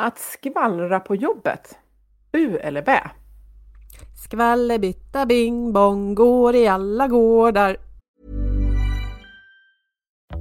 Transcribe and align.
Att 0.00 0.18
skvallra 0.18 1.00
på 1.00 1.14
jobbet. 1.14 1.78
Bu 2.32 2.56
eller 2.56 2.82
bä? 2.82 3.10
Skvallerbytta 4.14 5.26
bing 5.26 5.72
bong 5.72 6.14
går 6.14 6.54
i 6.54 6.68
alla 6.68 7.08
gårdar. 7.08 7.76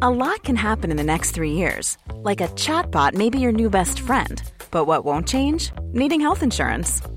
A 0.02 0.10
lot 0.10 0.44
can 0.44 0.58
happen 0.58 0.92
in 0.92 0.98
the 0.98 1.04
next 1.04 1.36
three 1.36 1.52
years. 1.52 1.98
Like 2.24 2.44
a 2.44 2.48
chatbot 2.48 3.14
may 3.14 3.30
be 3.30 3.40
your 3.40 3.52
new 3.52 3.70
best 3.70 4.00
friend. 4.00 4.42
But 4.72 4.88
what 4.88 5.06
won't 5.06 5.28
change? 5.28 5.72
Needing 5.94 6.22
health 6.22 6.44
insurance. 6.44 7.17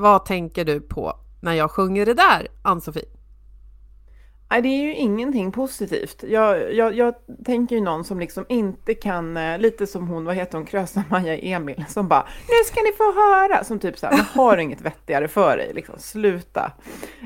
Vad 0.00 0.24
tänker 0.24 0.64
du 0.64 0.80
på 0.80 1.16
när 1.40 1.52
jag 1.52 1.70
sjunger 1.70 2.06
det 2.06 2.14
där, 2.14 2.48
Ann-Sofie? 2.62 3.04
Nej, 4.50 4.62
det 4.62 4.68
är 4.68 4.82
ju 4.82 4.94
ingenting 4.94 5.52
positivt. 5.52 6.24
Jag, 6.28 6.74
jag, 6.74 6.94
jag 6.94 7.14
tänker 7.44 7.76
ju 7.76 7.82
någon 7.82 8.04
som 8.04 8.20
liksom 8.20 8.44
inte 8.48 8.94
kan, 8.94 9.36
eh, 9.36 9.58
lite 9.58 9.86
som 9.86 10.08
hon, 10.08 10.24
vad 10.24 10.34
heter 10.36 10.58
hon, 10.58 10.66
Krösa-Maja 10.66 11.36
Emil, 11.36 11.84
som 11.88 12.08
bara 12.08 12.26
nu 12.48 12.54
ska 12.66 12.80
ni 12.82 12.92
få 12.92 13.12
höra, 13.12 13.64
som 13.64 13.78
typ 13.78 13.98
så 13.98 14.06
här, 14.06 14.24
har 14.34 14.56
inget 14.56 14.80
vettigare 14.80 15.28
för 15.28 15.56
dig, 15.56 15.72
liksom 15.74 15.94
sluta. 15.98 16.72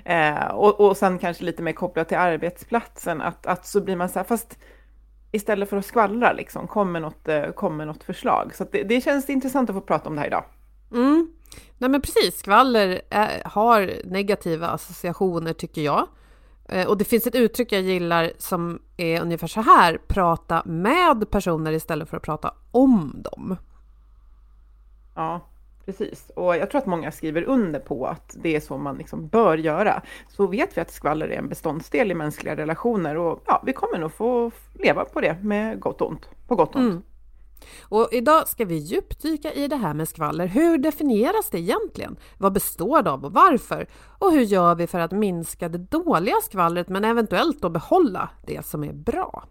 Eh, 0.05 0.47
och, 0.47 0.81
och 0.81 0.97
sen 0.97 1.19
kanske 1.19 1.45
lite 1.45 1.63
mer 1.63 1.73
kopplat 1.73 2.09
till 2.09 2.19
arbetsplatsen, 2.19 3.21
att, 3.21 3.47
att 3.47 3.67
så 3.67 3.81
blir 3.81 3.97
man 3.97 4.09
så 4.09 4.19
här, 4.19 4.25
fast 4.25 4.59
istället 5.33 5.71
för 5.71 5.77
att 5.77 5.87
skvallra 5.87 6.33
liksom, 6.33 6.67
kommer 6.67 7.01
något, 7.01 7.29
eh, 7.29 7.51
kommer 7.51 7.87
något 7.87 8.05
förslag. 8.05 8.55
Så 8.55 8.67
det, 8.73 8.83
det 8.83 9.01
känns 9.01 9.31
intressant 9.31 9.71
att 9.71 9.77
få 9.77 9.83
prata 9.83 10.09
om 10.09 10.15
det 10.15 10.21
här 10.21 10.29
idag. 10.29 10.45
Mm. 10.93 11.29
Nej 11.79 11.91
men 11.91 12.01
precis, 12.01 12.39
skvaller 12.39 13.03
är, 13.11 13.43
har 13.45 13.93
negativa 14.05 14.67
associationer 14.69 15.53
tycker 15.53 15.83
jag. 15.83 16.07
Eh, 16.69 16.89
och 16.89 16.99
det 16.99 17.05
finns 17.05 17.27
ett 17.27 17.35
uttryck 17.35 17.73
jag 17.73 17.83
gillar 17.83 18.33
som 18.39 18.83
är 18.97 19.21
ungefär 19.21 19.47
så 19.47 19.61
här, 19.61 19.99
prata 20.07 20.63
med 20.65 21.31
personer 21.31 21.73
istället 21.73 22.09
för 22.09 22.17
att 22.17 22.23
prata 22.23 22.55
om 22.71 23.13
dem. 23.15 23.57
Ja, 25.15 25.41
precis. 25.85 26.31
Och 26.37 26.57
jag 26.57 26.71
tror 26.71 26.81
att 26.81 26.87
många 26.87 27.13
skriver 27.13 27.43
under 27.43 27.81
på 27.81 28.07
att 28.07 28.37
det 28.43 28.57
är 28.57 28.61
så 28.61 28.79
man 28.79 28.97
liksom 28.97 29.29
bör 29.29 29.57
göra. 29.57 30.03
Så 30.29 30.47
vet 30.47 30.77
vi 30.77 30.81
att 30.81 30.91
skvaller 30.91 31.29
är 31.29 31.39
en 31.39 31.49
beståndsdel 31.49 32.11
i 32.11 32.15
mänskliga 32.15 32.57
relationer 32.57 33.17
och 33.17 33.43
ja, 33.47 33.63
vi 33.67 33.73
kommer 33.73 33.99
nog 33.99 34.13
få 34.13 34.51
leva 34.75 35.05
på 35.05 35.21
det 35.21 35.43
med 35.43 35.81
gott 35.81 36.01
och 36.01 36.09
ont, 36.09 36.29
på 36.47 36.57
gott 36.57 36.75
och 36.75 36.81
ont. 36.81 36.91
Mm. 36.91 37.03
Och 37.83 38.09
idag 38.13 38.49
ska 38.49 38.65
vi 38.65 38.77
djupdyka 38.77 39.53
i 39.53 39.69
det 39.69 39.77
här 39.77 39.95
med 39.95 40.09
skvaller. 40.09 40.47
Hur 40.47 40.79
definieras 40.79 41.51
det 41.51 41.59
egentligen? 41.59 42.17
Vad 42.39 42.53
består 42.53 43.03
det 43.03 43.11
av 43.11 43.25
och 43.25 43.33
varför? 43.33 43.87
Och 44.19 44.33
hur 44.33 44.41
gör 44.41 44.75
vi 44.75 44.87
för 44.87 44.99
att 44.99 45.13
minska 45.13 45.69
det 45.69 45.79
dåliga 45.79 46.37
skvallret 46.43 46.89
men 46.89 47.05
eventuellt 47.05 47.63
då 47.63 47.69
behålla 47.69 48.31
det 48.47 48.67
som 48.67 48.85
är 48.85 48.93
bra? 48.93 49.45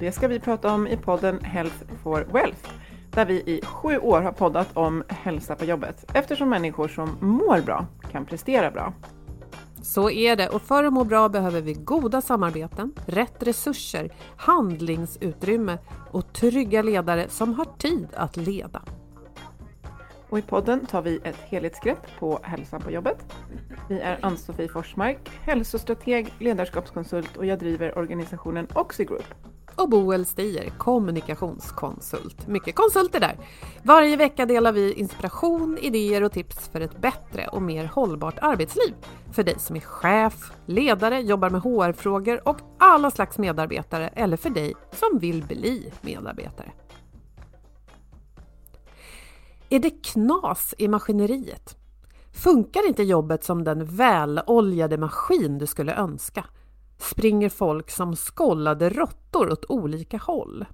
Det 0.00 0.12
ska 0.12 0.28
vi 0.28 0.40
prata 0.40 0.74
om 0.74 0.86
i 0.86 0.96
podden 0.96 1.40
Health 1.44 1.76
for 2.02 2.26
Wealth, 2.32 2.70
där 3.10 3.26
vi 3.26 3.34
i 3.34 3.60
sju 3.64 3.98
år 3.98 4.20
har 4.20 4.32
poddat 4.32 4.76
om 4.76 5.04
hälsa 5.08 5.56
på 5.56 5.64
jobbet, 5.64 6.10
eftersom 6.14 6.48
människor 6.48 6.88
som 6.88 7.16
mår 7.20 7.60
bra 7.60 7.86
kan 8.10 8.26
prestera 8.26 8.70
bra. 8.70 8.92
Så 9.82 10.10
är 10.10 10.36
det 10.36 10.48
och 10.48 10.62
för 10.62 10.84
att 10.84 10.92
må 10.92 11.04
bra 11.04 11.28
behöver 11.28 11.60
vi 11.60 11.74
goda 11.74 12.20
samarbeten, 12.20 12.92
rätt 13.06 13.42
resurser, 13.42 14.12
handlingsutrymme 14.36 15.78
och 16.10 16.32
trygga 16.32 16.82
ledare 16.82 17.28
som 17.28 17.54
har 17.54 17.66
tid 17.78 18.08
att 18.14 18.36
leda. 18.36 18.82
Och 20.28 20.38
i 20.38 20.42
podden 20.42 20.86
tar 20.86 21.02
vi 21.02 21.20
ett 21.24 21.36
helhetsgrepp 21.36 22.18
på 22.18 22.40
hälsan 22.42 22.80
på 22.80 22.90
jobbet. 22.90 23.34
Vi 23.88 24.00
är 24.00 24.18
Ann-Sofie 24.22 24.68
Forsmark, 24.68 25.30
hälsostrateg, 25.42 26.32
ledarskapskonsult 26.38 27.36
och 27.36 27.46
jag 27.46 27.58
driver 27.58 27.98
organisationen 27.98 28.66
Oxigroup 28.74 29.34
och 29.80 29.88
Boel 29.88 30.26
Stier, 30.26 30.72
kommunikationskonsult. 30.78 32.46
Mycket 32.46 32.74
konsulter 32.74 33.20
där. 33.20 33.36
Varje 33.82 34.16
vecka 34.16 34.46
delar 34.46 34.72
vi 34.72 34.92
inspiration, 34.92 35.78
idéer 35.80 36.22
och 36.22 36.32
tips 36.32 36.68
för 36.68 36.80
ett 36.80 37.00
bättre 37.00 37.48
och 37.52 37.62
mer 37.62 37.84
hållbart 37.84 38.38
arbetsliv. 38.38 38.94
För 39.32 39.42
dig 39.42 39.58
som 39.58 39.76
är 39.76 39.80
chef, 39.80 40.52
ledare, 40.66 41.20
jobbar 41.20 41.50
med 41.50 41.60
HR-frågor 41.60 42.48
och 42.48 42.56
alla 42.78 43.10
slags 43.10 43.38
medarbetare 43.38 44.08
eller 44.08 44.36
för 44.36 44.50
dig 44.50 44.74
som 44.92 45.18
vill 45.18 45.44
bli 45.44 45.92
medarbetare. 46.00 46.72
Är 49.68 49.78
det 49.78 49.90
knas 50.04 50.74
i 50.78 50.88
maskineriet? 50.88 51.76
Funkar 52.32 52.88
inte 52.88 53.02
jobbet 53.02 53.44
som 53.44 53.64
den 53.64 53.84
väloljade 53.84 54.98
maskin 54.98 55.58
du 55.58 55.66
skulle 55.66 55.94
önska? 55.94 56.44
Springer 57.02 57.48
folk 57.48 57.90
som 57.90 58.16
skollade 58.16 58.88
råttor 58.88 59.52
åt 59.52 59.64
olika 59.68 60.16
håll. 60.16 60.64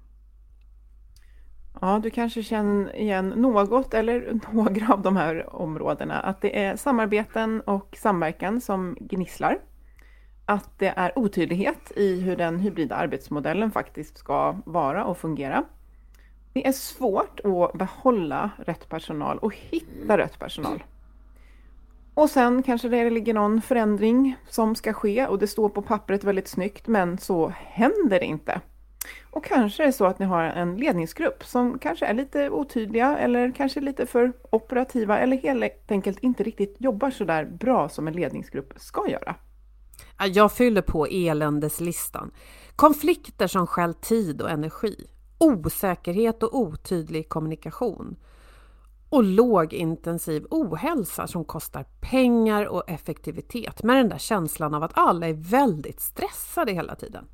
Ja, 1.81 1.99
du 2.03 2.09
kanske 2.09 2.43
känner 2.43 2.95
igen 2.95 3.29
något 3.29 3.93
eller 3.93 4.39
några 4.51 4.93
av 4.93 5.01
de 5.01 5.17
här 5.17 5.55
områdena. 5.55 6.19
Att 6.19 6.41
det 6.41 6.63
är 6.63 6.75
samarbeten 6.75 7.61
och 7.61 7.97
samverkan 8.01 8.61
som 8.61 8.97
gnisslar. 8.99 9.59
Att 10.45 10.79
det 10.79 10.93
är 10.95 11.19
otydlighet 11.19 11.91
i 11.95 12.21
hur 12.21 12.35
den 12.35 12.59
hybrida 12.59 12.95
arbetsmodellen 12.95 13.71
faktiskt 13.71 14.17
ska 14.17 14.55
vara 14.65 15.05
och 15.05 15.17
fungera. 15.17 15.63
Det 16.53 16.67
är 16.67 16.71
svårt 16.71 17.39
att 17.39 17.73
behålla 17.73 18.49
rätt 18.65 18.89
personal 18.89 19.37
och 19.37 19.55
hitta 19.55 20.17
rätt 20.17 20.39
personal. 20.39 20.83
Och 22.17 22.29
sen 22.29 22.63
kanske 22.63 22.89
det 22.89 23.09
ligger 23.09 23.33
någon 23.33 23.61
förändring 23.61 24.35
som 24.49 24.75
ska 24.75 24.93
ske 24.93 25.27
och 25.27 25.39
det 25.39 25.47
står 25.47 25.69
på 25.69 25.81
pappret 25.81 26.23
väldigt 26.23 26.47
snyggt 26.47 26.87
men 26.87 27.17
så 27.17 27.47
händer 27.57 28.19
det 28.19 28.25
inte. 28.25 28.61
Och 29.31 29.45
kanske 29.45 29.83
är 29.83 29.87
det 29.87 29.93
så 29.93 30.05
att 30.05 30.19
ni 30.19 30.25
har 30.25 30.43
en 30.43 30.77
ledningsgrupp 30.77 31.43
som 31.45 31.79
kanske 31.79 32.05
är 32.05 32.13
lite 32.13 32.49
otydliga 32.49 33.17
eller 33.17 33.51
kanske 33.51 33.81
lite 33.81 34.05
för 34.05 34.33
operativa 34.49 35.19
eller 35.19 35.37
helt 35.37 35.91
enkelt 35.91 36.19
inte 36.19 36.43
riktigt 36.43 36.75
jobbar 36.79 37.11
så 37.11 37.23
där 37.23 37.45
bra 37.45 37.89
som 37.89 38.07
en 38.07 38.13
ledningsgrupp 38.13 38.73
ska 38.77 39.09
göra. 39.09 39.35
Jag 40.33 40.51
fyller 40.51 40.81
på 40.81 41.05
eländeslistan. 41.05 42.31
Konflikter 42.75 43.47
som 43.47 43.67
stjäl 43.67 43.93
tid 43.93 44.41
och 44.41 44.49
energi. 44.49 45.07
Osäkerhet 45.37 46.43
och 46.43 46.59
otydlig 46.59 47.29
kommunikation 47.29 48.15
och 49.09 49.23
lågintensiv 49.23 50.45
ohälsa 50.49 51.27
som 51.27 51.45
kostar 51.45 51.85
pengar 52.01 52.65
och 52.65 52.89
effektivitet 52.89 53.83
med 53.83 53.95
den 53.95 54.09
där 54.09 54.17
känslan 54.17 54.73
av 54.73 54.83
att 54.83 54.97
alla 54.97 55.27
är 55.27 55.33
väldigt 55.33 55.99
stressade 55.99 56.71
hela 56.71 56.95
tiden. 56.95 57.25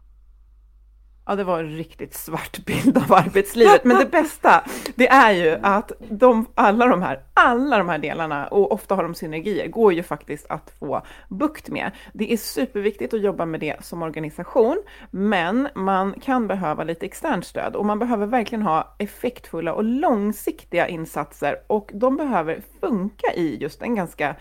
Ja, 1.25 1.35
det 1.35 1.43
var 1.43 1.59
en 1.59 1.77
riktigt 1.77 2.13
svart 2.13 2.65
bild 2.65 2.97
av 2.97 3.13
arbetslivet. 3.13 3.83
Men 3.83 3.97
det 3.97 4.11
bästa, 4.11 4.63
det 4.95 5.07
är 5.07 5.31
ju 5.31 5.57
att 5.61 5.91
de, 6.09 6.45
alla, 6.55 6.87
de 6.87 7.01
här, 7.01 7.23
alla 7.33 7.77
de 7.77 7.89
här 7.89 7.97
delarna, 7.97 8.47
och 8.47 8.71
ofta 8.71 8.95
har 8.95 9.03
de 9.03 9.15
synergier, 9.15 9.67
går 9.67 9.93
ju 9.93 10.03
faktiskt 10.03 10.45
att 10.49 10.71
få 10.79 11.01
bukt 11.29 11.69
med. 11.69 11.91
Det 12.13 12.33
är 12.33 12.37
superviktigt 12.37 13.13
att 13.13 13.21
jobba 13.21 13.45
med 13.45 13.59
det 13.59 13.85
som 13.85 14.03
organisation, 14.03 14.83
men 15.11 15.69
man 15.75 16.19
kan 16.21 16.47
behöva 16.47 16.83
lite 16.83 17.05
externt 17.05 17.45
stöd 17.45 17.75
och 17.75 17.85
man 17.85 17.99
behöver 17.99 18.25
verkligen 18.25 18.61
ha 18.61 18.95
effektfulla 18.99 19.73
och 19.73 19.83
långsiktiga 19.83 20.87
insatser 20.87 21.55
och 21.67 21.91
de 21.93 22.17
behöver 22.17 22.61
funka 22.81 23.33
i 23.35 23.57
just 23.61 23.81
en 23.81 23.95
ganska 23.95 24.35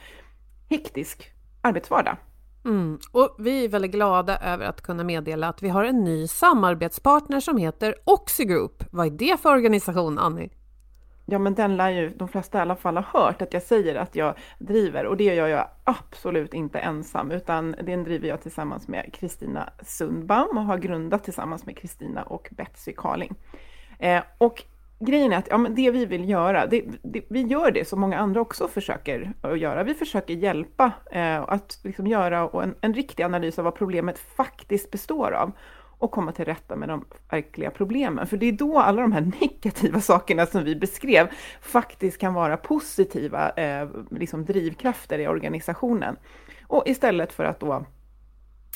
hektisk 0.71 1.33
arbetsvardag. 1.61 2.17
Mm. 2.65 2.99
Och 3.13 3.37
vi 3.39 3.65
är 3.65 3.69
väldigt 3.69 3.91
glada 3.91 4.39
över 4.39 4.67
att 4.67 4.81
kunna 4.81 5.05
meddela 5.05 5.49
att 5.49 5.63
vi 5.63 5.69
har 5.69 5.85
en 5.85 6.05
ny 6.05 6.27
samarbetspartner 6.27 7.41
som 7.41 7.57
heter 7.57 7.95
Oxigroup. 8.05 8.85
Vad 8.91 9.07
är 9.07 9.11
det 9.11 9.41
för 9.41 9.53
organisation, 9.53 10.19
Annie? 10.19 10.51
Ja, 11.27 11.39
men 11.39 11.55
den 11.55 11.77
lär 11.77 11.91
ju 11.91 12.09
de 12.09 12.29
flesta 12.29 12.59
i 12.59 12.61
alla 12.61 12.77
fall 12.77 12.97
ha 12.97 13.21
hört 13.21 13.43
att 13.43 13.53
jag 13.53 13.63
säger 13.63 13.95
att 13.95 14.17
jag 14.17 14.35
driver 14.59 15.07
och 15.07 15.17
det 15.17 15.35
gör 15.35 15.49
jag 15.49 15.69
absolut 15.85 16.55
inte 16.55 16.79
ensam 16.79 17.31
utan 17.31 17.77
den 17.83 18.05
driver 18.05 18.29
jag 18.29 18.43
tillsammans 18.43 18.89
med 18.89 19.15
Kristina 19.15 19.71
Sundbaum 19.83 20.59
och 20.59 20.65
har 20.65 20.79
grundat 20.79 21.25
tillsammans 21.25 21.67
med 21.67 21.77
Kristina 21.77 22.23
och 22.23 22.49
Betsy 22.51 22.93
Karling. 22.97 23.35
Eh, 23.99 24.23
och 24.39 24.65
grejen 25.07 25.33
är 25.33 25.37
att 25.37 25.49
ja, 25.51 25.59
men 25.59 25.75
det 25.75 25.91
vi 25.91 26.07
vill 26.07 26.29
göra, 26.29 26.67
det, 26.67 26.85
det, 27.03 27.23
vi 27.29 27.43
gör 27.43 27.71
det 27.71 27.89
som 27.89 28.01
många 28.01 28.19
andra 28.19 28.41
också 28.41 28.69
försöker 28.69 29.33
att 29.41 29.59
göra. 29.59 29.83
Vi 29.83 29.95
försöker 29.95 30.35
hjälpa 30.35 30.93
eh, 31.11 31.43
att 31.43 31.79
liksom 31.83 32.07
göra 32.07 32.63
en, 32.63 32.75
en 32.81 32.95
riktig 32.95 33.23
analys 33.23 33.59
av 33.59 33.65
vad 33.65 33.75
problemet 33.75 34.19
faktiskt 34.19 34.91
består 34.91 35.33
av 35.33 35.53
och 35.99 36.11
komma 36.11 36.33
till 36.33 36.45
rätta 36.45 36.77
med 36.77 36.89
de 36.89 37.05
verkliga 37.31 37.71
problemen. 37.71 38.27
För 38.27 38.37
det 38.37 38.47
är 38.47 38.53
då 38.53 38.79
alla 38.79 39.03
de 39.03 39.13
här 39.13 39.21
negativa 39.41 40.01
sakerna 40.01 40.47
som 40.47 40.65
vi 40.65 40.77
beskrev 40.77 41.29
faktiskt 41.61 42.19
kan 42.19 42.35
vara 42.35 42.57
positiva 42.57 43.51
eh, 43.51 43.89
liksom 44.11 44.45
drivkrafter 44.45 45.19
i 45.19 45.29
organisationen. 45.29 46.17
Och 46.67 46.83
istället 46.87 47.33
för 47.33 47.45
att 47.45 47.61
då 47.61 47.85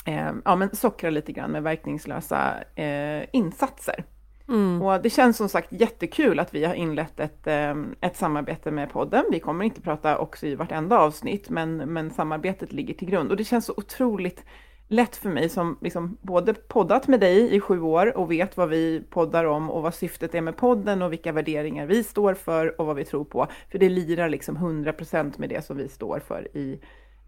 eh, 0.05 0.31
ja, 0.45 0.55
men 0.55 0.75
sockra 0.75 1.09
lite 1.09 1.31
grann 1.31 1.51
med 1.51 1.63
verkningslösa 1.63 2.53
eh, 2.75 3.25
insatser. 3.31 4.03
Mm. 4.49 4.81
Och 4.81 5.01
det 5.01 5.09
känns 5.09 5.37
som 5.37 5.49
sagt 5.49 5.71
jättekul 5.71 6.39
att 6.39 6.53
vi 6.53 6.65
har 6.65 6.73
inlett 6.73 7.19
ett, 7.19 7.47
ehm, 7.47 7.95
ett 8.01 8.17
samarbete 8.17 8.71
med 8.71 8.89
podden. 8.89 9.25
Vi 9.31 9.39
kommer 9.39 9.65
inte 9.65 9.81
prata 9.81 10.17
också 10.17 10.47
i 10.47 10.55
vartenda 10.55 10.97
avsnitt, 10.97 11.49
men, 11.49 11.77
men 11.77 12.11
samarbetet 12.11 12.73
ligger 12.73 12.93
till 12.93 13.09
grund. 13.09 13.31
Och 13.31 13.37
det 13.37 13.43
känns 13.43 13.65
så 13.65 13.73
otroligt 13.77 14.43
lätt 14.87 15.15
för 15.15 15.29
mig 15.29 15.49
som 15.49 15.77
liksom 15.81 16.17
både 16.21 16.53
poddat 16.53 17.07
med 17.07 17.19
dig 17.19 17.55
i 17.55 17.59
sju 17.59 17.81
år 17.81 18.17
och 18.17 18.31
vet 18.31 18.57
vad 18.57 18.69
vi 18.69 19.03
poddar 19.09 19.45
om 19.45 19.69
och 19.69 19.81
vad 19.81 19.93
syftet 19.93 20.35
är 20.35 20.41
med 20.41 20.57
podden 20.57 21.01
och 21.01 21.11
vilka 21.11 21.31
värderingar 21.31 21.85
vi 21.85 22.03
står 22.03 22.33
för 22.33 22.81
och 22.81 22.87
vad 22.87 22.95
vi 22.95 23.05
tror 23.05 23.25
på. 23.25 23.47
För 23.71 23.79
det 23.79 23.89
lirar 23.89 24.29
liksom 24.29 24.57
100% 24.57 25.33
med 25.39 25.49
det 25.49 25.65
som 25.65 25.77
vi 25.77 25.89
står 25.89 26.19
för 26.19 26.57
i, 26.57 26.79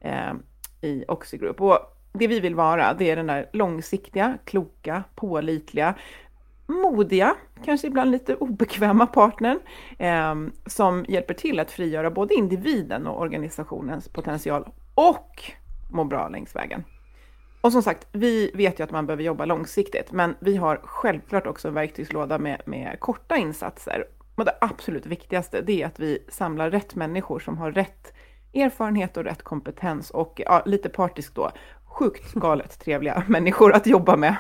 eh, 0.02 0.34
i 0.82 1.06
Oxigroup. 1.08 1.62
Och 1.62 1.80
det 2.14 2.28
vi 2.28 2.40
vill 2.40 2.56
vara, 2.56 2.94
det 2.94 3.10
är 3.10 3.16
den 3.16 3.28
där 3.28 3.50
långsiktiga, 3.54 4.38
kloka, 4.46 5.04
pålitliga, 5.16 5.96
modiga, 6.70 7.36
kanske 7.66 7.88
ibland 7.88 8.12
lite 8.12 8.36
obekväma 8.36 9.08
partnern 9.08 9.60
eh, 9.98 10.36
som 10.66 11.06
hjälper 11.08 11.34
till 11.34 11.60
att 11.60 11.72
frigöra 11.72 12.12
både 12.12 12.34
individen 12.34 13.08
och 13.08 13.22
organisationens 13.22 14.10
potential 14.10 14.70
och 14.96 15.44
må 15.90 16.04
bra 16.04 16.30
längs 16.30 16.56
vägen. 16.56 16.84
Och 17.62 17.72
som 17.72 17.84
sagt, 17.84 18.08
vi 18.12 18.52
vet 18.54 18.80
ju 18.80 18.84
att 18.84 18.92
man 18.92 19.06
behöver 19.06 19.24
jobba 19.24 19.46
långsiktigt, 19.46 20.12
men 20.12 20.36
vi 20.40 20.56
har 20.56 20.82
självklart 20.84 21.48
också 21.48 21.68
en 21.68 21.74
verktygslåda 21.74 22.40
med, 22.40 22.62
med 22.66 23.00
korta 23.00 23.38
insatser. 23.38 24.06
Och 24.36 24.46
det 24.46 24.58
absolut 24.62 25.06
viktigaste, 25.06 25.62
det 25.62 25.82
är 25.82 25.86
att 25.86 26.00
vi 26.00 26.26
samlar 26.30 26.72
rätt 26.72 26.96
människor 26.96 27.40
som 27.40 27.58
har 27.58 27.72
rätt 27.72 28.14
erfarenhet 28.54 29.18
och 29.18 29.24
rätt 29.24 29.44
kompetens 29.44 30.12
och 30.12 30.42
ja, 30.46 30.64
lite 30.66 30.90
partiskt 30.90 31.36
då, 31.36 31.52
sjukt 31.84 32.34
galet 32.34 32.80
trevliga 32.80 33.24
människor 33.28 33.74
att 33.74 33.88
jobba 33.88 34.16
med. 34.16 34.36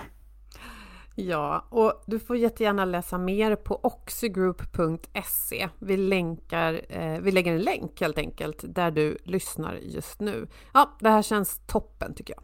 Ja, 1.16 1.66
och 1.70 2.04
du 2.06 2.20
får 2.20 2.38
jättegärna 2.38 2.86
läsa 2.86 3.18
mer 3.18 3.56
på 3.56 3.80
oxygroup.se. 3.84 5.70
Vi, 5.80 5.98
länkar, 5.98 6.82
eh, 6.90 7.20
vi 7.20 7.32
lägger 7.32 7.54
en 7.54 7.62
länk 7.62 8.02
helt 8.02 8.18
enkelt 8.18 8.64
där 8.68 8.92
du 8.92 9.18
lyssnar 9.24 9.76
just 9.76 10.20
nu. 10.20 10.48
Ja, 10.74 10.98
det 11.00 11.10
här 11.10 11.22
känns 11.22 11.62
toppen 11.68 12.14
tycker 12.14 12.34
jag. 12.34 12.44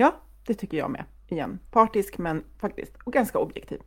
Ja, 0.00 0.20
det 0.46 0.54
tycker 0.54 0.76
jag 0.78 0.90
med. 0.90 1.04
Igen, 1.28 1.58
partisk 1.70 2.18
men 2.18 2.44
faktiskt 2.60 2.92
och 3.04 3.12
ganska 3.12 3.38
objektiv. 3.38 3.80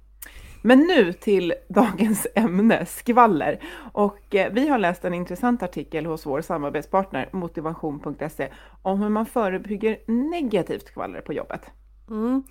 Men 0.62 0.80
nu 0.80 1.14
till 1.14 1.54
dagens 1.70 2.28
ämne, 2.36 2.86
skvaller. 2.86 3.64
Och 3.94 4.36
eh, 4.36 4.54
vi 4.54 4.70
har 4.70 4.78
läst 4.78 5.06
en 5.06 5.14
intressant 5.14 5.64
artikel 5.64 6.06
hos 6.06 6.26
vår 6.26 6.42
samarbetspartner 6.42 7.30
motivation.se 7.32 8.50
om 8.82 9.02
hur 9.02 9.10
man 9.10 9.26
förebygger 9.26 10.00
negativt 10.32 10.88
skvaller 10.88 11.22
på 11.22 11.34
jobbet. 11.34 11.62
Mm. 12.10 12.44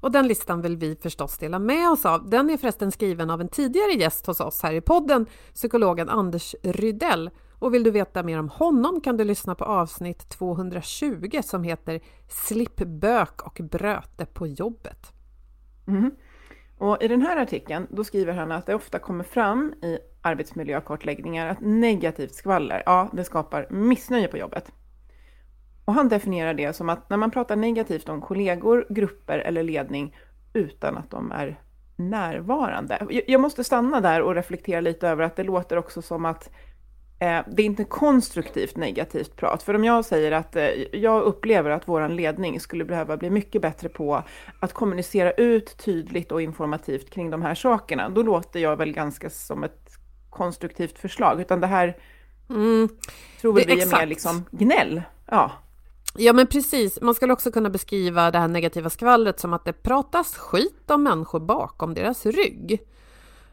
Och 0.00 0.12
den 0.12 0.28
listan 0.28 0.62
vill 0.62 0.76
vi 0.76 0.96
förstås 0.96 1.38
dela 1.38 1.58
med 1.58 1.90
oss 1.90 2.06
av. 2.06 2.30
Den 2.30 2.50
är 2.50 2.56
förresten 2.56 2.92
skriven 2.92 3.30
av 3.30 3.40
en 3.40 3.48
tidigare 3.48 3.92
gäst 3.92 4.26
hos 4.26 4.40
oss 4.40 4.62
här 4.62 4.72
i 4.72 4.80
podden, 4.80 5.26
psykologen 5.54 6.08
Anders 6.08 6.54
Rydell. 6.62 7.30
Och 7.58 7.74
vill 7.74 7.82
du 7.82 7.90
veta 7.90 8.22
mer 8.22 8.38
om 8.38 8.48
honom 8.48 9.00
kan 9.00 9.16
du 9.16 9.24
lyssna 9.24 9.54
på 9.54 9.64
avsnitt 9.64 10.28
220 10.28 11.40
som 11.42 11.62
heter 11.62 12.00
Slipp 12.28 12.76
bök 12.76 13.46
och 13.46 13.60
bröte 13.70 14.26
på 14.26 14.46
jobbet. 14.46 15.12
Mm. 15.88 16.10
Och 16.78 17.02
I 17.02 17.08
den 17.08 17.22
här 17.22 17.36
artikeln 17.36 17.86
då 17.90 18.04
skriver 18.04 18.32
han 18.32 18.52
att 18.52 18.66
det 18.66 18.74
ofta 18.74 18.98
kommer 18.98 19.24
fram 19.24 19.74
i 19.82 19.98
arbetsmiljökartläggningar 20.22 21.48
att 21.48 21.60
negativt 21.60 22.34
skvaller, 22.34 22.82
ja, 22.86 23.10
det 23.12 23.24
skapar 23.24 23.66
missnöje 23.70 24.28
på 24.28 24.38
jobbet. 24.38 24.72
Och 25.86 25.94
han 25.94 26.08
definierar 26.08 26.54
det 26.54 26.76
som 26.76 26.88
att 26.88 27.10
när 27.10 27.16
man 27.16 27.30
pratar 27.30 27.56
negativt 27.56 28.08
om 28.08 28.20
kollegor, 28.20 28.86
grupper 28.88 29.38
eller 29.38 29.62
ledning 29.62 30.16
utan 30.52 30.96
att 30.96 31.10
de 31.10 31.32
är 31.32 31.60
närvarande. 31.96 33.22
Jag 33.26 33.40
måste 33.40 33.64
stanna 33.64 34.00
där 34.00 34.22
och 34.22 34.34
reflektera 34.34 34.80
lite 34.80 35.08
över 35.08 35.24
att 35.24 35.36
det 35.36 35.42
låter 35.42 35.78
också 35.78 36.02
som 36.02 36.24
att 36.24 36.50
eh, 37.18 37.40
det 37.46 37.62
är 37.62 37.66
inte 37.66 37.84
konstruktivt 37.84 38.76
negativt 38.76 39.36
prat. 39.36 39.62
För 39.62 39.74
om 39.74 39.84
jag 39.84 40.04
säger 40.04 40.32
att 40.32 40.56
eh, 40.56 40.66
jag 40.92 41.22
upplever 41.22 41.70
att 41.70 41.88
vår 41.88 42.08
ledning 42.08 42.60
skulle 42.60 42.84
behöva 42.84 43.16
bli 43.16 43.30
mycket 43.30 43.62
bättre 43.62 43.88
på 43.88 44.22
att 44.60 44.72
kommunicera 44.72 45.32
ut 45.32 45.76
tydligt 45.78 46.32
och 46.32 46.42
informativt 46.42 47.10
kring 47.10 47.30
de 47.30 47.42
här 47.42 47.54
sakerna, 47.54 48.08
då 48.08 48.22
låter 48.22 48.60
jag 48.60 48.76
väl 48.76 48.92
ganska 48.92 49.30
som 49.30 49.64
ett 49.64 49.90
konstruktivt 50.30 50.98
förslag. 50.98 51.40
Utan 51.40 51.60
det 51.60 51.66
här 51.66 51.96
mm, 52.50 52.88
tror 53.40 53.52
vi 53.52 53.62
är 53.62 53.98
mer 53.98 54.06
liksom 54.06 54.44
gnäll. 54.50 55.02
Ja. 55.26 55.52
Ja 56.18 56.32
men 56.32 56.46
precis, 56.46 57.00
man 57.00 57.14
skulle 57.14 57.32
också 57.32 57.50
kunna 57.50 57.70
beskriva 57.70 58.30
det 58.30 58.38
här 58.38 58.48
negativa 58.48 58.90
skvallret 58.90 59.40
som 59.40 59.52
att 59.52 59.64
det 59.64 59.72
pratas 59.72 60.36
skit 60.36 60.90
om 60.90 61.02
människor 61.02 61.40
bakom 61.40 61.94
deras 61.94 62.26
rygg. 62.26 62.82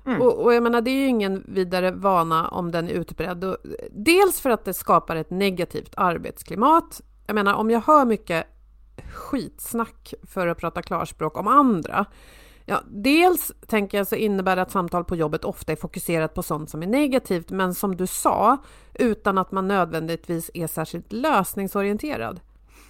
Mm. 0.05 0.21
Och, 0.21 0.43
och, 0.43 0.53
jag 0.53 0.63
menar, 0.63 0.81
det 0.81 0.91
är 0.91 0.99
ju 0.99 1.07
ingen 1.07 1.43
vidare 1.47 1.91
vana 1.91 2.47
om 2.47 2.71
den 2.71 2.89
är 2.89 2.93
utbredd. 2.93 3.43
Och, 3.43 3.57
dels 3.91 4.41
för 4.41 4.49
att 4.49 4.65
det 4.65 4.73
skapar 4.73 5.15
ett 5.15 5.29
negativt 5.29 5.93
arbetsklimat. 5.97 7.01
Jag 7.27 7.33
menar, 7.33 7.53
om 7.53 7.71
jag 7.71 7.81
hör 7.81 8.05
mycket 8.05 8.47
skitsnack 9.13 10.13
för 10.23 10.47
att 10.47 10.57
prata 10.57 10.81
klarspråk 10.81 11.37
om 11.37 11.47
andra. 11.47 12.05
Ja, 12.65 12.81
dels 12.87 13.51
tänker 13.67 13.97
jag 13.97 14.07
så 14.07 14.15
innebär 14.15 14.55
det 14.55 14.61
att 14.61 14.71
samtal 14.71 15.03
på 15.03 15.15
jobbet 15.15 15.45
ofta 15.45 15.71
är 15.71 15.75
fokuserat 15.75 16.33
på 16.33 16.43
sånt 16.43 16.69
som 16.69 16.83
är 16.83 16.87
negativt, 16.87 17.49
men 17.49 17.73
som 17.73 17.95
du 17.95 18.07
sa, 18.07 18.57
utan 18.93 19.37
att 19.37 19.51
man 19.51 19.67
nödvändigtvis 19.67 20.51
är 20.53 20.67
särskilt 20.67 21.11
lösningsorienterad. 21.11 22.39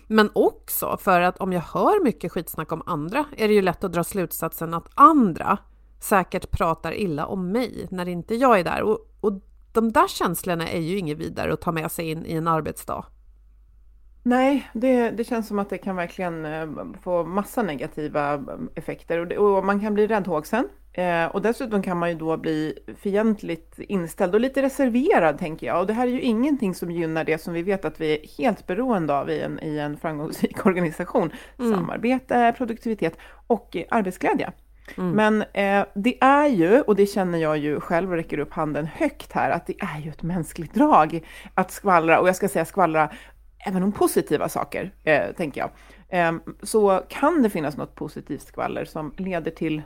Men 0.08 0.30
också 0.34 0.98
för 0.98 1.22
att 1.22 1.38
om 1.38 1.54
jag 1.54 1.62
hör 1.62 2.04
mycket 2.04 2.32
skitsnack 2.32 2.72
om 2.72 2.84
andra 2.86 3.26
är 3.38 3.48
det 3.48 3.54
ju 3.54 3.62
lätt 3.62 3.84
att 3.84 3.94
dra 3.94 4.04
slutsatsen 4.04 4.74
att 4.74 4.90
andra 4.96 5.58
säkert 6.00 6.52
pratar 6.52 6.94
illa 6.94 7.26
om 7.26 7.52
mig 7.52 7.88
när 7.92 8.08
inte 8.08 8.36
jag 8.36 8.60
är 8.60 8.64
där. 8.64 8.82
Och, 8.82 9.00
och 9.22 9.34
de 9.74 9.92
där 9.92 10.08
känslorna 10.08 10.70
är 10.70 10.80
ju 10.80 10.98
inget 10.98 11.18
vidare 11.18 11.54
att 11.54 11.62
ta 11.62 11.72
med 11.72 11.92
sig 11.92 12.10
in 12.10 12.26
i 12.26 12.34
en 12.34 12.48
arbetsdag. 12.48 13.06
Nej, 14.24 14.70
det, 14.74 15.10
det 15.10 15.24
känns 15.24 15.48
som 15.48 15.60
att 15.60 15.70
det 15.70 15.78
kan 15.78 15.96
verkligen 15.96 16.46
eh, 16.46 16.68
få 17.02 17.24
massa 17.24 17.62
negativa 17.64 18.34
eh, 18.34 18.42
effekter 18.76 19.20
och, 19.20 19.28
det, 19.28 19.38
och 19.38 19.66
man 19.66 19.80
kan 19.80 19.94
bli 19.94 20.08
räddhågsen. 20.08 20.70
Eh, 20.94 21.26
och 21.26 21.42
dessutom 21.42 21.82
kan 21.82 21.98
man 21.98 22.10
ju 22.10 22.16
då 22.16 22.38
bli 22.38 22.80
fientligt 22.98 23.80
inställd 23.80 24.36
och 24.36 24.42
lite 24.42 24.62
reserverad, 24.62 25.40
tänker 25.40 25.68
jag. 25.68 25.80
Och 25.80 25.88
det 25.88 25.94
här 25.94 26.08
är 26.08 26.12
ju 26.12 26.22
ingenting 26.22 26.76
som 26.76 26.92
gynnar 26.92 27.24
det 27.24 27.42
som 27.42 27.54
vi 27.54 27.62
vet 27.64 27.86
att 27.86 28.02
vi 28.02 28.14
är 28.14 28.38
helt 28.38 28.68
beroende 28.68 29.18
av 29.18 29.30
i 29.30 29.42
en, 29.42 29.60
i 29.64 29.78
en 29.78 29.98
framgångsrik 29.98 30.66
organisation. 30.66 31.32
Mm. 31.60 31.74
Samarbete, 31.74 32.54
produktivitet 32.58 33.18
och 33.48 33.78
arbetsglädje. 33.90 34.52
Mm. 34.98 35.12
Men 35.12 35.42
eh, 35.42 35.86
det 35.96 36.24
är 36.24 36.48
ju, 36.48 36.82
och 36.82 36.96
det 36.96 37.06
känner 37.06 37.38
jag 37.38 37.58
ju 37.58 37.80
själv 37.80 38.10
och 38.10 38.16
räcker 38.16 38.38
upp 38.38 38.54
handen 38.54 38.86
högt 38.86 39.32
här, 39.32 39.52
att 39.52 39.68
det 39.68 39.76
är 39.80 40.00
ju 40.00 40.10
ett 40.10 40.24
mänskligt 40.24 40.74
drag 40.74 41.28
att 41.54 41.72
skvallra, 41.72 42.20
och 42.20 42.28
jag 42.28 42.36
ska 42.36 42.50
säga 42.50 42.66
skvallra 42.66 43.10
även 43.66 43.84
om 43.84 43.92
positiva 43.92 44.50
saker, 44.50 44.92
eh, 45.04 45.32
tänker 45.38 45.62
jag. 45.62 45.70
Eh, 46.10 46.34
så 46.64 47.02
kan 47.10 47.44
det 47.44 47.50
finnas 47.50 47.78
något 47.78 47.96
positivt 47.96 48.42
skvaller 48.42 48.86
som 48.86 49.14
leder 49.18 49.52
till 49.52 49.82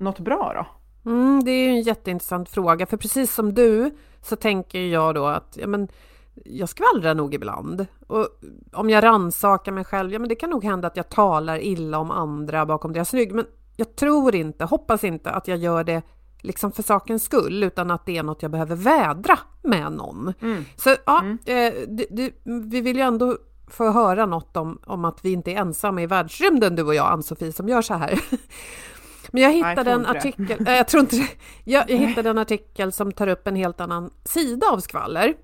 något 0.00 0.18
bra 0.18 0.52
då? 0.54 0.66
Mm, 1.10 1.44
det 1.44 1.50
är 1.50 1.64
ju 1.64 1.70
en 1.70 1.82
jätteintressant 1.82 2.48
fråga, 2.48 2.86
för 2.86 2.96
precis 2.96 3.34
som 3.34 3.54
du 3.54 3.90
så 4.22 4.36
tänker 4.36 4.80
jag 4.80 5.14
då 5.14 5.26
att 5.26 5.56
ja, 5.60 5.66
men, 5.66 5.88
jag 6.44 6.68
skvallrar 6.68 7.14
nog 7.14 7.34
ibland. 7.34 7.86
Och 8.06 8.28
om 8.72 8.90
jag 8.90 9.04
ransakar 9.04 9.72
mig 9.72 9.84
själv, 9.84 10.12
ja 10.12 10.18
men 10.18 10.28
det 10.28 10.34
kan 10.34 10.50
nog 10.50 10.64
hända 10.64 10.88
att 10.88 10.96
jag 10.96 11.08
talar 11.08 11.58
illa 11.58 11.98
om 11.98 12.10
andra 12.10 12.66
bakom 12.66 12.92
deras 12.92 13.14
rygg. 13.14 13.34
Men 13.34 13.46
jag 13.76 13.96
tror 13.96 14.34
inte, 14.34 14.64
hoppas 14.64 15.04
inte 15.04 15.30
att 15.30 15.48
jag 15.48 15.58
gör 15.58 15.84
det 15.84 16.02
liksom 16.40 16.72
för 16.72 16.82
sakens 16.82 17.22
skull, 17.22 17.62
utan 17.62 17.90
att 17.90 18.06
det 18.06 18.16
är 18.16 18.22
något 18.22 18.42
jag 18.42 18.50
behöver 18.50 18.76
vädra 18.76 19.38
med 19.62 19.92
någon. 19.92 20.34
Mm. 20.40 20.64
Så 20.76 20.94
ja, 21.06 21.20
mm. 21.20 21.38
eh, 21.46 21.88
det, 21.88 22.06
det, 22.10 22.32
vi 22.44 22.80
vill 22.80 22.96
ju 22.96 23.02
ändå 23.02 23.36
få 23.66 23.90
höra 23.90 24.26
något 24.26 24.56
om, 24.56 24.78
om 24.86 25.04
att 25.04 25.24
vi 25.24 25.32
inte 25.32 25.52
är 25.52 25.56
ensamma 25.56 26.02
i 26.02 26.06
världsrymden, 26.06 26.76
du 26.76 26.82
och 26.82 26.94
jag, 26.94 27.12
Ann-Sofie, 27.12 27.52
som 27.52 27.68
gör 27.68 27.82
så 27.82 27.94
här. 27.94 28.20
Men 29.32 29.42
jag 29.42 29.52
hittade 29.52 29.90
en 29.90 30.06
artikel, 30.06 30.66
äh, 30.66 30.74
jag 30.74 30.88
tror 30.88 31.00
inte 31.00 31.16
jag, 31.64 31.90
jag 31.90 31.98
hittade 31.98 32.30
en 32.30 32.38
artikel 32.38 32.92
som 32.92 33.12
tar 33.12 33.26
upp 33.26 33.46
en 33.46 33.56
helt 33.56 33.80
annan 33.80 34.10
sida 34.24 34.66
av 34.66 34.80
skvaller. 34.80 35.34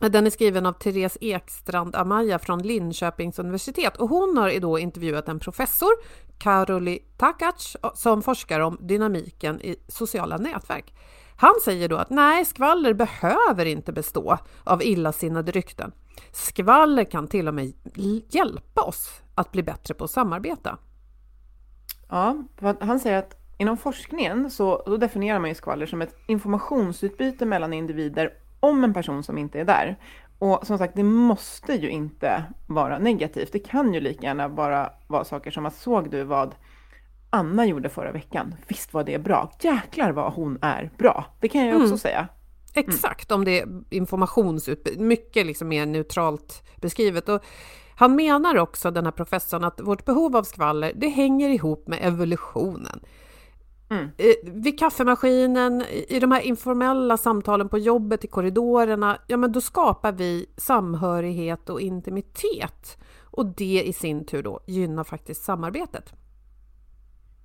Den 0.00 0.26
är 0.26 0.30
skriven 0.30 0.66
av 0.66 0.72
Therese 0.72 1.18
Ekstrand 1.20 1.96
Amaya 1.96 2.38
från 2.38 2.62
Linköpings 2.62 3.38
universitet 3.38 3.96
och 3.96 4.08
hon 4.08 4.38
har 4.38 4.60
då 4.60 4.78
intervjuat 4.78 5.28
en 5.28 5.38
professor, 5.38 5.90
Karoli 6.38 6.98
Takac, 7.16 7.76
som 7.94 8.22
forskar 8.22 8.60
om 8.60 8.78
dynamiken 8.80 9.60
i 9.60 9.76
sociala 9.88 10.36
nätverk. 10.36 10.94
Han 11.36 11.54
säger 11.64 11.88
då 11.88 11.96
att 11.96 12.10
nej, 12.10 12.44
skvaller 12.44 12.94
behöver 12.94 13.66
inte 13.66 13.92
bestå 13.92 14.38
av 14.64 14.82
illasinnade 14.82 15.52
rykten. 15.52 15.92
Skvaller 16.32 17.04
kan 17.04 17.28
till 17.28 17.48
och 17.48 17.54
med 17.54 17.72
hjälpa 18.28 18.82
oss 18.82 19.10
att 19.34 19.52
bli 19.52 19.62
bättre 19.62 19.94
på 19.94 20.04
att 20.04 20.10
samarbeta. 20.10 20.78
Ja, 22.08 22.44
han 22.80 23.00
säger 23.00 23.18
att 23.18 23.34
inom 23.58 23.76
forskningen 23.76 24.50
så 24.50 24.82
då 24.86 24.96
definierar 24.96 25.38
man 25.38 25.50
ju 25.50 25.54
skvaller 25.54 25.86
som 25.86 26.02
ett 26.02 26.16
informationsutbyte 26.26 27.46
mellan 27.46 27.72
individer 27.72 28.32
om 28.60 28.84
en 28.84 28.94
person 28.94 29.22
som 29.22 29.38
inte 29.38 29.60
är 29.60 29.64
där. 29.64 29.98
Och 30.38 30.66
som 30.66 30.78
sagt, 30.78 30.96
det 30.96 31.02
måste 31.02 31.72
ju 31.72 31.90
inte 31.90 32.44
vara 32.66 32.98
negativt. 32.98 33.52
Det 33.52 33.58
kan 33.58 33.94
ju 33.94 34.00
lika 34.00 34.26
gärna 34.26 34.48
bara 34.48 34.92
vara 35.06 35.24
saker 35.24 35.50
som 35.50 35.66
att 35.66 35.74
såg 35.74 36.10
du 36.10 36.24
vad 36.24 36.54
Anna 37.30 37.66
gjorde 37.66 37.88
förra 37.88 38.12
veckan? 38.12 38.54
Visst 38.68 38.94
var 38.94 39.04
det 39.04 39.18
bra? 39.18 39.52
Jäklar 39.60 40.12
vad 40.12 40.32
hon 40.32 40.58
är 40.62 40.90
bra! 40.98 41.24
Det 41.40 41.48
kan 41.48 41.60
jag 41.60 41.68
ju 41.68 41.74
också 41.74 41.86
mm. 41.86 41.98
säga. 41.98 42.28
Exakt, 42.74 43.32
om 43.32 43.44
det 43.44 43.60
är 43.60 43.68
informationsutbyte, 43.90 45.02
mycket 45.02 45.46
liksom 45.46 45.68
mer 45.68 45.86
neutralt 45.86 46.62
beskrivet. 46.76 47.28
Och 47.28 47.44
han 47.98 48.16
menar 48.16 48.56
också, 48.56 48.90
den 48.90 49.04
här 49.04 49.12
professorn, 49.12 49.64
att 49.64 49.80
vårt 49.80 50.04
behov 50.04 50.36
av 50.36 50.42
skvaller, 50.42 50.92
det 50.96 51.08
hänger 51.08 51.48
ihop 51.48 51.88
med 51.88 51.98
evolutionen. 52.02 53.00
Mm. 53.90 54.08
Vid 54.42 54.78
kaffemaskinen, 54.78 55.84
i 56.08 56.20
de 56.20 56.32
här 56.32 56.40
informella 56.40 57.16
samtalen 57.16 57.68
på 57.68 57.78
jobbet, 57.78 58.24
i 58.24 58.28
korridorerna, 58.28 59.18
ja 59.26 59.36
men 59.36 59.52
då 59.52 59.60
skapar 59.60 60.12
vi 60.12 60.46
samhörighet 60.56 61.70
och 61.70 61.80
intimitet. 61.80 62.98
Och 63.24 63.46
det 63.46 63.82
i 63.86 63.92
sin 63.92 64.24
tur 64.24 64.42
då 64.42 64.60
gynnar 64.66 65.04
faktiskt 65.04 65.44
samarbetet. 65.44 66.12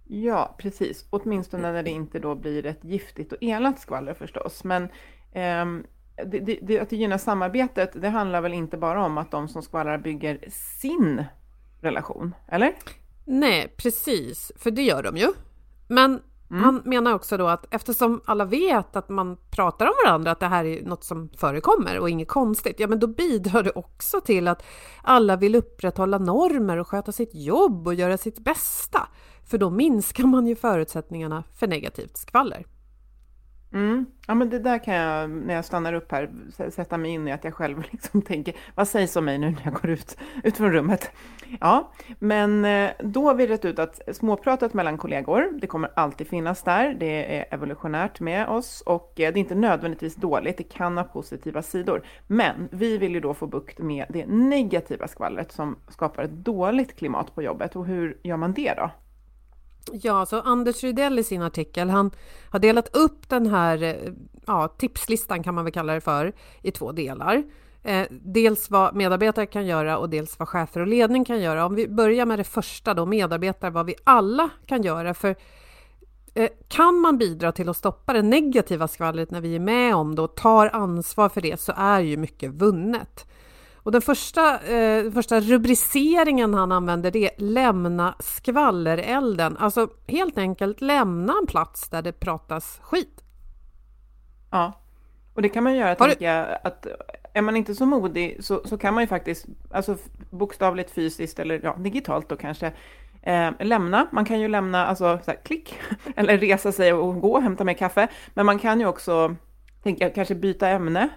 Ja, 0.08 0.56
precis. 0.60 1.06
Åtminstone 1.10 1.72
när 1.72 1.84
det 1.84 1.90
inte 1.90 2.20
då 2.20 2.36
blir 2.36 2.66
ett 2.66 2.84
giftigt 2.84 3.32
och 3.32 3.38
elakt 3.42 3.82
skvaller 3.82 4.14
förstås. 4.14 4.64
Men 4.64 4.84
eh, 5.32 5.86
det, 6.16 6.40
det, 6.40 6.60
det, 6.62 6.80
att 6.80 6.90
det 6.90 6.96
gynnar 6.96 7.18
samarbetet, 7.18 8.02
det 8.02 8.10
handlar 8.10 8.42
väl 8.42 8.54
inte 8.54 8.78
bara 8.78 9.06
om 9.06 9.18
att 9.18 9.32
de 9.32 9.48
som 9.48 9.62
skvallrar 9.62 9.98
bygger 9.98 10.40
sin 10.80 11.24
relation, 11.82 12.36
eller? 12.48 12.74
Nej, 13.26 13.74
precis, 13.78 14.52
för 14.56 14.72
det 14.72 14.82
gör 14.82 15.04
de 15.04 15.18
ju. 15.18 15.28
Men 15.88 16.22
Mm. 16.54 16.64
Han 16.64 16.82
menar 16.86 17.14
också 17.14 17.38
då 17.38 17.48
att 17.48 17.74
eftersom 17.74 18.22
alla 18.26 18.46
vet 18.46 18.96
att 18.96 19.10
man 19.10 19.38
pratar 19.52 19.86
om 19.86 19.94
varandra, 20.06 20.32
att 20.32 20.40
det 20.40 20.48
här 20.48 20.66
är 20.66 20.82
något 20.82 21.04
som 21.04 21.30
förekommer 21.38 22.00
och 22.00 22.10
inget 22.10 22.28
konstigt, 22.28 22.80
ja 22.80 22.88
men 22.88 23.00
då 23.00 23.08
bidrar 23.08 23.64
det 23.64 23.72
också 23.72 24.22
till 24.22 24.48
att 24.48 24.64
alla 25.02 25.36
vill 25.36 25.56
upprätthålla 25.56 26.18
normer 26.18 26.78
och 26.78 26.88
sköta 26.88 27.12
sitt 27.12 27.36
jobb 27.36 27.88
och 27.88 27.94
göra 27.94 28.18
sitt 28.18 28.40
bästa. 28.40 29.08
För 29.46 29.58
då 29.58 29.70
minskar 29.70 30.24
man 30.24 30.48
ju 30.48 30.56
förutsättningarna 30.56 31.44
för 31.60 31.68
negativt 31.68 32.18
skvaller. 32.18 32.66
Mm. 33.74 34.06
Ja, 34.28 34.34
men 34.34 34.50
det 34.50 34.60
där 34.60 34.84
kan 34.84 34.94
jag, 34.94 35.30
när 35.30 35.54
jag 35.54 35.66
stannar 35.66 35.94
upp 35.94 36.12
här, 36.12 36.30
sätta 36.70 36.98
mig 36.98 37.12
in 37.12 37.28
i 37.28 37.32
att 37.32 37.44
jag 37.44 37.54
själv 37.54 37.84
liksom 37.92 38.22
tänker, 38.22 38.56
vad 38.76 38.88
sägs 38.88 39.16
om 39.16 39.26
mig 39.26 39.38
nu 39.38 39.52
när 39.52 39.62
jag 39.64 39.74
går 39.74 39.90
ut, 39.90 40.18
ut 40.44 40.58
från 40.58 40.72
rummet? 40.72 41.12
Ja, 41.60 41.92
men 42.20 42.66
eh, 42.66 42.92
då 43.00 43.28
har 43.28 43.36
vi 43.36 43.48
rätt 43.48 43.66
ut 43.66 43.80
att 43.80 44.16
småpratet 44.16 44.74
mellan 44.74 44.98
kollegor, 44.98 45.60
det 45.62 45.68
kommer 45.68 45.92
alltid 45.96 46.28
finnas 46.28 46.64
där, 46.64 46.94
det 46.94 47.38
är 47.38 47.46
evolutionärt 47.52 48.20
med 48.20 48.48
oss 48.48 48.82
och 48.82 49.20
eh, 49.20 49.34
det 49.34 49.38
är 49.38 49.42
inte 49.42 49.56
nödvändigtvis 49.56 50.16
dåligt, 50.16 50.58
det 50.58 50.64
kan 50.64 50.98
ha 50.98 51.04
positiva 51.04 51.62
sidor. 51.62 52.04
Men 52.28 52.70
vi 52.72 52.98
vill 52.98 53.14
ju 53.14 53.20
då 53.20 53.34
få 53.34 53.48
bukt 53.48 53.80
med 53.80 54.06
det 54.10 54.26
negativa 54.26 55.08
skvallret 55.08 55.52
som 55.52 55.76
skapar 55.90 56.24
ett 56.24 56.32
dåligt 56.32 56.96
klimat 56.96 57.36
på 57.36 57.42
jobbet 57.42 57.76
och 57.76 57.86
hur 57.86 58.18
gör 58.24 58.38
man 58.38 58.54
det 58.54 58.74
då? 58.78 58.92
Ja, 59.92 60.26
så 60.26 60.42
Anders 60.42 60.84
Rydell 60.84 61.20
i 61.20 61.24
sin 61.24 61.42
artikel, 61.42 61.90
han 61.90 62.12
har 62.50 62.60
delat 62.60 62.96
upp 62.96 63.30
den 63.30 63.48
här 63.48 63.84
eh, 63.84 64.14
ja, 64.48 64.68
tipslistan 64.68 65.44
kan 65.44 65.56
man 65.56 65.64
väl 65.66 65.74
kalla 65.74 65.94
det 65.94 66.02
för, 66.02 66.34
i 66.62 66.72
två 66.72 66.92
delar. 66.92 67.44
Eh, 67.84 68.08
dels 68.10 68.70
vad 68.70 68.96
medarbetare 68.96 69.46
kan 69.46 69.66
göra 69.66 69.98
och 69.98 70.10
dels 70.10 70.40
vad 70.40 70.48
chefer 70.50 70.82
och 70.82 70.88
ledning 70.88 71.26
kan 71.26 71.42
göra. 71.42 71.66
Om 71.66 71.76
vi 71.76 71.88
börjar 71.88 72.26
med 72.26 72.40
det 72.40 72.44
första 72.44 72.94
då, 72.94 73.06
medarbetare, 73.06 73.72
vad 73.72 73.86
vi 73.86 73.96
alla 74.04 74.50
kan 74.66 74.82
göra. 74.82 75.14
För 75.14 75.36
eh, 76.34 76.50
kan 76.68 76.96
man 76.96 77.18
bidra 77.18 77.52
till 77.52 77.70
att 77.70 77.78
stoppa 77.78 78.14
det 78.14 78.22
negativa 78.22 78.88
skvallret 78.88 79.32
när 79.32 79.42
vi 79.42 79.56
är 79.56 79.60
med 79.60 79.96
om 79.96 80.16
det 80.16 80.22
och 80.22 80.36
tar 80.36 80.70
ansvar 80.70 81.30
för 81.30 81.42
det 81.42 81.60
så 81.60 81.74
är 81.76 82.00
ju 82.00 82.18
mycket 82.18 82.52
vunnet. 82.52 83.26
Och 83.84 83.92
den 83.92 84.02
första, 84.02 84.60
eh, 84.60 85.12
första 85.12 85.40
rubriceringen 85.40 86.54
han 86.54 86.72
använder 86.72 87.12
det 87.12 87.26
är 87.26 87.32
lämna 87.38 88.16
skvallerelden. 88.20 89.58
Alltså 89.58 89.88
helt 90.08 90.38
enkelt 90.38 90.82
lämna 90.82 91.34
en 91.42 91.48
plats 91.48 91.90
där 91.90 92.02
det 92.02 92.12
pratas 92.12 92.80
skit. 92.84 93.24
Ja, 94.52 94.74
och 95.34 95.42
det 95.42 95.50
kan 95.50 95.64
man 95.64 95.76
göra, 95.76 95.96
tänker 95.96 96.26
jag, 96.26 96.58
att 96.64 96.88
är 97.34 97.42
man 97.42 97.56
inte 97.58 97.76
så 97.76 97.86
modig 97.86 98.38
så, 98.40 98.62
så 98.66 98.78
kan 98.78 98.94
man 98.94 99.04
ju 99.04 99.08
faktiskt, 99.08 99.46
alltså 99.72 99.98
bokstavligt 100.30 100.92
fysiskt 100.92 101.40
eller 101.40 101.60
ja, 101.64 101.76
digitalt 101.80 102.30
då 102.30 102.36
kanske, 102.36 102.74
eh, 103.22 103.52
lämna. 103.60 104.08
Man 104.12 104.26
kan 104.26 104.40
ju 104.40 104.48
lämna, 104.48 104.86
alltså 104.86 105.20
så 105.24 105.32
här, 105.32 105.40
klick, 105.44 105.80
eller 106.16 106.38
resa 106.38 106.72
sig 106.72 106.94
och 106.94 107.22
gå 107.22 107.34
och 107.34 107.42
hämta 107.42 107.64
mer 107.64 107.74
kaffe. 107.74 108.08
Men 108.34 108.46
man 108.46 108.60
kan 108.60 108.80
ju 108.80 108.86
också, 108.86 109.36
tänka, 109.84 110.10
kanske 110.10 110.36
byta 110.36 110.70
ämne. 110.70 111.10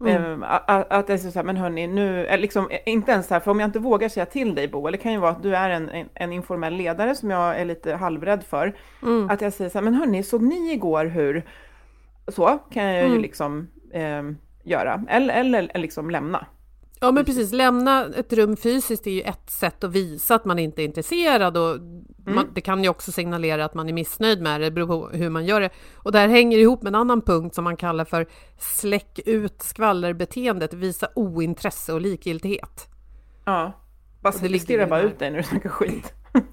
Mm. 0.00 0.42
Eh, 0.42 0.52
att, 0.52 0.92
att 0.92 1.06
det 1.06 1.12
är 1.12 1.18
så 1.18 1.38
här, 1.38 1.42
men 1.42 1.56
hörni, 1.56 1.86
nu, 1.86 2.36
liksom, 2.36 2.70
inte 2.86 3.12
ens 3.12 3.26
så 3.26 3.34
här, 3.34 3.40
för 3.40 3.50
om 3.50 3.60
jag 3.60 3.68
inte 3.68 3.78
vågar 3.78 4.08
säga 4.08 4.26
till 4.26 4.54
dig 4.54 4.68
Bo, 4.68 4.86
eller 4.86 4.98
det 4.98 5.02
kan 5.02 5.12
ju 5.12 5.18
vara 5.18 5.30
att 5.30 5.42
du 5.42 5.56
är 5.56 5.70
en, 5.70 5.88
en, 5.88 6.08
en 6.14 6.32
informell 6.32 6.74
ledare 6.74 7.14
som 7.14 7.30
jag 7.30 7.60
är 7.60 7.64
lite 7.64 7.94
halvrädd 7.94 8.44
för, 8.44 8.76
mm. 9.02 9.30
att 9.30 9.40
jag 9.40 9.52
säger 9.52 9.70
så 9.70 9.78
här, 9.78 9.84
men 9.84 9.94
hörni, 9.94 10.22
såg 10.22 10.42
ni 10.42 10.72
igår 10.72 11.04
hur, 11.04 11.44
så 12.28 12.58
kan 12.70 12.84
jag 12.84 13.02
ju 13.02 13.08
mm. 13.08 13.22
liksom 13.22 13.68
eh, 13.92 14.22
göra, 14.64 15.04
eller, 15.08 15.34
eller 15.34 15.78
liksom 15.78 16.10
lämna. 16.10 16.46
Ja 17.04 17.12
men 17.12 17.24
precis, 17.24 17.52
lämna 17.52 18.06
ett 18.06 18.32
rum 18.32 18.56
fysiskt 18.56 19.06
är 19.06 19.10
ju 19.10 19.20
ett 19.20 19.50
sätt 19.50 19.84
att 19.84 19.90
visa 19.90 20.34
att 20.34 20.44
man 20.44 20.58
inte 20.58 20.82
är 20.82 20.84
intresserad 20.84 21.56
och 21.56 21.76
mm. 21.76 22.04
man, 22.24 22.46
det 22.54 22.60
kan 22.60 22.82
ju 22.82 22.88
också 22.88 23.12
signalera 23.12 23.64
att 23.64 23.74
man 23.74 23.88
är 23.88 23.92
missnöjd 23.92 24.42
med 24.42 24.60
det, 24.60 24.66
det 24.66 24.70
beror 24.70 24.86
på 24.86 25.16
hur 25.16 25.30
man 25.30 25.44
gör 25.46 25.60
det. 25.60 25.70
Och 25.96 26.12
det 26.12 26.18
här 26.18 26.28
hänger 26.28 26.58
ihop 26.58 26.82
med 26.82 26.90
en 26.90 26.94
annan 26.94 27.20
punkt 27.20 27.54
som 27.54 27.64
man 27.64 27.76
kallar 27.76 28.04
för 28.04 28.26
släck 28.58 29.20
ut 29.26 29.62
skvallerbeteendet, 29.62 30.74
visa 30.74 31.08
ointresse 31.14 31.92
och 31.92 32.00
likgiltighet. 32.00 32.88
Ja, 33.44 33.72
bara 34.20 34.32
stirra 34.32 34.86
bara 34.86 35.02
ut 35.02 35.18
dig 35.18 35.30
när 35.30 35.38
du 35.38 35.44
snackar 35.44 35.70
skit. 35.70 36.12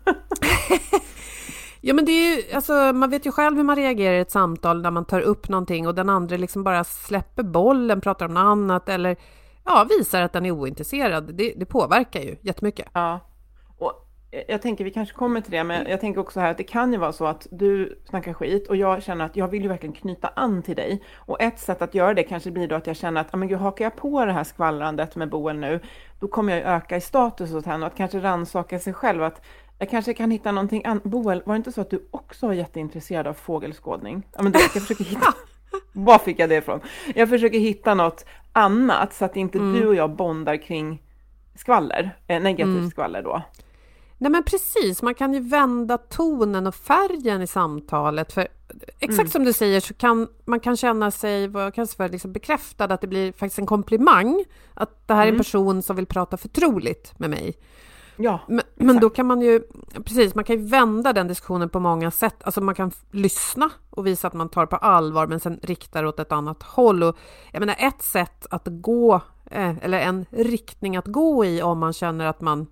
Ja 1.83 1.93
men 1.93 2.05
det 2.05 2.11
är 2.11 2.35
ju, 2.35 2.55
alltså 2.55 2.73
man 2.73 3.09
vet 3.09 3.25
ju 3.25 3.31
själv 3.31 3.57
hur 3.57 3.63
man 3.63 3.75
reagerar 3.75 4.13
i 4.13 4.19
ett 4.19 4.31
samtal 4.31 4.81
när 4.81 4.91
man 4.91 5.05
tar 5.05 5.21
upp 5.21 5.49
någonting 5.49 5.87
och 5.87 5.95
den 5.95 6.09
andra 6.09 6.37
liksom 6.37 6.63
bara 6.63 6.83
släpper 6.83 7.43
bollen, 7.43 8.01
pratar 8.01 8.25
om 8.25 8.33
något 8.33 8.41
annat 8.41 8.89
eller 8.89 9.17
ja, 9.65 9.87
visar 9.89 10.21
att 10.21 10.33
den 10.33 10.45
är 10.45 10.51
ointresserad. 10.51 11.35
Det, 11.35 11.53
det 11.57 11.65
påverkar 11.65 12.21
ju 12.21 12.35
jättemycket. 12.41 12.87
Ja, 12.93 13.19
och 13.77 14.07
jag 14.47 14.61
tänker 14.61 14.83
vi 14.83 14.91
kanske 14.91 15.15
kommer 15.15 15.41
till 15.41 15.51
det, 15.51 15.63
men 15.63 15.87
jag 15.89 16.01
tänker 16.01 16.21
också 16.21 16.39
här 16.39 16.51
att 16.51 16.57
det 16.57 16.63
kan 16.63 16.93
ju 16.93 16.99
vara 16.99 17.13
så 17.13 17.25
att 17.25 17.47
du 17.51 18.01
snackar 18.09 18.33
skit 18.33 18.67
och 18.67 18.75
jag 18.75 19.03
känner 19.03 19.25
att 19.25 19.35
jag 19.35 19.47
vill 19.47 19.61
ju 19.61 19.67
verkligen 19.67 19.95
knyta 19.95 20.27
an 20.27 20.63
till 20.63 20.75
dig. 20.75 21.03
Och 21.15 21.41
ett 21.41 21.59
sätt 21.59 21.81
att 21.81 21.95
göra 21.95 22.13
det 22.13 22.23
kanske 22.23 22.51
blir 22.51 22.67
då 22.67 22.75
att 22.75 22.87
jag 22.87 22.95
känner 22.95 23.21
att, 23.21 23.35
men 23.35 23.47
gud, 23.47 23.59
hakar 23.59 23.85
jag 23.85 23.95
på 23.95 24.25
det 24.25 24.31
här 24.31 24.43
skvallrandet 24.43 25.15
med 25.15 25.29
Boel 25.29 25.57
nu, 25.57 25.79
då 26.19 26.27
kommer 26.27 26.53
jag 26.53 26.59
ju 26.59 26.65
öka 26.65 26.97
i 26.97 27.01
status 27.01 27.53
åt 27.53 27.65
henne 27.65 27.85
och 27.85 27.91
att 27.91 27.97
kanske 27.97 28.19
rannsaka 28.19 28.79
sig 28.79 28.93
själv 28.93 29.23
att 29.23 29.41
Jag 29.79 29.89
kanske 29.89 30.13
kan 30.13 30.31
hitta 30.31 30.51
någonting 30.51 30.85
annat. 30.85 31.03
Boel, 31.03 31.43
var 31.45 31.53
det 31.53 31.57
inte 31.57 31.71
så 31.71 31.81
att 31.81 31.89
du 31.89 32.07
också 32.11 32.47
var 32.47 32.53
jätteintresserad 32.53 33.27
av 33.27 33.33
fågelskådning? 33.33 34.27
Ja, 34.35 34.43
men 34.43 34.51
du, 34.51 34.59
jag 34.59 34.71
försöker 34.71 35.03
hitta... 35.03 35.33
Var 35.91 36.19
fick 36.19 36.39
jag 36.39 36.49
det 36.49 36.55
ifrån? 36.55 36.79
Jag 37.15 37.29
försöker 37.29 37.59
hitta 37.59 37.93
något 37.93 38.25
annat 38.53 39.13
så 39.13 39.25
att 39.25 39.35
inte 39.35 39.57
mm. 39.57 39.73
du 39.73 39.87
och 39.87 39.95
jag 39.95 40.15
bondar 40.15 40.57
kring 40.57 41.01
skvaller, 41.55 42.17
eh, 42.27 42.41
negativt 42.41 42.77
mm. 42.77 42.89
skvaller 42.89 43.23
då. 43.23 43.43
Nej 44.17 44.31
men 44.31 44.43
precis, 44.43 45.01
man 45.01 45.15
kan 45.15 45.33
ju 45.33 45.39
vända 45.39 45.97
tonen 45.97 46.67
och 46.67 46.75
färgen 46.75 47.41
i 47.41 47.47
samtalet. 47.47 48.33
För 48.33 48.47
exakt 48.99 49.19
mm. 49.19 49.29
som 49.29 49.43
du 49.43 49.53
säger 49.53 49.79
så 49.79 49.93
kan 49.93 50.27
man 50.45 50.59
kan 50.59 50.77
känna 50.77 51.11
sig 51.11 51.47
vad 51.47 51.73
kan 51.73 51.87
för, 51.87 52.09
liksom 52.09 52.31
bekräftad, 52.31 52.85
att 52.85 53.01
det 53.01 53.07
blir 53.07 53.31
faktiskt 53.31 53.59
en 53.59 53.65
komplimang. 53.65 54.43
Att 54.73 55.07
det 55.07 55.13
här 55.13 55.21
är 55.21 55.27
en 55.27 55.33
mm. 55.33 55.39
person 55.39 55.81
som 55.81 55.95
vill 55.95 56.05
prata 56.05 56.37
förtroligt 56.37 57.19
med 57.19 57.29
mig. 57.29 57.57
Ja, 58.23 58.39
men, 58.47 58.61
men, 58.75 58.99
då 58.99 59.09
kan 59.09 59.25
man 59.25 59.41
ju, 59.41 59.61
precis, 59.93 60.35
man 60.35 60.43
kan 60.43 60.55
ju 60.55 60.67
vända 60.67 61.13
den 61.13 61.27
diskussionen 61.27 61.69
på 61.69 61.79
många 61.79 62.11
sätt. 62.11 62.43
Alltså 62.43 62.61
man 62.61 62.75
kan 62.75 62.91
lyssna 63.11 63.69
och 63.89 64.07
visa 64.07 64.27
att 64.27 64.33
man 64.33 64.49
tar 64.49 64.65
på 64.65 64.75
allvar 64.75 65.27
men 65.27 65.39
sen 65.39 65.59
riktar 65.63 66.05
åt 66.05 66.19
ett 66.19 66.31
annat 66.31 66.63
håll. 66.63 67.03
Och 67.03 67.17
jag 67.51 67.59
menar 67.59 67.75
ett 67.79 68.01
sätt 68.01 68.45
att 68.49 68.63
gå, 68.65 69.21
eh, 69.45 69.77
eller 69.81 69.99
en 69.99 70.25
riktning 70.29 70.97
att 70.97 71.07
gå 71.07 71.45
i 71.45 71.61
om 71.61 71.79
man 71.79 71.93
känner 71.93 72.25
att 72.25 72.41
man 72.41 72.67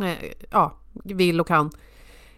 eh, 0.00 0.30
ja, 0.50 0.72
vill 1.04 1.40
och 1.40 1.46
kan, 1.46 1.70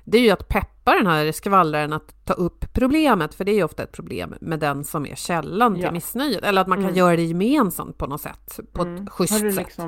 det 0.05 0.19
är 0.19 0.23
ju 0.23 0.31
att 0.31 0.49
peppa 0.49 0.95
den 0.95 1.07
här 1.07 1.33
skvallraren 1.33 1.93
att 1.93 2.25
ta 2.25 2.33
upp 2.33 2.73
problemet, 2.73 3.35
för 3.35 3.45
det 3.45 3.53
är 3.53 3.55
ju 3.55 3.65
ofta 3.65 3.83
ett 3.83 3.93
problem 3.93 4.35
med 4.41 4.61
den 4.61 4.85
som 4.85 5.07
är 5.07 5.15
källan 5.15 5.75
till 5.75 5.85
ja. 5.85 5.93
missnöjet. 5.93 6.45
Eller 6.45 6.61
att 6.61 6.69
man 6.69 6.79
kan 6.79 6.85
mm. 6.85 6.97
göra 6.97 7.17
det 7.17 7.23
gemensamt 7.23 7.99
på 7.99 8.07
något 8.07 8.21
sätt, 8.21 8.61
på 8.73 8.83
mm. 8.83 9.05
ett 9.05 9.11
schysst 9.11 9.55
sätt. 9.55 9.79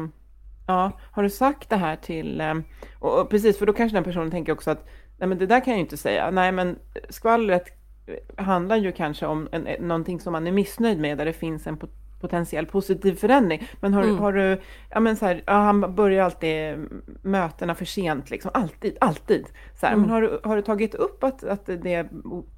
Ja, 0.67 0.93
har 1.01 1.23
du 1.23 1.31
sagt 1.31 1.71
det 1.71 1.77
här 1.77 1.97
till, 1.97 2.41
ehm, 2.41 2.65
och, 2.99 3.21
och, 3.21 3.31
precis, 3.31 3.59
för 3.59 3.67
då 3.67 3.73
kanske 3.73 3.97
den 3.97 4.05
personen 4.05 4.31
tänker 4.31 4.53
också 4.53 4.71
att 4.71 4.87
nej 5.19 5.29
men 5.29 5.39
det 5.39 5.47
där 5.47 5.61
kan 5.61 5.71
jag 5.71 5.79
ju 5.79 5.85
inte 5.85 5.97
säga, 5.97 6.31
nej 6.31 6.53
men 6.53 6.79
skvallret 7.09 7.69
eh, 8.07 8.45
handlar 8.45 8.77
ju 8.77 8.93
kanske 8.93 9.27
om 9.27 9.49
en, 9.53 9.67
eh, 9.67 9.81
någonting 9.81 10.21
som 10.21 10.33
man 10.33 10.47
är 10.47 10.53
missnöjd 10.53 10.99
med, 10.99 11.19
där 11.19 11.25
det 11.25 11.33
finns 11.33 11.67
en 11.67 11.77
potentiell 12.23 12.67
positiv 12.67 13.15
förändring. 13.15 13.69
Men 13.81 13.95
har, 13.95 14.03
mm. 14.03 14.19
har 14.19 14.33
du, 14.33 14.61
ja 14.91 15.01
men 15.01 15.17
så 15.17 15.27
här, 15.27 15.43
ja, 15.47 15.53
han 15.53 15.95
börjar 15.95 16.25
alltid 16.25 16.79
mötena 17.23 17.75
för 17.75 17.85
sent, 17.85 18.31
liksom, 18.31 18.51
alltid, 18.55 18.97
alltid. 19.01 19.47
Så 19.81 19.87
här, 19.87 19.93
mm. 19.93 20.03
Men 20.03 20.11
har 20.11 20.23
du, 20.23 20.41
har 20.45 20.57
du 20.57 20.63
tagit 20.63 20.95
upp 20.95 21.25
att, 21.25 21.45
att 21.45 21.67
det 21.67 22.09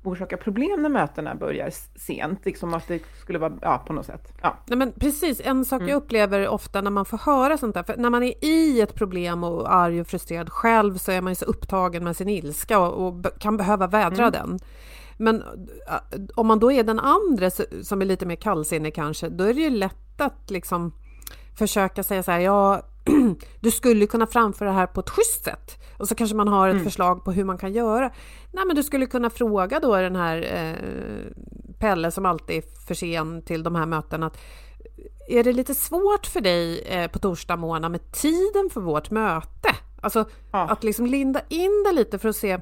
orsakar 0.03 0.37
problem 0.37 0.83
när 0.83 0.89
mötena 0.89 1.35
börjar 1.35 1.71
sent? 1.97 2.45
Liksom 2.45 2.75
att 2.75 2.89
det 2.89 3.03
skulle 3.21 3.39
vara, 3.39 3.53
ja 3.63 3.83
på 3.87 3.93
något 3.93 4.07
sätt. 4.07 4.33
Ja. 4.43 4.57
Nej, 4.67 4.79
men 4.79 4.93
precis, 4.93 5.41
en 5.45 5.65
sak 5.65 5.81
mm. 5.81 5.91
jag 5.91 5.97
upplever 5.97 6.49
ofta 6.49 6.81
när 6.81 6.91
man 6.91 7.05
får 7.05 7.19
höra 7.19 7.59
sånt 7.59 7.75
där, 7.75 7.83
för 7.83 7.97
när 7.97 8.11
man 8.11 8.23
är 8.23 8.45
i 8.45 8.81
ett 8.81 8.95
problem 8.95 9.45
och 9.45 9.75
arg 9.75 10.01
och 10.01 10.07
frustrerad 10.07 10.51
själv 10.51 10.97
så 10.97 11.13
är 11.13 11.21
man 11.21 11.31
ju 11.31 11.35
så 11.35 11.45
upptagen 11.45 12.05
med 12.05 12.17
sin 12.17 12.29
ilska 12.29 12.79
och, 12.79 13.07
och 13.07 13.39
kan 13.39 13.57
behöva 13.57 13.87
vädra 13.87 14.27
mm. 14.27 14.33
den. 14.33 14.59
Men 15.17 15.43
äh, 15.43 16.21
om 16.35 16.47
man 16.47 16.59
då 16.59 16.73
är 16.73 16.83
den 16.83 17.01
andra 17.01 17.51
som 17.83 18.03
är 18.03 18.05
lite 18.05 18.27
mer 18.27 18.37
kallsinnig 18.37 18.95
kanske, 18.95 19.29
då 19.29 19.45
är 19.45 19.55
det 19.55 19.61
ju 19.61 19.71
lätt 19.71 20.21
att 20.21 20.51
liksom 20.51 20.93
försöka 21.59 22.03
säga 22.03 22.23
så 22.23 22.31
här, 22.31 22.41
ja, 22.41 22.83
du 23.61 23.71
skulle 23.71 24.07
kunna 24.07 24.27
framföra 24.27 24.69
det 24.69 24.75
här 24.75 24.87
på 24.87 25.01
ett 25.01 25.11
schysst 25.11 25.45
sätt. 25.45 25.81
Och 25.99 26.09
så 26.09 26.15
kanske 26.15 26.37
man 26.37 26.49
har 26.49 26.69
ett 26.69 26.73
mm. 26.73 26.85
förslag 26.85 27.25
på 27.25 27.33
hur 27.33 27.45
man 27.45 27.59
kan 27.59 27.73
göra. 27.73 28.11
Nej, 28.53 28.65
men 28.67 28.77
du 28.77 28.83
skulle 28.83 29.07
kunna 29.07 29.31
fråga 29.31 29.81
då 29.81 29.97
den 29.97 30.17
här 30.17 30.37
eh, 30.53 31.33
Pelle 31.79 32.11
som 32.11 32.27
alltid 32.27 32.57
är 32.57 32.87
för 32.87 32.95
sen 32.95 33.43
till 33.43 33.63
de 33.63 33.75
här 33.75 33.87
mötena. 33.87 34.27
Att, 34.27 34.39
är 35.29 35.45
det 35.45 35.53
lite 35.53 35.75
svårt 35.75 36.27
för 36.27 36.41
dig 36.41 36.81
eh, 36.81 37.11
på 37.11 37.19
torsdag 37.19 37.57
morgon 37.57 37.93
med 37.93 38.13
tiden 38.13 38.71
för 38.71 38.81
vårt 38.81 39.11
möte? 39.11 39.69
Alltså 40.01 40.25
ja. 40.53 40.69
att 40.69 40.85
liksom 40.85 41.07
linda 41.07 41.41
in 41.49 41.85
det 41.87 41.93
lite 41.93 42.19
för 42.19 42.29
att 42.29 42.37
se 42.37 42.59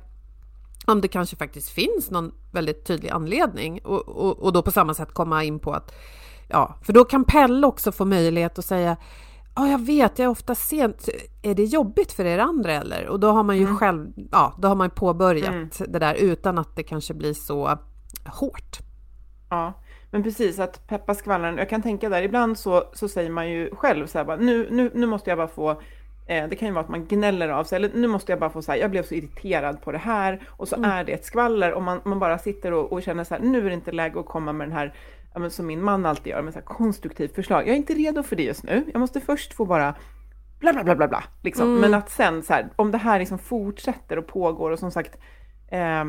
om 0.86 1.00
det 1.00 1.08
kanske 1.08 1.36
faktiskt 1.36 1.70
finns 1.70 2.10
någon 2.10 2.32
väldigt 2.52 2.86
tydlig 2.86 3.08
anledning 3.08 3.80
och, 3.84 4.08
och, 4.08 4.38
och, 4.38 4.52
då 4.52 4.62
på 4.62 4.70
samma 4.70 4.94
sätt 4.94 5.12
komma 5.12 5.44
in 5.44 5.58
på 5.58 5.72
att 5.72 5.94
ja, 6.48 6.78
för 6.82 6.92
då 6.92 7.04
kan 7.04 7.24
Pelle 7.24 7.66
också 7.66 7.92
få 7.92 8.04
möjlighet 8.04 8.58
att 8.58 8.64
säga 8.64 8.96
Ja, 9.54 9.68
jag 9.68 9.86
vet, 9.86 10.18
jag 10.18 10.26
är 10.26 10.30
ofta 10.30 10.54
sent. 10.54 11.08
Är 11.42 11.54
det 11.54 11.64
jobbigt 11.64 12.12
för 12.12 12.24
er 12.24 12.38
andra 12.38 12.72
eller? 12.72 13.08
Och 13.08 13.20
då 13.20 13.30
har 13.30 13.42
man 13.42 13.56
ju 13.56 13.64
mm. 13.64 13.76
själv, 13.76 14.12
ja, 14.30 14.54
då 14.58 14.68
har 14.68 14.74
man 14.74 14.90
påbörjat 14.90 15.48
mm. 15.48 15.68
det 15.88 15.98
där 15.98 16.14
utan 16.14 16.58
att 16.58 16.76
det 16.76 16.82
kanske 16.82 17.14
blir 17.14 17.34
så 17.34 17.78
hårt. 18.26 18.78
Ja, 19.50 19.72
men 20.10 20.22
precis 20.22 20.58
att 20.58 20.88
peppa 20.88 21.14
skvallren. 21.14 21.58
Jag 21.58 21.68
kan 21.68 21.82
tänka 21.82 22.08
där, 22.08 22.22
ibland 22.22 22.58
så, 22.58 22.84
så 22.92 23.08
säger 23.08 23.30
man 23.30 23.50
ju 23.50 23.74
själv 23.74 24.06
så 24.06 24.18
här 24.18 24.24
bara, 24.24 24.36
nu, 24.36 24.68
nu, 24.70 24.90
nu 24.94 25.06
måste 25.06 25.30
jag 25.30 25.38
bara 25.38 25.48
få 25.48 25.82
det 26.34 26.56
kan 26.56 26.68
ju 26.68 26.74
vara 26.74 26.84
att 26.84 26.90
man 26.90 27.06
gnäller 27.06 27.48
av 27.48 27.64
sig, 27.64 27.76
eller 27.76 27.90
nu 27.94 28.08
måste 28.08 28.32
jag 28.32 28.38
bara 28.38 28.50
få 28.50 28.62
säga, 28.62 28.82
jag 28.82 28.90
blev 28.90 29.02
så 29.02 29.14
irriterad 29.14 29.82
på 29.82 29.92
det 29.92 29.98
här, 29.98 30.40
och 30.48 30.68
så 30.68 30.76
mm. 30.76 30.90
är 30.90 31.04
det 31.04 31.12
ett 31.12 31.24
skvaller, 31.24 31.72
och 31.72 31.82
man, 31.82 32.00
man 32.04 32.18
bara 32.18 32.38
sitter 32.38 32.72
och, 32.72 32.92
och, 32.92 33.02
känner 33.02 33.24
så 33.24 33.34
här, 33.34 33.42
nu 33.42 33.58
är 33.58 33.68
det 33.68 33.74
inte 33.74 33.92
läge 33.92 34.20
att 34.20 34.26
komma 34.26 34.52
med 34.52 34.68
den 34.68 34.76
här, 34.76 34.94
ja, 35.34 35.50
som 35.50 35.66
min 35.66 35.84
man 35.84 36.06
alltid 36.06 36.30
gör, 36.30 36.42
med 36.42 36.52
så 36.52 36.58
här 36.58 36.66
konstruktivt 36.66 37.34
förslag. 37.34 37.62
Jag 37.62 37.68
är 37.68 37.76
inte 37.76 37.94
redo 37.94 38.22
för 38.22 38.36
det 38.36 38.42
just 38.42 38.62
nu, 38.62 38.84
jag 38.92 39.00
måste 39.00 39.20
först 39.20 39.52
få 39.54 39.64
bara 39.64 39.94
bla 40.58 40.72
bla 40.72 40.84
bla 40.84 40.94
bla 40.94 41.08
bla, 41.08 41.24
liksom. 41.42 41.68
Mm. 41.68 41.80
Men 41.80 41.94
att 41.94 42.10
sen 42.10 42.42
så 42.42 42.52
här, 42.52 42.68
om 42.76 42.90
det 42.90 42.98
här 42.98 43.18
liksom 43.18 43.38
fortsätter 43.38 44.18
och 44.18 44.26
pågår, 44.26 44.70
och 44.70 44.78
som 44.78 44.90
sagt, 44.90 45.18
eh, 45.68 46.04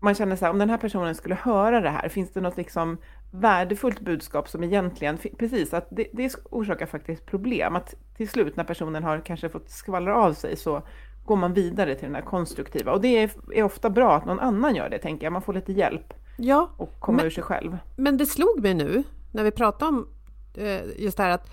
man 0.00 0.14
känner 0.14 0.36
så 0.36 0.44
här, 0.44 0.52
om 0.52 0.58
den 0.58 0.70
här 0.70 0.78
personen 0.78 1.14
skulle 1.14 1.34
höra 1.34 1.80
det 1.80 1.90
här, 1.90 2.08
finns 2.08 2.32
det 2.32 2.40
något 2.40 2.56
liksom 2.56 2.98
värdefullt 3.30 4.00
budskap 4.00 4.48
som 4.48 4.64
egentligen, 4.64 5.18
precis, 5.38 5.74
att 5.74 5.86
det, 5.90 6.06
det 6.12 6.34
orsakar 6.50 6.86
faktiskt 6.86 7.26
problem. 7.26 7.76
Att 7.76 7.94
till 8.16 8.28
slut 8.28 8.56
när 8.56 8.64
personen 8.64 9.04
har 9.04 9.20
kanske 9.20 9.48
fått 9.48 9.70
skvallra 9.70 10.16
av 10.16 10.32
sig 10.32 10.56
så 10.56 10.82
går 11.24 11.36
man 11.36 11.54
vidare 11.54 11.94
till 11.94 12.06
den 12.06 12.14
här 12.14 12.22
konstruktiva. 12.22 12.92
Och 12.92 13.00
det 13.00 13.22
är, 13.22 13.30
är 13.54 13.62
ofta 13.62 13.90
bra 13.90 14.16
att 14.16 14.26
någon 14.26 14.40
annan 14.40 14.74
gör 14.74 14.88
det, 14.88 14.98
tänker 14.98 15.26
jag. 15.26 15.32
Man 15.32 15.42
får 15.42 15.52
lite 15.52 15.72
hjälp 15.72 16.14
ja, 16.36 16.70
och 16.76 17.00
komma 17.00 17.16
men, 17.16 17.26
ur 17.26 17.30
sig 17.30 17.42
själv. 17.42 17.78
Men 17.96 18.16
det 18.16 18.26
slog 18.26 18.60
mig 18.60 18.74
nu, 18.74 19.02
när 19.32 19.44
vi 19.44 19.50
pratade 19.50 19.88
om 19.88 20.08
eh, 20.54 20.80
just 20.98 21.16
det 21.16 21.22
här 21.22 21.30
att 21.30 21.50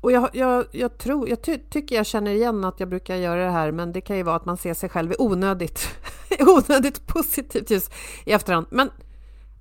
och 0.00 0.12
jag, 0.12 0.30
jag, 0.32 0.64
jag, 0.72 0.98
tror, 0.98 1.28
jag 1.28 1.42
ty, 1.42 1.58
tycker 1.58 1.96
jag 1.96 2.06
känner 2.06 2.30
igen 2.30 2.64
att 2.64 2.80
jag 2.80 2.88
brukar 2.88 3.16
göra 3.16 3.44
det 3.44 3.50
här, 3.50 3.72
men 3.72 3.92
det 3.92 4.00
kan 4.00 4.16
ju 4.16 4.22
vara 4.22 4.36
att 4.36 4.44
man 4.44 4.56
ser 4.56 4.74
sig 4.74 4.88
själv 4.88 5.12
i 5.12 5.14
onödigt, 5.18 5.88
onödigt 6.40 7.06
positivt 7.06 7.70
just 7.70 7.92
i 8.24 8.32
efterhand. 8.32 8.66
Men 8.70 8.90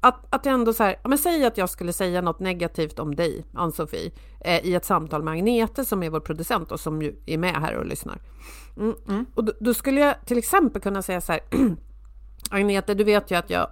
att, 0.03 0.35
att 0.35 0.45
jag 0.45 0.53
ändå 0.53 0.73
så 0.73 0.83
här, 0.83 0.95
men 1.03 1.17
säg 1.17 1.45
att 1.45 1.57
jag 1.57 1.69
skulle 1.69 1.93
säga 1.93 2.21
något 2.21 2.39
negativt 2.39 2.99
om 2.99 3.15
dig, 3.15 3.45
Ann-Sofie, 3.53 4.11
eh, 4.39 4.65
i 4.65 4.75
ett 4.75 4.85
samtal 4.85 5.23
med 5.23 5.31
Agnete 5.31 5.85
som 5.85 6.03
är 6.03 6.09
vår 6.09 6.19
producent 6.19 6.71
och 6.71 6.79
som 6.79 7.01
ju 7.01 7.15
är 7.25 7.37
med 7.37 7.55
här 7.55 7.75
och 7.75 7.85
lyssnar. 7.85 8.21
Mm. 8.77 8.95
Mm. 9.07 9.25
Och 9.35 9.43
då, 9.43 9.53
då, 9.59 9.73
skulle 9.73 10.01
jag 10.01 10.25
till 10.25 10.37
exempel 10.37 10.81
kunna 10.81 11.01
säga 11.01 11.21
så 11.21 11.31
här, 11.31 11.41
Agnete, 12.49 12.93
du 12.93 13.03
vet 13.03 13.31
ju 13.31 13.35
att 13.35 13.49
jag 13.49 13.67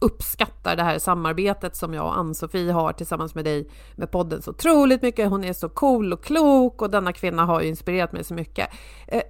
uppskattar 0.00 0.76
det 0.76 0.82
här 0.82 0.98
samarbetet 0.98 1.76
som 1.76 1.94
jag 1.94 2.04
och 2.04 2.18
Ann-Sofie 2.18 2.72
har 2.72 2.92
tillsammans 2.92 3.34
med 3.34 3.44
dig 3.44 3.70
med 3.96 4.10
podden 4.10 4.42
så 4.42 4.50
otroligt 4.50 5.02
mycket. 5.02 5.30
Hon 5.30 5.44
är 5.44 5.52
så 5.52 5.68
cool 5.68 6.12
och 6.12 6.24
klok 6.24 6.82
och 6.82 6.90
denna 6.90 7.12
kvinna 7.12 7.44
har 7.44 7.60
ju 7.60 7.68
inspirerat 7.68 8.12
mig 8.12 8.24
så 8.24 8.34
mycket. 8.34 8.68
Eh, 9.06 9.22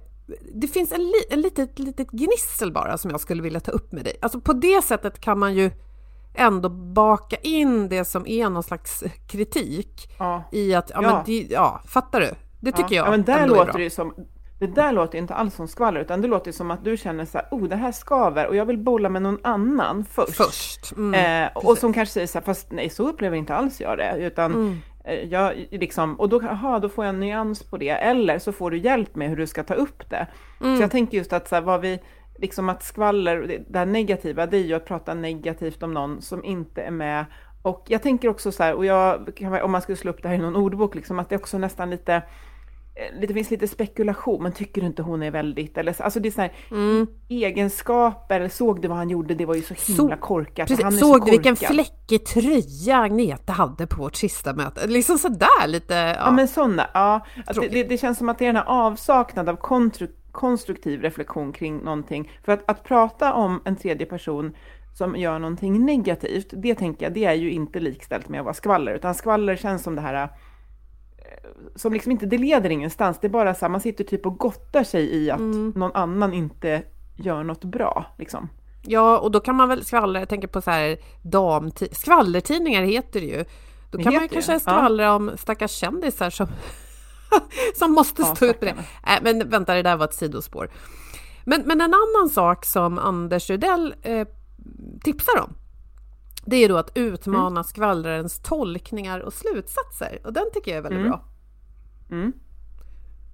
det 0.53 0.67
finns 0.67 0.91
en, 0.91 1.01
li, 1.01 1.23
en 1.29 1.41
litet, 1.41 1.79
litet 1.79 2.11
gnissel 2.11 2.71
bara 2.71 2.97
som 2.97 3.11
jag 3.11 3.19
skulle 3.19 3.41
vilja 3.41 3.59
ta 3.59 3.71
upp 3.71 3.91
med 3.91 4.03
dig. 4.03 4.17
Alltså 4.21 4.41
på 4.41 4.53
det 4.53 4.83
sättet 4.83 5.19
kan 5.19 5.39
man 5.39 5.53
ju 5.53 5.71
ändå 6.33 6.69
baka 6.69 7.35
in 7.35 7.89
det 7.89 8.05
som 8.05 8.27
är 8.27 8.49
någon 8.49 8.63
slags 8.63 9.03
kritik 9.27 10.15
ja. 10.19 10.43
i 10.51 10.73
att, 10.73 10.89
ja, 10.89 11.01
ja. 11.01 11.13
Men 11.13 11.23
det, 11.25 11.47
ja 11.49 11.81
fattar 11.85 12.19
du? 12.19 12.31
Det 12.59 12.71
tycker 12.71 12.95
ja. 12.95 13.01
jag 13.01 13.07
ja, 13.07 13.11
men 13.11 13.23
där 13.23 13.47
låter 13.47 13.79
det 13.79 13.89
som, 13.89 14.13
det 14.59 14.67
där 14.67 14.91
låter 14.91 15.17
inte 15.17 15.33
alls 15.33 15.55
som 15.55 15.67
skvaller, 15.67 16.01
utan 16.01 16.21
det 16.21 16.27
låter 16.27 16.51
som 16.51 16.71
att 16.71 16.83
du 16.83 16.97
känner 16.97 17.25
så 17.25 17.37
här, 17.37 17.47
oh 17.51 17.63
det 17.63 17.75
här 17.75 17.91
skaver 17.91 18.47
och 18.47 18.55
jag 18.55 18.65
vill 18.65 18.77
bolla 18.77 19.09
med 19.09 19.21
någon 19.21 19.39
annan 19.43 20.05
först. 20.05 20.35
Först. 20.35 20.91
Mm, 20.91 21.45
eh, 21.45 21.51
och 21.55 21.77
som 21.77 21.93
kanske 21.93 22.13
säger 22.13 22.27
så 22.27 22.37
här, 22.37 22.45
fast 22.45 22.71
nej 22.71 22.89
så 22.89 23.09
upplever 23.09 23.37
inte 23.37 23.55
alls 23.55 23.81
jag 23.81 23.97
det, 23.97 24.15
utan 24.17 24.53
mm. 24.53 24.77
eh, 25.05 25.13
jag 25.13 25.67
liksom, 25.71 26.19
och 26.19 26.29
då, 26.29 26.41
aha, 26.41 26.79
då 26.79 26.89
får 26.89 27.05
jag 27.05 27.13
en 27.13 27.19
nyans 27.19 27.63
på 27.63 27.77
det, 27.77 27.89
eller 27.89 28.39
så 28.39 28.51
får 28.51 28.71
du 28.71 28.77
hjälp 28.77 29.15
med 29.15 29.29
hur 29.29 29.37
du 29.37 29.47
ska 29.47 29.63
ta 29.63 29.73
upp 29.73 30.09
det. 30.09 30.27
Mm. 30.61 30.77
Så 30.77 30.83
jag 30.83 30.91
tänker 30.91 31.17
just 31.17 31.33
att 31.33 31.47
så 31.47 31.55
här, 31.55 31.61
vad 31.61 31.81
vi, 31.81 31.99
liksom 32.41 32.69
att 32.69 32.83
skvaller, 32.83 33.63
det 33.69 33.79
här 33.79 33.85
negativa, 33.85 34.45
det 34.45 34.57
är 34.57 34.63
ju 34.63 34.73
att 34.73 34.85
prata 34.85 35.13
negativt 35.13 35.83
om 35.83 35.93
någon 35.93 36.21
som 36.21 36.45
inte 36.45 36.81
är 36.81 36.91
med. 36.91 37.25
Och 37.61 37.85
jag 37.87 38.01
tänker 38.01 38.27
också 38.27 38.51
så 38.51 38.63
här, 38.63 38.73
och 38.73 38.85
jag, 38.85 39.29
om 39.63 39.71
man 39.71 39.81
skulle 39.81 39.95
slå 39.95 40.11
upp 40.11 40.23
det 40.23 40.29
här 40.29 40.35
i 40.35 40.37
någon 40.37 40.55
ordbok, 40.55 40.95
liksom, 40.95 41.19
att 41.19 41.29
det 41.29 41.35
är 41.35 41.39
också 41.39 41.57
nästan 41.57 41.89
lite 41.89 42.21
det 42.93 43.29
eh, 43.29 43.33
finns 43.33 43.51
lite 43.51 43.67
spekulation, 43.67 44.43
men 44.43 44.51
tycker 44.51 44.81
du 44.81 44.87
inte 44.87 45.01
hon 45.01 45.23
är 45.23 45.31
väldigt, 45.31 45.77
eller 45.77 46.01
alltså 46.01 46.19
det 46.19 46.29
är 46.29 46.31
så 46.31 46.41
här, 46.41 46.53
mm. 46.71 47.07
egenskaper, 47.29 48.35
eller 48.35 48.49
såg 48.49 48.81
du 48.81 48.87
vad 48.87 48.97
han 48.97 49.09
gjorde, 49.09 49.35
det 49.35 49.45
var 49.45 49.55
ju 49.55 49.61
så 49.61 49.73
himla 49.73 50.15
så, 50.15 50.21
korkat. 50.21 50.67
Precis, 50.67 50.83
han 50.83 50.91
såg 50.91 51.25
du 51.25 51.31
vilken 51.31 51.55
fläckig 51.55 52.25
tröja 52.25 52.97
Agneta 52.97 53.53
hade 53.53 53.87
på 53.87 54.01
vårt 54.01 54.15
sista 54.15 54.53
möte? 54.53 54.87
Liksom 54.87 55.17
sådär 55.17 55.67
lite. 55.67 55.93
Ja, 55.93 56.15
ja 56.15 56.31
men 56.31 56.47
sådana, 56.47 56.89
ja. 56.93 57.25
Det, 57.55 57.67
det, 57.67 57.83
det, 57.83 57.97
känns 57.97 58.17
som 58.17 58.29
att 58.29 58.39
det 58.39 58.45
är 58.45 58.53
den 58.53 58.55
här 58.55 58.67
avsaknad 58.67 59.49
av 59.49 59.55
konstruktiv 59.55 60.20
reflektion 60.83 61.51
kring 61.53 61.77
någonting. 61.77 62.31
För 62.43 62.51
att, 62.51 62.63
att 62.69 62.83
prata 62.83 63.33
om 63.33 63.61
en 63.65 63.75
tredje 63.75 64.05
person 64.05 64.55
som 64.97 65.15
gör 65.15 65.39
någonting 65.39 65.85
negativt, 65.85 66.47
det 66.51 66.75
tänker 66.75 67.05
jag, 67.05 67.13
det 67.13 67.25
är 67.25 67.33
ju 67.33 67.51
inte 67.51 67.79
likställt 67.79 68.29
med 68.29 68.39
att 68.39 68.45
vara 68.45 68.53
skvaller, 68.53 68.93
utan 68.93 69.15
skvaller 69.15 69.55
känns 69.55 69.83
som 69.83 69.95
det 69.95 70.01
här 70.01 70.29
som 71.75 71.93
liksom 71.93 72.11
inte, 72.11 72.25
det 72.25 72.37
leder 72.37 72.69
ingenstans. 72.69 73.19
Det 73.21 73.27
är 73.27 73.29
bara 73.29 73.53
så 73.53 73.65
här, 73.65 73.69
man 73.69 73.81
sitter 73.81 74.03
typ 74.03 74.25
och 74.25 74.37
gottar 74.37 74.83
sig 74.83 75.15
i 75.15 75.31
att 75.31 75.39
Mm. 75.39 75.73
någon 75.75 75.91
annan 75.93 76.33
inte 76.33 76.83
gör 77.15 77.43
något 77.43 77.63
bra. 77.63 78.05
Liksom. 78.17 78.49
Ja, 78.81 79.19
och 79.19 79.31
då 79.31 79.39
kan 79.39 79.55
man 79.55 79.69
väl 79.69 79.85
skvallra, 79.85 80.19
jag 80.19 80.29
tänker 80.29 80.47
på 80.47 80.61
så 80.61 80.71
här 80.71 80.97
damti- 81.23 81.93
skvallertidningar 81.93 82.81
heter 82.83 83.19
det 83.19 83.25
ju. 83.25 83.45
Då 83.91 83.97
Det 83.97 84.03
kan 84.03 84.13
man 84.13 84.27
kanske 84.29 84.51
det, 84.51 84.55
ja. 84.55 84.59
skvallra 84.59 85.15
om 85.15 85.31
stackars 85.37 85.71
kändisar 85.71 86.29
som, 86.29 86.47
som 87.75 87.91
måste 87.91 88.21
Ja, 88.21 88.35
stå 88.35 88.45
ut 88.45 88.61
med 88.61 88.75
det. 88.75 89.11
Äh, 89.13 89.19
men 89.21 89.49
vänta, 89.49 89.73
det 89.73 89.81
där 89.81 89.95
var 89.97 90.05
ett 90.05 90.13
sidospår. 90.13 90.69
Men, 91.45 91.61
men 91.65 91.81
en 91.81 91.93
annan 91.93 92.29
sak 92.29 92.65
som 92.65 92.99
Anders 92.99 93.49
Rydell 93.49 93.95
eh, 94.01 94.27
tipsar 95.03 95.39
om, 95.41 95.53
det 96.45 96.55
är 96.55 96.69
då 96.69 96.77
att 96.77 96.91
utmana 96.97 97.47
Mm. 97.47 97.63
skvallrarens 97.63 98.39
tolkningar 98.41 99.19
och 99.19 99.33
slutsatser. 99.33 100.19
Och 100.25 100.33
den 100.33 100.45
tycker 100.53 100.71
jag 100.71 100.77
är 100.77 100.81
väldigt 100.81 100.99
Mm. 100.99 101.11
bra. 101.11 101.23
Mm. 102.11 102.33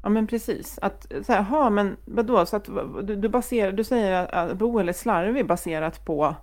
Ja 0.04 0.10
men 0.10 0.28
precis. 0.28 0.80
Att 0.82 1.06
så 1.26 1.34
här, 1.34 1.42
ha 1.44 1.70
men 1.70 1.96
vadå, 2.06 2.46
så 2.46 2.56
att 2.56 2.66
du, 3.04 3.16
du 3.16 3.30
baserar, 3.30 3.72
du 3.72 3.84
säger 3.84 4.36
att, 4.36 4.58
Boel 4.58 4.90
är 4.90 4.94
slarvig 4.94 5.48
baserat 5.48 6.06
på 6.06 6.36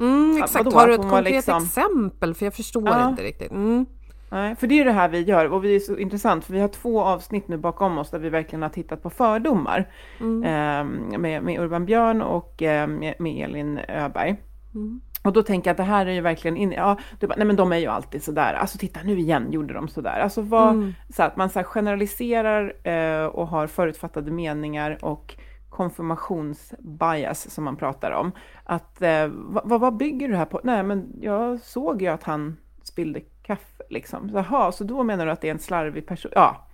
Mm, 0.00 0.36
Ja, 0.38 0.44
exakt, 0.44 0.64
vadå? 0.64 0.78
har 0.78 0.86
du 0.88 0.94
ett 0.94 1.00
konkret 1.00 1.24
liksom- 1.24 1.62
exempel? 1.64 2.34
För 2.34 2.46
jag 2.46 2.54
förstår 2.54 2.88
Ja. 2.88 3.08
inte 3.08 3.22
riktigt. 3.22 3.50
Mm. 3.50 3.86
Nej, 4.30 4.56
för 4.56 4.66
det 4.66 4.74
är 4.74 4.76
ju 4.76 4.84
det 4.84 4.92
här 4.92 5.08
vi 5.08 5.20
gör 5.22 5.52
och 5.52 5.64
vi 5.64 5.76
är 5.76 5.80
så 5.80 5.96
intressant 5.98 6.44
för 6.44 6.52
vi 6.52 6.60
har 6.60 6.68
två 6.68 7.00
avsnitt 7.02 7.48
nu 7.48 7.56
bakom 7.56 7.98
oss 7.98 8.10
där 8.10 8.18
vi 8.18 8.28
verkligen 8.28 8.62
har 8.62 8.68
tittat 8.68 9.02
på 9.02 9.10
fördomar 9.10 9.88
Mm. 10.20 10.42
eh, 10.44 11.18
med, 11.18 11.42
med 11.42 11.60
Urban 11.60 11.86
Björn 11.86 12.22
och 12.22 12.62
eh, 12.62 12.86
med, 12.88 13.14
med 13.18 13.44
Elin 13.44 13.80
Öberg. 13.88 14.36
Mm. 14.74 15.00
Och 15.24 15.32
då 15.32 15.42
tänker 15.42 15.68
jag 15.70 15.72
att 15.72 15.76
det 15.76 15.82
här 15.92 16.06
är 16.06 16.10
ju 16.12 16.20
verkligen, 16.20 16.56
in, 16.56 16.72
ja, 16.72 16.96
du 17.20 17.26
bara, 17.26 17.34
nej 17.36 17.46
men 17.46 17.56
de 17.56 17.72
är 17.72 17.76
ju 17.76 17.86
alltid 17.86 18.22
sådär, 18.22 18.54
alltså 18.54 18.78
titta 18.78 19.00
nu 19.04 19.18
igen 19.18 19.52
gjorde 19.52 19.74
de 19.74 19.88
sådär. 19.88 20.20
Alltså 20.20 20.42
vad, 20.42 20.68
Mm. 20.74 20.94
så 21.14 21.22
att 21.22 21.36
man 21.36 21.50
så 21.50 21.62
generaliserar 21.64 22.72
eh, 22.88 23.26
och 23.26 23.48
har 23.48 23.66
förutfattade 23.66 24.30
meningar 24.30 24.98
och 25.04 25.36
konfirmationsbias 25.68 27.50
som 27.50 27.64
man 27.64 27.76
pratar 27.76 28.10
om. 28.10 28.32
Att 28.64 29.02
eh, 29.02 29.26
vad, 29.64 29.80
vad 29.80 29.96
bygger 29.96 30.26
du 30.26 30.32
det 30.32 30.38
här 30.38 30.44
på? 30.44 30.60
Nej 30.64 30.82
men 30.82 31.12
jag 31.20 31.60
såg 31.60 32.02
ju 32.02 32.08
att 32.08 32.22
han 32.22 32.56
spillde 32.82 33.20
kaffe 33.48 33.82
liksom. 33.90 34.30
Jaha, 34.34 34.72
så 34.72 34.84
då 34.84 35.02
menar 35.02 35.26
du 35.26 35.32
att 35.32 35.40
det 35.40 35.48
är 35.48 35.52
en 35.52 35.58
slarvig 35.58 36.06
person? 36.06 36.32
Ja, 36.34 36.66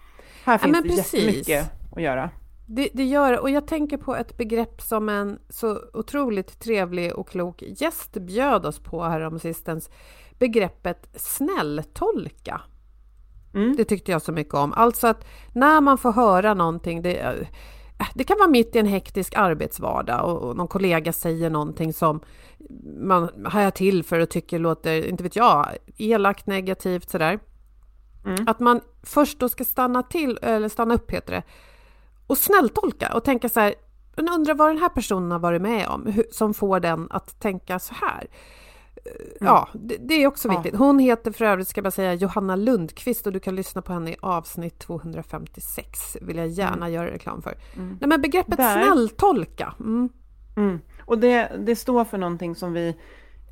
här 0.44 0.58
finns 0.58 0.72
men 0.72 0.82
det 0.82 0.88
precis. 0.88 1.14
jättemycket 1.14 1.70
att 1.96 2.02
göra. 2.02 2.30
Det, 2.66 2.88
det 2.94 3.04
gör 3.04 3.32
det. 3.32 3.38
Och 3.38 3.50
jag 3.50 3.66
tänker 3.66 3.96
på 3.96 4.16
ett 4.16 4.37
begrepp 4.37 4.82
som 4.82 5.08
en 5.08 5.38
så 5.48 5.80
otroligt 5.92 6.60
trevlig 6.60 7.14
och 7.14 7.28
klok 7.28 7.62
gäst 7.62 8.12
bjöd 8.12 8.66
oss 8.66 8.78
på 8.78 9.04
häromsistens. 9.04 9.90
Begreppet 10.38 11.08
snälltolka. 11.14 12.60
Mm. 13.54 13.76
Det 13.76 13.84
tyckte 13.84 14.12
jag 14.12 14.22
så 14.22 14.32
mycket 14.32 14.54
om. 14.54 14.72
Alltså 14.72 15.06
att 15.06 15.26
när 15.52 15.80
man 15.80 15.98
får 15.98 16.12
höra 16.12 16.54
någonting, 16.54 17.02
det, 17.02 17.48
det 18.14 18.24
kan 18.24 18.38
vara 18.38 18.48
mitt 18.48 18.76
i 18.76 18.78
en 18.78 18.87
hektisk 18.87 19.35
arbetsvardag 19.37 20.24
och, 20.24 20.42
och 20.42 20.57
någon 20.57 20.68
kollega 20.68 21.12
säger 21.12 21.50
någonting 21.50 21.92
som 21.92 22.20
man 23.00 23.46
hajar 23.46 23.70
till 23.70 24.04
för 24.04 24.20
och 24.20 24.28
tycker 24.28 24.59
låter, 24.59 25.09
inte 25.09 25.22
vet 25.22 25.37
jag, 25.37 25.66
elakt, 25.96 26.46
negativt 26.46 27.11
sådär. 27.11 27.38
Mm. 28.24 28.44
Att 28.48 28.61
man 28.61 28.80
först 29.02 29.38
då 29.38 29.48
ska 29.48 29.64
stanna 29.64 30.02
till, 30.02 30.38
eller 30.42 30.68
stanna 30.68 30.94
upp 30.94 31.11
heter 31.11 31.33
det, 31.33 31.42
och 32.26 32.38
snälltolka 32.38 33.12
och 33.14 33.24
tänka 33.24 33.48
så 33.48 33.61
här, 33.61 33.74
undrar 34.16 34.54
vad 34.54 34.68
den 34.68 34.78
här 34.78 34.88
personen 34.88 35.30
har 35.30 35.38
varit 35.38 35.62
med 35.62 35.88
om 35.88 36.22
som 36.30 36.54
får 36.54 36.80
den 36.80 37.07
att 37.11 37.40
tänka 37.40 37.78
så 37.78 37.94
här. 37.94 38.26
Eh, 39.04 39.10
Ja, 39.40 39.68
det, 39.72 39.96
det 39.96 40.14
är 40.14 40.26
också 40.26 40.48
viktigt. 40.48 40.76
Hon 40.76 40.98
heter 40.98 41.32
för 41.32 41.44
övrigt, 41.44 41.68
ska 41.68 41.78
jag 41.78 41.84
bara 41.84 41.90
säga, 41.90 42.14
Johanna 42.14 42.56
Lundqvist 42.56 43.26
och 43.26 43.32
du 43.32 43.40
kan 43.40 43.56
lyssna 43.56 43.82
på 43.82 43.92
henne 43.92 44.10
i 44.10 44.16
avsnitt 44.20 44.78
256, 44.78 46.16
vill 46.20 46.36
jag 46.36 46.48
gärna 46.48 46.90
göra 46.90 47.10
reklam 47.10 47.42
för. 47.42 47.54
Nej, 47.74 48.08
men 48.08 48.20
begreppet 48.20 48.56
Där. 48.56 48.82
snälltolka, 48.82 49.74
mm. 49.80 50.08
Mm. 50.56 50.80
Och 51.04 51.18
det, 51.18 51.52
det 51.58 51.76
står 51.76 52.04
för 52.04 52.18
någonting 52.18 52.54
som 52.54 52.72
vi 52.72 52.96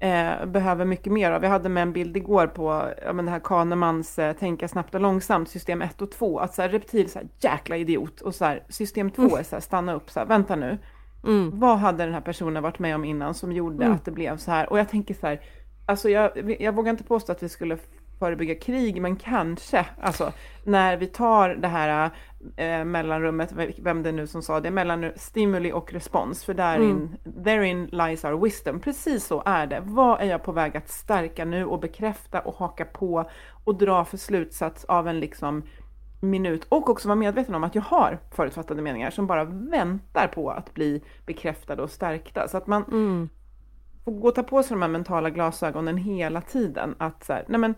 eh, 0.00 0.46
behöver 0.46 0.84
mycket 0.84 1.12
mer 1.12 1.32
av. 1.32 1.40
Vi 1.40 1.46
hade 1.46 1.68
med 1.68 1.82
en 1.82 1.92
bild 1.92 2.16
igår 2.16 2.46
på 2.46 2.84
ja, 3.04 3.12
men 3.12 3.24
det 3.24 3.30
här 3.30 3.40
Kahnemans 3.40 4.18
eh, 4.18 4.32
tänka 4.32 4.68
snabbt 4.68 4.94
och 4.94 5.00
långsamt, 5.00 5.48
system 5.48 5.82
1 5.82 6.02
och 6.02 6.10
2. 6.10 6.38
Att 6.38 6.54
så 6.54 6.62
här, 6.62 6.68
reptil, 6.68 7.10
så 7.10 7.18
här, 7.18 7.28
jäkla 7.40 7.76
idiot. 7.76 8.20
Och 8.20 8.34
så 8.34 8.44
här, 8.44 8.64
system 8.68 9.10
2 9.10 9.36
är 9.36 9.42
så 9.42 9.56
här, 9.56 9.60
stanna 9.60 9.94
upp, 9.94 10.10
så 10.10 10.20
här, 10.20 10.26
vänta 10.26 10.56
nu. 10.56 10.78
Mm. 11.24 11.50
Vad 11.61 11.78
hade 11.78 12.04
den 12.04 12.14
här 12.14 12.20
personen 12.20 12.62
varit 12.62 12.78
med 12.78 12.94
om 12.94 13.04
innan 13.04 13.35
som 13.35 13.52
gjorde 13.52 13.85
Mm. 13.85 13.96
att 13.96 14.04
det 14.04 14.11
blev 14.11 14.37
så 14.37 14.50
här? 14.50 14.70
Och 14.72 14.78
jag 14.78 14.88
tänker 14.88 15.14
så 15.14 15.26
här, 15.26 15.40
alltså 15.87 16.08
jag, 16.08 16.61
jag 16.61 16.74
vågar 16.74 16.90
inte 16.90 17.04
påstå 17.04 17.32
att 17.32 17.42
vi 17.42 17.48
skulle 17.48 17.78
förebygga 18.18 18.54
krig, 18.54 19.02
men 19.02 19.16
kanske, 19.16 19.87
alltså 20.00 20.32
när 20.64 20.96
vi 20.96 21.06
tar 21.06 21.48
det 21.48 21.68
här 21.68 22.11
eh, 22.56 22.85
mellanrummet, 22.85 23.52
vem 23.82 24.02
det 24.02 24.12
nu 24.12 24.26
som 24.26 24.42
sa 24.42 24.61
det, 24.61 24.70
mellan 24.70 25.11
stimuli 25.16 25.72
och 25.72 25.92
respons, 25.92 26.44
för 26.44 26.54
therein, 26.54 27.16
therein 27.44 27.87
lies 27.87 28.24
our 28.24 28.40
wisdom. 28.44 28.80
Precis 28.80 29.26
så 29.26 29.42
är 29.46 29.66
det. 29.66 29.82
Vad 29.85 30.20
är 30.20 30.24
jag 30.24 30.42
på 30.44 30.52
väg 30.52 30.76
att 30.76 30.88
stärka 30.88 31.44
nu 31.44 31.64
och 31.64 31.80
bekräfta 31.80 32.40
och 32.40 32.54
haka 32.54 32.85
på 32.85 33.30
och 33.64 33.78
dra 33.78 34.04
för 34.04 34.16
slutsats 34.16 34.85
av 34.85 35.08
en 35.08 35.20
liksom 35.20 35.62
minut 36.22 36.64
och 36.68 36.90
också 36.90 37.08
vara 37.08 37.16
medveten 37.16 37.54
om 37.54 37.64
att 37.64 37.74
jag 37.74 37.82
har 37.82 38.18
förutfattade 38.30 38.82
meningar 38.82 39.11
som 39.11 39.26
bara 39.26 39.44
väntar 39.44 40.26
på 40.28 40.50
att 40.50 40.74
bli 40.74 41.02
bekräftade 41.26 41.82
och 41.82 41.90
stärkta. 41.90 42.48
Så 42.48 42.56
att 42.56 42.66
man 42.66 42.85
Mm. 42.85 43.28
får 44.04 44.12
gå 44.12 44.28
och 44.28 44.35
ta 44.35 44.42
på 44.42 44.62
sig 44.62 44.74
de 44.74 44.82
här 44.82 44.88
mentala 44.88 45.30
glasögonen 45.30 45.96
hela 45.96 46.40
tiden. 46.40 46.94
Att 46.98 47.24
så 47.24 47.32
här, 47.32 47.44
nej 47.48 47.61
men, 47.61 47.74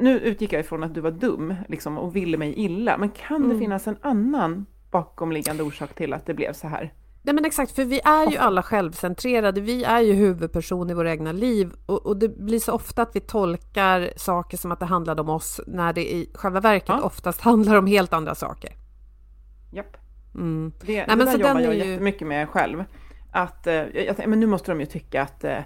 nu 0.00 0.18
utgick 0.20 0.52
jag 0.52 0.60
ifrån 0.60 0.82
att 0.84 0.94
du 0.94 1.00
var 1.00 1.10
dum 1.10 1.54
liksom, 1.68 1.98
och 1.98 2.16
ville 2.16 2.36
mig 2.38 2.54
illa, 2.56 2.98
men 2.98 3.10
kan 3.10 3.36
Mm. 3.36 3.48
det 3.48 3.58
finnas 3.58 3.86
en 3.86 3.96
annan 4.00 4.66
bakomliggande 4.90 5.62
orsak 5.62 5.94
till 5.94 6.12
att 6.12 6.26
det 6.26 6.34
blev 6.34 6.52
så 6.52 6.68
här? 6.68 6.92
Nej 7.26 7.34
men 7.34 7.44
exakt, 7.44 7.72
för 7.72 7.84
vi 7.84 8.00
är 8.04 8.30
ju 8.30 8.36
alla 8.36 8.62
självcentrerade, 8.62 9.60
vi 9.60 9.84
är 9.84 10.00
ju 10.00 10.12
huvudperson 10.12 10.90
i 10.90 10.94
våra 10.94 11.10
egna 11.10 11.32
liv 11.32 11.72
och, 11.86 12.06
och 12.06 12.16
det 12.16 12.28
blir 12.28 12.58
så 12.58 12.72
ofta 12.72 13.02
att 13.02 13.16
vi 13.16 13.20
tolkar 13.20 14.10
saker 14.16 14.56
som 14.56 14.72
att 14.72 14.80
det 14.80 14.86
handlade 14.86 15.20
om 15.22 15.28
oss 15.28 15.60
när 15.66 15.92
det 15.92 16.12
i 16.14 16.30
själva 16.34 16.60
verket 16.60 16.88
Ja. 16.88 17.00
oftast 17.02 17.40
handlar 17.40 17.76
om 17.76 17.86
helt 17.86 18.12
andra 18.12 18.34
saker. 18.34 18.70
Japp. 19.72 19.96
Mm. 20.34 20.72
Det, 20.80 21.04
men 21.08 21.18
det 21.18 21.26
så 21.26 21.30
där 21.30 21.38
jobbar 21.38 21.54
den 21.54 21.64
jag 21.64 21.74
ju- 21.74 21.84
jättemycket 21.90 22.28
med 22.28 22.48
själv. 22.48 22.84
Att, 23.32 23.66
eh, 23.66 23.74
jag, 23.74 24.06
jag, 24.18 24.28
men 24.28 24.40
nu 24.40 24.46
måste 24.46 24.70
de 24.70 24.80
ju 24.80 24.86
tycka 24.86 25.22
att, 25.22 25.44
eh, 25.44 25.58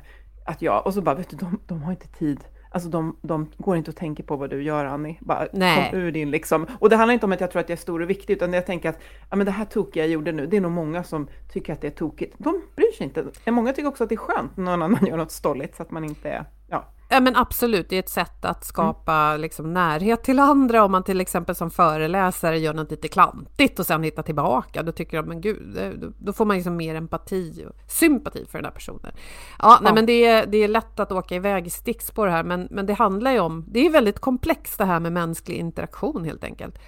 att 0.46 0.62
jag, 0.62 0.86
och 0.86 0.94
så 0.94 1.00
bara, 1.02 1.14
vet 1.14 1.30
du, 1.30 1.36
de, 1.36 1.60
de 1.66 1.82
har 1.82 1.90
inte 1.92 2.08
tid. 2.08 2.40
Alltså 2.70 2.88
de, 2.88 3.16
de 3.22 3.50
går 3.56 3.76
inte 3.76 3.90
att 3.90 3.96
tänka 3.96 4.22
på 4.22 4.36
vad 4.36 4.50
du 4.50 4.62
gör 4.62 4.84
Annie. 4.84 5.18
Bara 5.20 5.48
Nej. 5.52 5.90
kom 5.90 6.00
ur 6.00 6.12
din 6.12 6.30
liksom. 6.30 6.66
Och 6.78 6.90
det 6.90 6.96
handlar 6.96 7.14
inte 7.14 7.26
om 7.26 7.32
att 7.32 7.40
jag 7.40 7.50
tror 7.50 7.60
att 7.60 7.68
jag 7.68 7.76
är 7.76 7.80
stor 7.80 8.02
och 8.02 8.10
viktig, 8.10 8.34
utan 8.34 8.52
jag 8.52 8.66
tänker 8.66 8.88
att 8.88 8.98
ja, 9.30 9.36
men 9.36 9.46
det 9.46 9.52
här 9.52 9.64
tokiga 9.64 10.04
jag 10.04 10.12
gjorde 10.12 10.32
nu, 10.32 10.46
det 10.46 10.56
är 10.56 10.60
nog 10.60 10.72
många 10.72 11.04
som 11.04 11.28
tycker 11.52 11.72
att 11.72 11.80
det 11.80 11.86
är 11.86 11.90
tokigt. 11.90 12.34
De 12.38 12.62
bryr 12.76 12.92
sig 12.92 13.04
inte. 13.04 13.26
Många 13.50 13.72
tycker 13.72 13.88
också 13.88 14.04
att 14.04 14.08
det 14.08 14.14
är 14.14 14.16
skönt 14.16 14.56
när 14.56 14.64
någon 14.64 14.82
annan 14.82 15.06
gör 15.06 15.16
något 15.16 15.32
stolligt, 15.32 15.76
så 15.76 15.82
att 15.82 15.90
man 15.90 16.04
inte 16.04 16.30
är, 16.30 16.44
ja. 16.68 16.84
Ja 17.10 17.20
men 17.20 17.36
absolut, 17.36 17.88
det 17.88 17.96
är 17.96 18.00
ett 18.00 18.08
sätt 18.08 18.44
att 18.44 18.64
skapa 18.64 19.36
liksom, 19.36 19.72
närhet 19.74 20.22
till 20.22 20.38
andra. 20.38 20.84
Om 20.84 20.92
man 20.92 21.02
till 21.04 21.20
exempel 21.20 21.54
som 21.54 21.70
föreläsare 21.70 22.58
gör 22.58 22.74
något 22.74 22.90
lite 22.90 23.08
klantigt 23.08 23.78
och 23.78 23.86
sen 23.86 24.02
hittar 24.02 24.22
tillbaka, 24.22 24.82
då 24.82 24.92
tycker 24.92 25.16
jag 25.16 25.26
men 25.26 25.40
gud, 25.40 25.78
då- 26.18 26.32
får 26.32 26.44
man 26.44 26.56
liksom 26.56 26.76
mer 26.76 26.94
empati 26.94 27.64
och 27.68 27.90
sympati 27.90 28.46
för 28.50 28.58
den 28.58 28.64
här 28.64 28.72
personen. 28.72 29.12
Ja, 29.58 29.78
nej 29.82 29.90
Ja. 29.90 29.94
men 29.94 30.06
det 30.06 30.24
är, 30.26 30.46
det 30.46 30.58
är 30.58 30.68
lätt 30.68 31.00
att 31.00 31.12
åka 31.12 31.34
iväg 31.34 31.66
i 31.66 31.70
stickspår 31.70 32.26
här, 32.26 32.44
men, 32.44 32.68
men 32.70 32.86
det 32.86 32.94
handlar 32.94 33.32
ju 33.32 33.38
om, 33.40 33.64
det 33.68 33.86
är 33.86 33.90
väldigt 33.90 34.18
komplext 34.18 34.78
det 34.78 34.84
här 34.84 35.00
med 35.00 35.12
mänsklig 35.12 35.56
interaktion 35.56 36.24
helt 36.24 36.44
enkelt. 36.44 36.78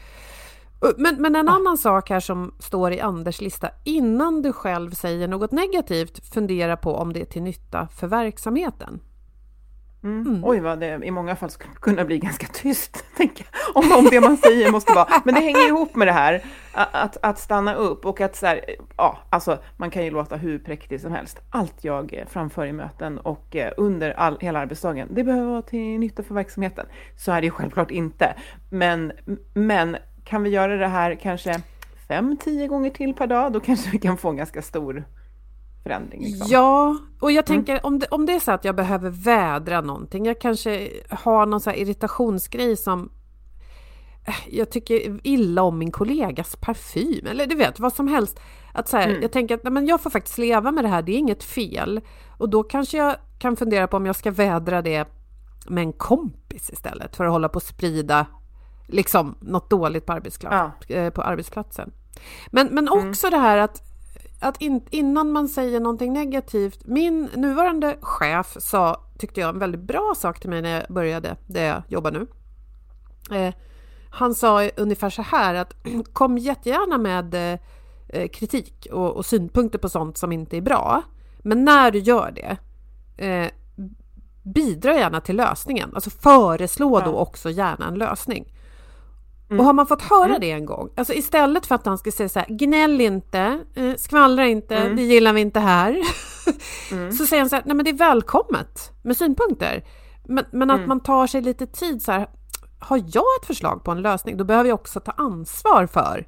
Men, 0.97 1.17
men 1.23 1.37
en 1.37 1.49
annan 1.49 1.79
sak 1.79 2.11
här 2.11 2.21
som 2.21 2.55
står 2.59 2.93
i 2.93 3.01
Anders 3.01 3.41
lista, 3.41 3.69
innan 3.85 4.43
du 4.43 4.53
själv 4.53 4.91
säger 4.91 5.29
något 5.29 5.53
negativt, 5.53 6.33
fundera 6.35 6.77
på 6.77 6.95
om 6.97 7.13
det 7.13 7.21
är 7.21 7.25
till 7.25 7.43
nytta 7.43 7.89
för 7.97 8.07
verksamheten. 8.07 9.01
Mm. 10.05 10.41
Oj, 10.45 10.61
vad 10.61 10.81
det 10.81 11.01
i 11.05 11.11
många 11.11 11.37
fall 11.37 11.51
skulle 11.51 11.75
kunna 11.75 12.05
bli 12.05 12.19
ganska 12.19 12.47
tyst, 12.47 13.05
jag, 13.19 13.31
om, 13.75 13.93
om 13.93 14.05
det 14.11 14.21
man 14.21 14.37
säger 14.37 14.73
måste 14.73 14.93
vara. 14.93 15.09
Men 15.25 15.35
det 15.35 15.41
hänger 15.41 15.69
ihop 15.69 15.97
med 15.97 16.09
det 16.09 16.13
här, 16.13 16.45
att, 16.73 17.17
att 17.23 17.39
stanna 17.39 17.75
upp 17.75 18.07
och 18.07 18.21
att 18.21 18.37
så 18.37 18.47
här, 18.47 18.65
ja, 18.97 19.19
alltså 19.31 19.59
man 19.77 19.91
kan 19.91 20.05
ju 20.05 20.11
låta 20.11 20.37
hur 20.37 20.59
präktig 20.59 21.01
som 21.01 21.13
helst. 21.13 21.41
Allt 21.51 21.85
jag 21.85 22.25
framför 22.29 22.67
i 22.67 22.73
möten 22.73 23.19
och 23.19 23.57
eh, 23.57 23.73
under 23.77 24.11
all, 24.11 24.39
hela 24.41 24.59
arbetsdagen, 24.59 25.09
det 25.11 25.25
behöver 25.25 25.51
vara 25.51 25.63
till 25.63 25.99
nytta 25.99 26.23
för 26.23 26.35
verksamheten. 26.35 26.87
Så 27.17 27.33
är 27.33 27.41
det 27.41 27.45
ju 27.45 27.51
självklart 27.51 27.91
inte. 27.91 28.35
Men, 28.71 29.13
men 29.55 29.97
kan 30.25 30.43
vi 30.43 30.51
göra 30.51 30.77
det 30.77 30.89
här 30.89 31.15
kanske 31.15 31.61
fem, 32.09 32.37
tio 32.41 32.67
gånger 32.67 32.91
till 32.91 33.15
per 33.15 33.27
dag, 33.27 33.53
då 33.53 33.61
kanske 33.61 33.91
vi 33.91 33.99
kan 33.99 34.17
få 34.17 34.29
en 34.29 34.37
ganska 34.37 34.63
stor 34.63 35.05
förändring. 35.83 36.25
Liksom. 36.25 36.47
Ja, 36.51 36.97
och 37.21 37.33
jag 37.33 37.47
tänker 37.47 37.87
om, 37.87 37.99
det, 37.99 38.07
om 38.07 38.27
det 38.27 38.33
är 38.33 38.41
så 38.41 38.53
att 38.53 38.65
jag 38.65 38.77
behöver 38.77 39.11
vädra 39.11 39.81
någonting, 39.81 40.27
jag 40.27 40.41
kanske 40.41 40.91
har 41.11 41.47
någon 41.47 41.61
så 41.61 41.71
här 41.71 41.77
irritationsgrej 41.77 42.77
som 42.77 43.11
eh, 44.27 44.35
jag 44.51 44.71
tycker 44.71 45.21
illa 45.23 45.63
om 45.63 45.79
min 45.79 45.91
kollegas 45.91 46.57
parfym, 46.57 47.27
eller 47.27 47.47
du 47.47 47.55
vet, 47.55 47.81
vad 47.81 47.93
som 47.93 48.09
helst. 48.09 48.41
Att 48.73 48.89
så 48.89 48.97
här, 48.97 49.19
Jag 49.23 49.33
tänker 49.33 49.55
att 49.55 49.65
nej, 49.65 49.73
men 49.73 49.87
jag 49.87 50.01
får 50.01 50.11
faktiskt 50.11 50.39
leva 50.39 50.73
med 50.73 50.85
det 50.85 50.89
här, 50.89 51.03
det 51.03 51.13
är 51.13 51.19
inget 51.19 51.43
fel. 51.43 52.01
Och 52.39 52.49
då 52.49 52.63
kanske 52.63 52.97
jag 52.97 53.17
kan 53.39 53.57
fundera 53.57 53.89
på 53.89 53.97
om 53.97 54.07
jag 54.07 54.17
ska 54.17 54.31
vädra 54.31 54.83
det 54.83 55.09
med 55.69 55.83
en 55.83 55.93
kompis 55.93 56.71
istället, 56.71 57.17
för 57.17 57.25
att 57.25 57.33
hålla 57.33 57.49
på 57.49 57.57
och 57.57 57.63
sprida 57.63 58.27
liksom 58.87 59.35
något 59.41 59.71
dåligt 59.71 60.07
på, 60.07 60.13
arbetsplats, 60.13 60.89
ja. 60.89 60.97
Eh, 60.97 61.11
på 61.11 61.23
arbetsplatsen. 61.23 61.93
Men, 62.51 62.67
men 62.67 62.89
mm. 62.89 63.09
också 63.11 63.27
mm. 63.27 63.41
det 63.41 63.47
här 63.47 63.59
att, 63.59 63.83
att 64.41 64.63
in, 64.63 64.83
innan 64.91 65.33
man 65.33 65.49
säger 65.49 65.81
någonting 65.81 66.13
negativt. 66.13 66.81
Min 66.85 67.25
nuvarande 67.25 67.97
chef 68.01 68.57
sa, 68.61 69.05
tyckte 69.19 69.41
jag, 69.41 69.51
en 69.51 69.59
väldigt 69.59 69.81
bra 69.81 70.15
sak 70.17 70.41
till 70.41 70.51
mig 70.51 70.63
när 70.63 70.81
jag 70.81 70.95
började 70.95 71.37
där 71.47 71.67
jag 71.67 71.83
jobbar 71.89 72.11
nu. 72.11 72.27
Eh, 73.37 73.55
han 74.11 74.35
sa 74.35 74.69
ungefär 74.77 75.11
så 75.11 75.23
här 75.23 75.55
att 75.55 75.75
kom 76.13 76.39
jättegärna 76.39 76.99
med 76.99 77.59
eh, 78.09 78.29
kritik 78.29 78.87
och, 78.93 79.17
och, 79.17 79.27
synpunkter 79.27 79.79
på 79.79 79.89
sånt 79.89 80.19
som 80.19 80.33
inte 80.33 80.57
är 80.57 80.61
bra. 80.61 81.03
Men 81.39 81.65
när 81.65 81.91
du 81.91 81.99
gör 81.99 82.31
det, 82.31 82.57
eh, 83.27 83.51
bidra 84.43 84.95
gärna 84.95 85.21
till 85.21 85.37
lösningen. 85.37 85.91
Alltså 85.95 86.11
föreslå 86.11 87.01
ja. 87.01 87.05
då 87.05 87.17
också 87.17 87.51
gärna 87.51 87.89
en 87.89 87.95
lösning. 87.95 88.53
Mm. 89.51 89.61
Och 89.61 89.67
har 89.67 89.73
man 89.73 89.87
fått 89.87 90.03
höra 90.03 90.25
mm. 90.25 90.41
det 90.41 90.51
en 90.51 90.67
gång, 90.67 90.89
alltså 90.97 91.13
istället 91.13 91.67
för 91.67 91.75
att 91.75 91.87
han 91.87 91.99
ska 91.99 92.11
säga 92.11 92.29
så 92.29 92.39
här, 92.39 92.49
gnäll 92.49 93.01
inte, 93.01 93.59
eh, 93.75 93.95
skvallra 93.97 94.47
inte, 94.47 94.77
mm. 94.77 94.97
det 94.97 95.03
gillar 95.03 95.33
vi 95.33 95.41
inte 95.41 95.61
här. 95.61 96.01
Mm. 96.93 97.13
så 97.13 97.27
säger 97.27 97.43
han 97.43 97.51
så 97.51 97.57
här, 97.57 97.63
nej 97.67 97.77
men 97.77 97.85
det 97.85 97.91
är 97.91 97.97
välkommet 97.97 98.93
med 99.03 99.17
synpunkter. 99.17 99.85
Men, 100.25 100.45
men 100.53 100.71
att 100.71 100.77
mm. 100.77 100.89
man 100.89 101.01
tar 101.01 101.27
sig 101.27 101.43
lite 101.43 101.67
tid 101.67 102.03
så 102.03 102.13
här, 102.13 102.29
har 102.79 102.97
jag 102.97 103.25
ett 103.41 103.47
förslag 103.47 103.85
på 103.85 103.91
en 103.91 104.03
lösning, 104.03 104.37
då 104.37 104.45
behöver 104.45 104.69
jag 104.69 104.75
också 104.75 105.01
ta 105.01 105.13
ansvar 105.13 105.87
för 105.87 106.27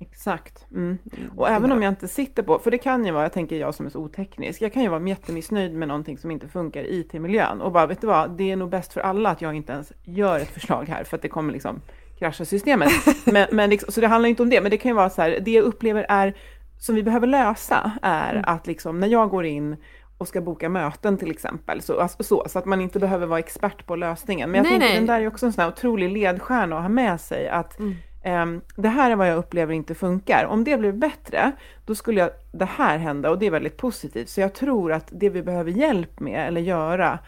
Exakt. 0.00 0.66
Mm. 0.70 0.98
Och 1.36 1.48
även 1.48 1.72
om 1.72 1.82
jag 1.82 1.90
inte 1.90 2.08
sitter 2.08 2.42
på, 2.42 2.58
för 2.58 2.70
det 2.70 2.78
kan 2.78 3.04
ju 3.04 3.12
vara, 3.12 3.22
jag 3.22 3.32
tänker 3.32 3.56
jag 3.56 3.74
som 3.74 3.86
är 3.86 3.90
så 3.90 4.00
oteknisk, 4.00 4.62
jag 4.62 4.72
kan 4.72 4.82
ju 4.82 4.88
vara 4.88 5.08
jättemissnöjd 5.08 5.74
med 5.74 5.88
någonting 5.88 6.18
som 6.18 6.30
inte 6.30 6.48
funkar 6.48 6.82
i 6.82 7.00
IT-miljön 7.00 7.60
och 7.60 7.72
bara, 7.72 7.86
vet 7.86 8.00
du 8.00 8.06
vad, 8.06 8.30
det 8.30 8.50
är 8.50 8.56
nog 8.56 8.70
bäst 8.70 8.92
för 8.92 9.00
alla 9.00 9.30
att 9.30 9.42
jag 9.42 9.54
inte 9.54 9.72
ens 9.72 9.92
gör 10.02 10.40
ett 10.40 10.50
förslag 10.50 10.88
här, 10.88 11.04
för 11.04 11.16
att 11.16 11.22
det 11.22 11.28
kommer 11.28 11.52
liksom 11.52 11.80
krascha 12.18 12.44
systemet. 12.44 12.92
Men, 13.24 13.46
men 13.52 13.70
liksom, 13.70 13.92
så 13.92 14.00
det 14.00 14.06
handlar 14.06 14.28
inte 14.28 14.42
om 14.42 14.50
det, 14.50 14.60
men 14.60 14.70
det 14.70 14.76
kan 14.76 14.90
ju 14.90 14.94
vara 14.94 15.10
så 15.10 15.22
här, 15.22 15.38
det 15.40 15.50
jag 15.50 15.64
upplever 15.64 16.06
är, 16.08 16.34
som 16.78 16.94
vi 16.94 17.02
behöver 17.02 17.26
lösa, 17.26 17.92
är 18.02 18.32
mm. 18.32 18.44
att 18.46 18.66
liksom 18.66 19.00
när 19.00 19.08
jag 19.08 19.30
går 19.30 19.44
in 19.44 19.76
och 20.18 20.28
ska 20.28 20.40
boka 20.40 20.68
möten 20.68 21.18
till 21.18 21.30
exempel, 21.30 21.82
så, 21.82 22.00
alltså, 22.00 22.22
så, 22.22 22.44
så, 22.48 22.58
att 22.58 22.64
man 22.64 22.80
inte 22.80 22.98
behöver 22.98 23.26
vara 23.26 23.38
expert 23.38 23.86
på 23.86 23.96
lösningen. 23.96 24.50
Men 24.50 24.58
jag 24.58 24.62
nej, 24.62 24.72
tänker 24.72 24.86
nej. 24.86 24.96
den 24.96 25.06
där 25.06 25.20
är 25.20 25.26
också 25.26 25.46
en 25.46 25.52
sån 25.52 25.62
här 25.62 25.68
otrolig 25.68 26.10
ledstjärna 26.10 26.76
att 26.76 26.82
ha 26.82 26.88
med 26.88 27.20
sig, 27.20 27.48
att 27.48 27.78
mm 27.78 27.94
Ehm, 28.28 28.60
det 28.76 28.88
här 28.88 29.10
är 29.10 29.16
vad 29.16 29.28
jag 29.28 29.38
upplever 29.38 29.74
inte 29.74 29.94
funkar. 29.94 30.46
Om 30.46 30.64
det 30.64 30.78
blir 30.78 30.92
bättre, 30.92 31.52
då 31.86 31.94
skulle 31.94 32.20
jag, 32.20 32.30
det 32.52 32.64
här 32.64 32.98
hända 32.98 33.30
och 33.30 33.38
det 33.38 33.46
är 33.46 33.50
väldigt 33.50 33.76
positivt. 33.76 34.28
Så 34.28 34.40
jag 34.40 34.54
tror 34.54 34.92
att 34.92 35.08
det 35.10 35.30
vi 35.30 35.42
behöver 35.42 35.70
hjälp 35.70 36.20
med 36.20 36.48
eller 36.48 36.60
göra 36.60 37.18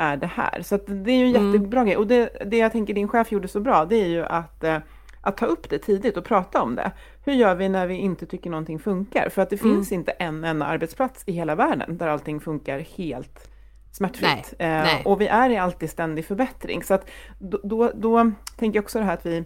är 0.00 0.16
det 0.16 0.26
här. 0.26 0.62
Så 0.62 0.76
det 0.76 1.10
är 1.10 1.16
ju 1.16 1.26
en 1.26 1.36
mm. 1.36 1.52
jättebra 1.52 1.84
grej. 1.84 1.96
Och 1.96 2.06
det, 2.06 2.30
det 2.46 2.58
jag 2.58 2.72
tänker 2.72 2.94
din 2.94 3.08
chef 3.08 3.32
gjorde 3.32 3.48
så 3.48 3.60
bra, 3.60 3.84
det 3.84 3.96
är 3.96 4.08
ju 4.08 4.24
att, 4.24 4.64
eh, 4.64 4.78
att 5.20 5.36
ta 5.36 5.46
upp 5.46 5.70
det 5.70 5.78
tidigt 5.78 6.16
och 6.16 6.24
prata 6.24 6.62
om 6.62 6.74
det. 6.74 6.92
Hur 7.24 7.32
gör 7.32 7.54
vi 7.54 7.68
när 7.68 7.86
vi 7.86 7.94
inte 7.94 8.26
tycker 8.26 8.50
någonting 8.50 8.78
funkar? 8.78 9.28
För 9.28 9.42
att 9.42 9.50
det 9.50 9.62
mm. 9.62 9.74
finns 9.74 9.92
inte 9.92 10.10
en 10.10 10.44
enda 10.44 10.66
arbetsplats 10.66 11.22
i 11.26 11.32
hela 11.32 11.54
världen 11.54 11.98
där 11.98 12.08
allting 12.08 12.40
funkar 12.40 12.78
helt 12.78 13.50
smärtfritt. 13.92 14.54
Nej, 14.58 14.68
eh, 14.68 14.82
nej. 14.82 15.02
Och 15.04 15.20
vi 15.20 15.26
är 15.26 15.50
i 15.50 15.56
alltid 15.56 15.90
ständig 15.90 16.24
förbättring. 16.24 16.82
Så 16.82 16.94
att 16.94 17.10
då, 17.38 17.60
då, 17.64 17.92
då 17.94 18.32
tänker 18.56 18.76
jag 18.76 18.84
också 18.84 18.98
det 18.98 19.04
här 19.04 19.14
att 19.14 19.26
vi 19.26 19.44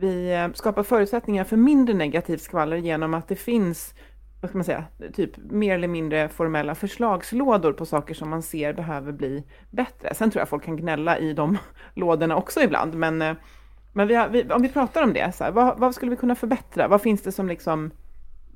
vi 0.00 0.32
eh, 0.32 0.52
skapar 0.54 0.82
förutsättningar 0.82 1.44
för 1.44 1.56
mindre 1.56 1.94
negativt 1.94 2.42
skvaller 2.42 2.76
genom 2.76 3.14
att 3.14 3.28
det 3.28 3.36
finns 3.36 3.94
vad 4.40 4.50
ska 4.50 4.58
man 4.58 4.64
säga, 4.64 4.84
typ 5.12 5.36
mer 5.36 5.74
eller 5.74 5.88
mindre 5.88 6.28
formella 6.28 6.74
förslagslådor 6.74 7.72
på 7.72 7.86
saker 7.86 8.14
som 8.14 8.30
man 8.30 8.42
ser 8.42 8.72
behöver 8.72 9.12
bli 9.12 9.44
bättre. 9.70 10.14
Sen 10.14 10.30
tror 10.30 10.40
jag 10.40 10.48
folk 10.48 10.64
kan 10.64 10.76
gnälla 10.76 11.18
i 11.18 11.32
de 11.32 11.58
lådorna 11.94 12.36
också 12.36 12.60
ibland, 12.60 12.94
men, 12.94 13.22
eh, 13.22 13.34
men 13.92 14.08
vi 14.08 14.14
har, 14.14 14.28
vi, 14.28 14.50
om 14.50 14.62
vi 14.62 14.68
pratar 14.68 15.02
om 15.02 15.12
det, 15.12 15.36
så 15.36 15.44
här, 15.44 15.50
vad, 15.50 15.78
vad, 15.78 15.94
skulle 15.94 16.10
vi 16.10 16.16
kunna 16.16 16.34
förbättra? 16.34 16.88
Vad 16.88 17.02
finns 17.02 17.22
det 17.22 17.32
som 17.32 17.48
liksom 17.48 17.90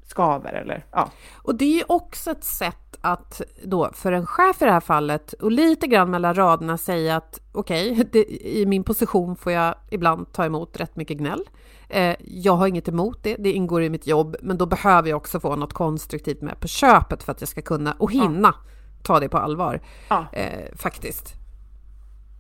skaver 0.07 0.53
eller 0.53 0.87
ja. 0.91 1.11
Och 1.35 1.55
det 1.55 1.81
är 1.81 1.93
också 1.93 2.31
ett 2.31 2.45
sätt 2.45 2.97
att 3.01 3.41
då 3.65 3.91
för 3.93 4.13
en 4.13 4.27
chef 4.27 4.63
i 4.63 4.65
det 4.65 4.71
här 4.71 4.81
fallet 4.81 5.33
och 5.33 5.53
lite 5.53 5.87
grann 5.87 6.11
mellan 6.11 6.35
raderna 6.35 6.79
säga 6.79 7.17
att 7.17 7.41
okej, 7.53 8.01
okay, 8.01 8.25
i 8.41 8.67
min 8.67 8.85
position 8.85 9.37
får 9.37 9.53
jag 9.53 9.75
ibland 9.91 10.33
ta 10.33 10.45
emot 10.45 10.81
rätt 10.81 10.97
mycket 10.97 11.19
gnäll. 11.19 11.43
Eh, 11.89 12.17
jag 12.21 12.53
har 12.53 12.67
inget 12.67 12.89
emot 12.89 13.19
det, 13.23 13.37
det 13.39 13.53
ingår 13.53 13.83
i 13.83 13.91
mitt 13.91 14.07
jobb, 14.07 14.37
men 14.43 14.59
då 14.59 14.67
behöver 14.67 15.09
jag 15.09 15.17
också 15.17 15.41
få 15.41 15.57
något 15.57 15.73
konstruktivt 15.73 16.43
med 16.43 16.61
på 16.61 16.69
köpet 16.69 17.23
för 17.23 17.33
att 17.33 17.41
jag 17.41 17.49
ska 17.49 17.63
kunna 17.63 17.93
och 17.93 18.13
hinna 18.13 18.55
ja. 18.63 18.71
ta 19.03 19.21
det 19.21 19.29
på 19.29 19.39
allvar. 19.39 19.81
Ja. 20.09 20.27
Eh, 20.33 20.77
faktiskt. 20.77 21.35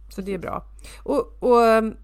Så 0.09 0.21
det 0.21 0.35
är 0.35 0.39
bra. 0.39 0.65
Och, 1.03 1.37
och 1.39 1.65
ehm, 1.65 1.97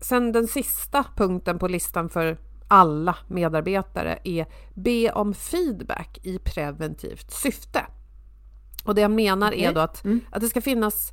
sen 0.00 0.32
den 0.32 0.46
sista 0.46 1.04
punkten 1.16 1.58
på 1.58 1.68
listan 1.68 2.08
för 2.08 2.38
alla 2.68 3.16
medarbetare 3.28 4.18
är 4.24 4.46
be 4.74 5.12
om 5.12 5.34
feedback 5.34 6.18
i 6.22 6.38
preventivt 6.38 7.30
syfte. 7.30 7.86
Och 8.84 8.94
det 8.94 9.00
jag 9.00 9.10
menar 9.10 9.48
okay. 9.48 9.64
är 9.64 9.72
då 9.72 9.80
att, 9.80 10.04
mm. 10.04 10.20
att 10.30 10.40
det 10.40 10.48
ska 10.48 10.60
finnas 10.60 11.12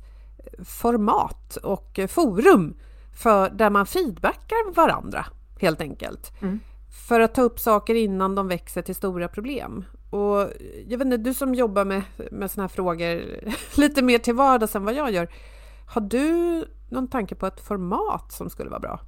format 0.64 1.56
och 1.56 2.00
forum 2.08 2.76
för 3.16 3.50
där 3.50 3.70
man 3.70 3.86
feedbackar 3.86 4.74
varandra 4.74 5.26
helt 5.60 5.80
enkelt. 5.80 6.32
Mm. 6.42 6.60
För 7.08 7.20
att 7.20 7.34
ta 7.34 7.42
upp 7.42 7.60
saker 7.60 7.94
innan 7.94 8.34
de 8.34 8.48
växer 8.48 8.82
till 8.82 8.94
stora 8.94 9.28
problem. 9.28 9.84
Och 10.10 10.48
jag 10.86 10.98
vet 10.98 11.04
inte, 11.04 11.16
du 11.16 11.34
som 11.34 11.54
jobbar 11.54 11.84
med, 11.84 12.02
med 12.30 12.50
såna 12.50 12.62
här 12.62 12.68
frågor 12.68 13.22
lite 13.80 14.02
mer 14.02 14.18
till 14.18 14.34
vardags 14.34 14.76
än 14.76 14.84
vad 14.84 14.94
jag 14.94 15.12
gör. 15.12 15.28
Har 15.86 16.00
du 16.00 16.64
någon 16.90 17.08
tanke 17.08 17.34
på 17.34 17.46
ett 17.46 17.60
format 17.60 18.32
som 18.32 18.50
skulle 18.50 18.70
vara 18.70 18.80
bra? 18.80 19.00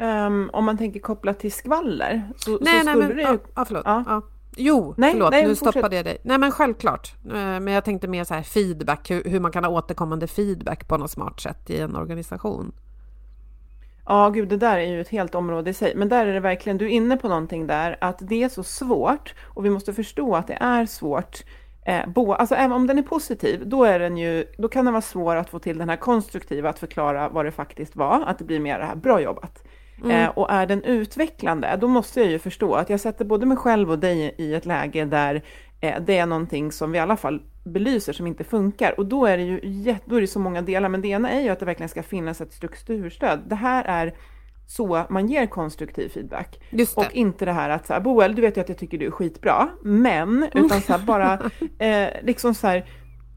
Um, 0.00 0.50
om 0.52 0.64
man 0.64 0.78
tänker 0.78 1.00
kopplat 1.00 1.38
till 1.38 1.52
skvaller 1.52 2.22
så, 2.36 2.58
nej, 2.60 2.80
så 2.80 2.84
nej, 2.84 2.96
men, 2.96 3.16
det 3.16 3.22
ju... 3.22 3.38
Ja, 3.54 3.64
förlåt. 3.64 3.82
Ja. 3.86 4.04
Ja. 4.06 4.22
Jo, 4.56 4.94
nej, 4.96 5.12
förlåt, 5.12 5.30
nej, 5.30 5.42
nu 5.42 5.48
fortsätt. 5.48 5.70
stoppade 5.70 5.96
jag 5.96 6.04
dig. 6.04 6.18
Nej 6.22 6.38
men 6.38 6.50
självklart. 6.50 7.14
Eh, 7.24 7.32
men 7.34 7.68
jag 7.68 7.84
tänkte 7.84 8.08
mer 8.08 8.24
så 8.24 8.34
här 8.34 8.42
feedback, 8.42 9.10
hur, 9.10 9.24
hur 9.24 9.40
man 9.40 9.52
kan 9.52 9.64
ha 9.64 9.70
återkommande 9.70 10.26
feedback 10.26 10.88
på 10.88 10.96
något 10.96 11.10
smart 11.10 11.40
sätt 11.40 11.70
i 11.70 11.80
en 11.80 11.96
organisation. 11.96 12.72
Ja, 14.06 14.28
gud, 14.28 14.48
det 14.48 14.56
där 14.56 14.78
är 14.78 14.86
ju 14.86 15.00
ett 15.00 15.08
helt 15.08 15.34
område 15.34 15.70
i 15.70 15.74
sig. 15.74 15.92
Men 15.96 16.08
där 16.08 16.26
är 16.26 16.34
det 16.34 16.40
verkligen, 16.40 16.78
du 16.78 16.84
är 16.84 16.90
inne 16.90 17.16
på 17.16 17.28
någonting 17.28 17.66
där, 17.66 17.98
att 18.00 18.18
det 18.20 18.42
är 18.42 18.48
så 18.48 18.62
svårt 18.62 19.34
och 19.44 19.64
vi 19.64 19.70
måste 19.70 19.92
förstå 19.92 20.36
att 20.36 20.46
det 20.46 20.58
är 20.60 20.86
svårt. 20.86 21.44
Eh, 21.86 22.08
bo, 22.08 22.32
alltså 22.32 22.54
även 22.54 22.72
om 22.72 22.86
den 22.86 22.98
är 22.98 23.02
positiv, 23.02 23.68
då, 23.68 23.84
är 23.84 23.98
den 23.98 24.16
ju, 24.16 24.44
då 24.58 24.68
kan 24.68 24.84
den 24.84 24.94
vara 24.94 25.02
svår 25.02 25.36
att 25.36 25.50
få 25.50 25.58
till 25.58 25.78
den 25.78 25.88
här 25.88 25.96
konstruktiva, 25.96 26.68
att 26.68 26.78
förklara 26.78 27.28
vad 27.28 27.44
det 27.44 27.52
faktiskt 27.52 27.96
var, 27.96 28.24
att 28.26 28.38
det 28.38 28.44
blir 28.44 28.60
mer 28.60 28.78
det 28.78 28.84
här 28.84 28.96
bra 28.96 29.20
jobbat. 29.20 29.62
Mm. 30.04 30.24
Eh, 30.24 30.28
och 30.28 30.50
är 30.50 30.66
den 30.66 30.82
utvecklande, 30.82 31.78
då 31.80 31.88
måste 31.88 32.20
jag 32.20 32.30
ju 32.30 32.38
förstå 32.38 32.74
att 32.74 32.90
jag 32.90 33.00
sätter 33.00 33.24
både 33.24 33.46
mig 33.46 33.56
själv 33.56 33.90
och 33.90 33.98
dig 33.98 34.34
i 34.38 34.54
ett 34.54 34.66
läge 34.66 35.04
där 35.04 35.42
eh, 35.80 36.00
det 36.00 36.18
är 36.18 36.26
någonting 36.26 36.72
som 36.72 36.92
vi 36.92 36.98
i 36.98 37.00
alla 37.00 37.16
fall 37.16 37.42
belyser 37.64 38.12
som 38.12 38.26
inte 38.26 38.44
funkar. 38.44 39.00
Och 39.00 39.06
då 39.06 39.26
är 39.26 39.36
det 39.36 39.42
ju 39.42 39.60
då 40.04 40.16
är 40.16 40.20
det 40.20 40.26
så 40.26 40.38
många 40.38 40.62
delar, 40.62 40.88
men 40.88 41.00
det 41.00 41.08
ena 41.08 41.30
är 41.30 41.40
ju 41.40 41.48
att 41.48 41.60
det 41.60 41.66
verkligen 41.66 41.88
ska 41.88 42.02
finnas 42.02 42.40
ett 42.40 42.52
strukturstöd. 42.52 43.40
Det 43.46 43.54
här 43.54 43.84
är 43.84 44.14
så 44.66 45.04
man 45.10 45.28
ger 45.28 45.46
konstruktiv 45.46 46.08
feedback. 46.08 46.60
Och 46.96 47.16
inte 47.16 47.44
det 47.44 47.52
här 47.52 47.70
att 47.70 47.86
så 47.86 47.92
här, 47.92 48.00
Boel, 48.00 48.34
du 48.34 48.42
vet 48.42 48.56
ju 48.56 48.60
att 48.60 48.68
jag 48.68 48.78
tycker 48.78 48.98
du 48.98 49.06
är 49.06 49.10
skitbra, 49.10 49.68
men, 49.82 50.48
utan 50.54 50.80
så 50.80 50.92
här, 50.92 50.98
bara 50.98 51.32
eh, 51.78 52.08
liksom 52.22 52.54
så 52.54 52.66
här, 52.66 52.86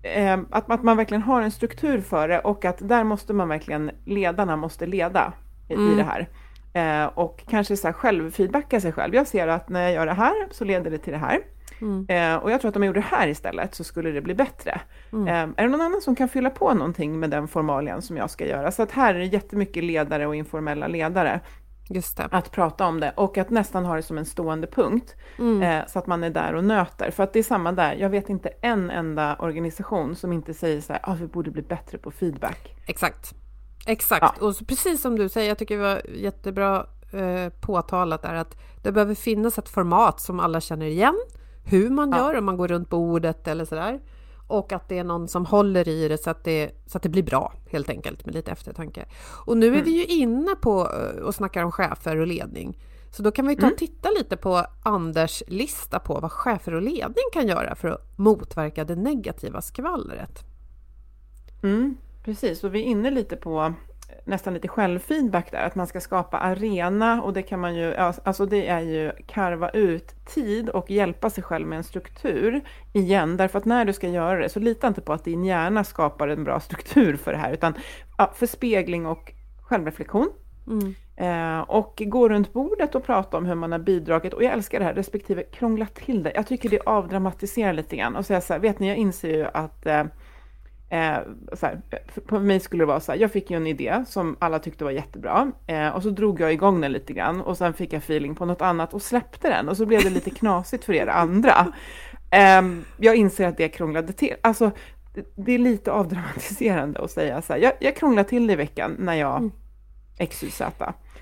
eh, 0.03 0.39
att, 0.49 0.71
att 0.71 0.83
man 0.83 0.97
verkligen 0.97 1.21
har 1.21 1.41
en 1.41 1.51
struktur 1.51 2.01
för 2.01 2.27
det 2.27 2.39
och 2.39 2.65
att 2.65 2.87
där 2.89 3.03
måste 3.03 3.33
man 3.33 3.49
verkligen, 3.49 3.91
ledarna 4.05 4.55
måste 4.55 4.85
leda 4.85 5.33
i, 5.69 5.73
mm. 5.73 5.93
i 5.93 5.95
det 5.95 6.03
här. 6.03 6.29
Eh, 6.73 7.05
och 7.05 7.43
kanske 7.47 7.77
så 7.77 7.87
här 7.87 7.93
självfeedbacka 7.93 8.81
sig 8.81 8.91
själv. 8.91 9.15
Jag 9.15 9.27
ser 9.27 9.47
att 9.47 9.69
när 9.69 9.81
jag 9.81 9.93
gör 9.93 10.05
det 10.05 10.13
här 10.13 10.47
så 10.51 10.65
leder 10.65 10.91
det 10.91 10.97
till 10.97 11.13
det 11.13 11.19
här. 11.19 11.39
Mm. 11.81 12.05
Eh, 12.09 12.43
och 12.43 12.51
jag 12.51 12.61
tror 12.61 12.69
att 12.69 12.75
om 12.75 12.83
jag 12.83 12.87
gjorde 12.87 12.99
det 12.99 13.15
här 13.15 13.27
istället 13.27 13.75
så 13.75 13.83
skulle 13.83 14.11
det 14.11 14.21
bli 14.21 14.35
bättre. 14.35 14.81
Mm. 15.11 15.27
Eh, 15.27 15.53
är 15.57 15.63
det 15.63 15.69
någon 15.69 15.81
annan 15.81 16.01
som 16.01 16.15
kan 16.15 16.29
fylla 16.29 16.49
på 16.49 16.73
någonting 16.73 17.19
med 17.19 17.29
den 17.29 17.47
formalien 17.47 18.01
som 18.01 18.17
jag 18.17 18.29
ska 18.29 18.47
göra? 18.47 18.71
Så 18.71 18.83
att 18.83 18.91
här 18.91 19.15
är 19.15 19.19
det 19.19 19.25
jättemycket 19.25 19.83
ledare 19.83 20.27
och 20.27 20.35
informella 20.35 20.87
ledare. 20.87 21.39
Att 22.31 22.51
prata 22.51 22.85
om 22.85 22.99
det 22.99 23.13
och 23.15 23.37
att 23.37 23.49
nästan 23.49 23.85
ha 23.85 23.95
det 23.95 24.01
som 24.01 24.17
en 24.17 24.25
stående 24.25 24.67
punkt. 24.67 25.15
Mm. 25.39 25.63
Eh, 25.63 25.87
så 25.87 25.99
att 25.99 26.07
man 26.07 26.23
är 26.23 26.29
där 26.29 26.55
och 26.55 26.63
nöter. 26.63 27.11
För 27.11 27.23
att 27.23 27.33
det 27.33 27.39
är 27.39 27.43
samma 27.43 27.71
där, 27.71 27.95
jag 27.95 28.09
vet 28.09 28.29
inte 28.29 28.49
en 28.61 28.89
enda 28.89 29.35
organisation 29.35 30.15
som 30.15 30.33
inte 30.33 30.53
säger 30.53 30.81
så 30.81 30.93
här, 30.93 31.01
ah, 31.03 31.13
vi 31.13 31.27
borde 31.27 31.51
bli 31.51 31.61
bättre 31.61 31.97
på 31.97 32.11
feedback. 32.11 32.75
Exakt. 32.85 33.35
Exakt, 33.85 34.37
ja. 34.39 34.47
och 34.47 34.67
precis 34.67 35.01
som 35.01 35.15
du 35.15 35.29
säger, 35.29 35.47
jag 35.47 35.57
tycker 35.57 35.77
det 35.77 35.83
var 35.83 36.01
jättebra 36.15 36.85
eh, 37.11 37.49
påtalat 37.59 38.21
där 38.21 38.35
att 38.35 38.57
det 38.81 38.91
behöver 38.91 39.15
finnas 39.15 39.57
ett 39.57 39.69
format 39.69 40.19
som 40.19 40.39
alla 40.39 40.61
känner 40.61 40.85
igen, 40.85 41.15
hur 41.63 41.89
man 41.89 42.11
ja. 42.11 42.17
gör 42.17 42.37
om 42.37 42.45
man 42.45 42.57
går 42.57 42.67
runt 42.67 42.89
bordet 42.89 43.47
eller 43.47 43.65
sådär. 43.65 43.99
Och 44.47 44.71
att 44.71 44.89
det 44.89 44.97
är 44.97 45.03
någon 45.03 45.27
som 45.27 45.45
håller 45.45 45.87
i 45.87 46.07
det 46.07 46.17
så 46.17 46.29
att 46.29 46.43
det, 46.43 46.71
så 46.85 46.97
att 46.97 47.03
det 47.03 47.09
blir 47.09 47.23
bra 47.23 47.53
helt 47.69 47.89
enkelt 47.89 48.25
med 48.25 48.35
lite 48.35 48.51
eftertanke. 48.51 49.05
Och 49.45 49.57
nu 49.57 49.65
är 49.65 49.71
mm. 49.71 49.85
vi 49.85 49.91
ju 49.91 50.05
inne 50.05 50.55
på 50.61 50.89
eh, 50.89 51.21
och 51.21 51.35
snackar 51.35 51.63
om 51.63 51.71
chefer 51.71 52.17
och 52.17 52.27
ledning. 52.27 52.77
Så 53.11 53.23
då 53.23 53.31
kan 53.31 53.47
vi 53.47 53.55
ta 53.55 53.61
och 53.61 53.63
mm. 53.63 53.77
titta 53.77 54.09
lite 54.09 54.37
på 54.37 54.65
Anders 54.83 55.43
lista 55.47 55.99
på 55.99 56.19
vad 56.19 56.31
chefer 56.31 56.73
och 56.73 56.81
ledning 56.81 57.23
kan 57.33 57.47
göra 57.47 57.75
för 57.75 57.87
att 57.87 58.17
motverka 58.17 58.83
det 58.83 58.95
negativa 58.95 59.61
skvallret. 59.61 60.43
Mm. 61.63 61.97
Precis, 62.23 62.63
och 62.63 62.75
vi 62.75 62.79
är 62.79 62.85
inne 62.85 63.11
lite 63.11 63.35
på 63.35 63.73
nästan 64.25 64.53
lite 64.53 64.67
självfeedback 64.67 65.51
där, 65.51 65.65
att 65.65 65.75
man 65.75 65.87
ska 65.87 66.01
skapa 66.01 66.37
arena 66.37 67.23
och 67.23 67.33
det 67.33 67.41
kan 67.41 67.59
man 67.59 67.75
ju, 67.75 67.95
alltså 67.95 68.45
det 68.45 68.67
är 68.67 68.79
ju 68.79 69.11
karva 69.27 69.69
ut 69.69 70.25
tid 70.25 70.69
och 70.69 70.91
hjälpa 70.91 71.29
sig 71.29 71.43
själv 71.43 71.67
med 71.67 71.77
en 71.77 71.83
struktur 71.83 72.61
igen, 72.93 73.37
därför 73.37 73.57
att 73.57 73.65
när 73.65 73.85
du 73.85 73.93
ska 73.93 74.07
göra 74.07 74.39
det 74.39 74.49
så 74.49 74.59
lita 74.59 74.87
inte 74.87 75.01
på 75.01 75.13
att 75.13 75.23
din 75.23 75.45
hjärna 75.45 75.83
skapar 75.83 76.27
en 76.27 76.43
bra 76.43 76.59
struktur 76.59 77.15
för 77.15 77.31
det 77.31 77.37
här, 77.37 77.53
utan 77.53 77.73
ja, 78.17 78.31
förspegling 78.35 79.05
och 79.05 79.33
självreflektion. 79.61 80.29
Mm. 80.67 80.95
Eh, 81.15 81.59
och 81.61 82.03
gå 82.05 82.29
runt 82.29 82.53
bordet 82.53 82.95
och 82.95 83.03
prata 83.03 83.37
om 83.37 83.45
hur 83.45 83.55
man 83.55 83.71
har 83.71 83.79
bidragit. 83.79 84.33
Och 84.33 84.43
jag 84.43 84.53
älskar 84.53 84.79
det 84.79 84.85
här, 84.85 84.93
respektive 84.93 85.43
krångla 85.43 85.85
till 85.85 86.23
det. 86.23 86.31
Jag 86.35 86.47
tycker 86.47 86.69
det 86.69 86.79
avdramatiserar 86.85 87.73
lite 87.73 87.95
grann 87.95 88.15
och 88.15 88.25
säga 88.25 88.41
så 88.41 88.53
här, 88.53 88.59
vet 88.59 88.79
ni, 88.79 88.87
jag 88.87 88.97
inser 88.97 89.37
ju 89.37 89.45
att 89.53 89.85
eh, 89.85 90.03
Eh, 90.91 91.19
här, 91.61 91.81
på 92.25 92.39
mig 92.39 92.59
skulle 92.59 92.81
det 92.81 92.87
vara 92.87 92.99
så 92.99 93.11
här, 93.11 93.19
jag 93.19 93.31
fick 93.31 93.51
ju 93.51 93.57
en 93.57 93.67
idé 93.67 94.03
som 94.07 94.35
alla 94.39 94.59
tyckte 94.59 94.83
var 94.83 94.91
jättebra 94.91 95.51
eh, 95.67 95.89
och 95.89 96.03
så 96.03 96.09
drog 96.09 96.41
jag 96.41 96.53
igång 96.53 96.81
den 96.81 96.91
lite 96.91 97.13
grann 97.13 97.41
och 97.41 97.57
sen 97.57 97.73
fick 97.73 97.93
jag 97.93 97.97
feeling 97.97 98.35
på 98.35 98.45
något 98.45 98.61
annat 98.61 98.93
och 98.93 99.01
släppte 99.01 99.49
den 99.49 99.69
och 99.69 99.77
så 99.77 99.85
blev 99.85 100.03
det 100.03 100.09
lite 100.09 100.29
knasigt 100.29 100.85
för 100.85 100.93
er 100.93 101.07
andra. 101.07 101.73
Eh, 102.31 102.61
jag 102.97 103.15
inser 103.15 103.47
att 103.47 103.57
det 103.57 103.69
krånglade 103.69 104.13
till. 104.13 104.33
Alltså, 104.41 104.71
det, 105.35 105.51
är 105.51 105.57
lite 105.57 105.91
avdramatiserande 105.91 106.99
att 106.99 107.11
säga 107.11 107.41
så 107.41 107.53
här, 107.53 107.59
jag, 107.59 107.73
jag 107.79 107.95
krånglade 107.95 108.29
till 108.29 108.47
det 108.47 108.53
i 108.53 108.55
veckan 108.55 108.95
när 108.99 109.15
jag 109.15 109.37
mm. 109.37 109.51
XYZ. 110.29 110.61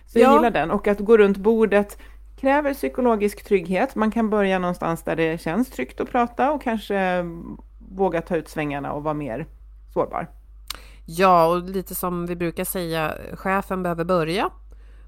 Så 0.05 0.19
jag 0.19 0.33
gillar 0.35 0.51
den 0.51 0.71
och 0.71 0.87
att 0.87 0.99
gå 0.99 1.17
runt 1.17 1.37
bordet 1.37 1.97
kräver 2.37 2.73
psykologisk 2.73 3.43
trygghet. 3.43 3.95
Man 3.95 4.11
kan 4.11 4.29
börja 4.29 4.59
någonstans 4.59 5.03
där 5.03 5.15
det 5.15 5.41
känns 5.41 5.69
tryggt 5.69 6.01
att 6.01 6.11
prata 6.11 6.51
och 6.51 6.61
kanske 6.61 7.25
våga 7.89 8.21
ta 8.21 8.35
ut 8.35 8.49
svängarna 8.49 8.93
och 8.93 9.03
vara 9.03 9.13
mer 9.13 9.45
sårbar. 9.93 10.29
Ja, 11.05 11.47
och 11.47 11.63
lite 11.63 11.95
som 11.95 12.25
vi 12.25 12.35
brukar 12.35 12.63
säga, 12.63 13.15
chefen 13.33 13.83
behöver 13.83 14.03
börja 14.03 14.49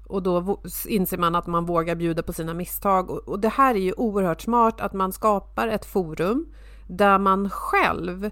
och 0.06 0.22
då 0.22 0.60
inser 0.88 1.18
man 1.18 1.34
att 1.34 1.46
man 1.46 1.64
vågar 1.64 1.94
bjuda 1.94 2.22
på 2.22 2.32
sina 2.32 2.54
misstag. 2.54 3.10
Och 3.10 3.40
det 3.40 3.48
här 3.48 3.74
är 3.74 3.78
ju 3.78 3.92
oerhört 3.92 4.40
smart 4.40 4.80
att 4.80 4.92
man 4.92 5.12
skapar 5.12 5.68
ett 5.68 5.84
forum 5.84 6.46
där 6.86 7.18
man 7.18 7.50
själv 7.50 8.30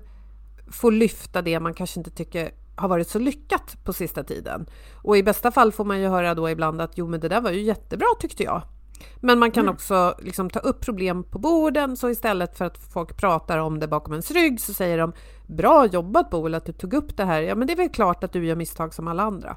får 0.73 0.93
lyfta 0.93 1.43
det 1.43 1.61
man 1.61 1.75
kanske 1.75 2.01
inte 2.01 2.11
tycker 2.11 2.51
har 2.77 2.89
varit 2.89 3.09
så 3.09 3.19
lyckat 3.19 3.77
på 3.85 3.93
sista 3.93 4.25
tiden. 4.25 4.67
Och 4.95 5.17
i 5.17 5.23
bästa 5.23 5.51
fall 5.51 5.73
får 5.73 5.85
man 5.85 6.01
ju 6.01 6.09
höra 6.09 6.35
då 6.35 6.51
ibland 6.51 6.81
att 6.81 6.99
jo 6.99 7.09
men 7.09 7.21
det 7.21 7.29
där 7.29 7.41
var 7.41 7.51
ju 7.51 7.63
jättebra 7.63 8.07
tyckte 8.21 8.43
jag. 8.43 8.63
Men 9.21 9.39
man 9.39 9.51
kan 9.51 9.65
mm. 9.65 9.75
också 9.75 10.15
liksom 10.19 10.51
ta 10.51 10.61
upp 10.61 10.81
problem 10.81 11.25
på 11.25 11.39
borden 11.39 11.97
så 11.97 12.11
istället 12.11 12.59
för 12.59 12.65
att 12.65 12.79
folk 12.79 13.17
pratar 13.17 13.59
om 13.59 13.81
det 13.81 13.89
bakom 13.89 14.13
ens 14.13 14.31
rygg 14.31 14.61
så 14.61 14.75
säger 14.75 14.99
de 14.99 15.13
Bra 15.47 15.87
jobbat 15.87 16.31
Boel 16.31 16.55
att 16.55 16.67
du 16.67 16.73
tog 16.73 16.95
upp 16.95 17.17
det 17.17 17.25
här. 17.25 17.43
Ja 17.43 17.55
men 17.55 17.67
det 17.67 17.73
är 17.73 17.77
väl 17.77 17.89
klart 17.89 18.25
att 18.25 18.33
du 18.33 18.47
gör 18.47 18.57
misstag 18.57 18.95
som 18.95 19.09
alla 19.09 19.23
andra. 19.23 19.57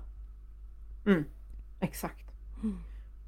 Mm. 1.06 1.24
Exakt. 1.80 2.26
Mm. 2.64 2.78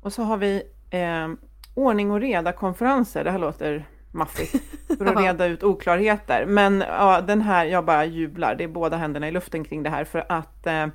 Och 0.02 0.14
så 0.14 0.24
har 0.24 0.38
vi 0.38 0.64
eh, 0.90 1.28
ordning 1.74 2.12
och 2.12 2.20
reda 2.22 2.52
konferenser. 2.52 3.24
Det 3.24 3.32
här 3.32 3.40
låter 3.40 3.88
maffigt 4.12 4.64
för 4.98 5.06
att 5.06 5.18
reda 5.18 5.46
ut 5.46 5.64
oklarheter. 5.64 6.46
Men 6.46 6.84
ja, 6.88 7.22
den 7.22 7.42
här, 7.42 7.66
jag 7.66 7.86
bara 7.86 8.06
jublar. 8.06 8.56
Det 8.56 8.64
är 8.64 8.68
båda 8.68 8.98
händerna 8.98 9.28
i 9.28 9.32
luften 9.32 9.64
kring 9.64 9.84
det 9.84 9.90
här 9.90 10.04
för 10.04 10.26
att 10.30 10.68
eh, 10.68 10.88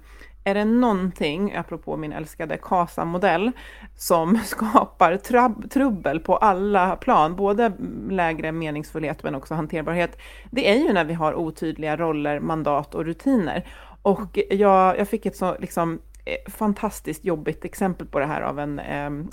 är 0.44 0.54
det 0.54 0.64
någonting, 0.64 1.54
apropå 1.56 1.96
min 1.96 2.12
älskade 2.12 2.56
KASA-modell, 2.56 3.52
som 3.96 4.38
skapar 4.44 5.16
trab- 5.16 5.68
trubbel 5.68 6.20
på 6.20 6.36
alla 6.36 6.96
plan, 6.96 7.36
både 7.36 7.72
lägre 8.10 8.52
meningsfullhet 8.52 9.22
men 9.22 9.34
också 9.34 9.54
hanterbarhet, 9.54 10.18
det 10.50 10.70
är 10.70 10.76
ju 10.76 10.92
när 10.92 11.04
vi 11.04 11.14
har 11.14 11.34
otydliga 11.34 11.96
roller, 11.96 12.40
mandat 12.40 12.94
och 12.94 13.04
rutiner. 13.04 13.66
Och 14.02 14.38
jag, 14.50 14.98
jag 14.98 15.08
fick 15.08 15.26
ett 15.26 15.36
så 15.36 15.56
liksom 15.58 16.00
eh, 16.24 16.52
fantastiskt 16.52 17.24
jobbigt 17.24 17.64
exempel 17.64 18.06
på 18.06 18.18
det 18.18 18.26
här 18.26 18.40
av 18.40 18.58
en, 18.58 18.78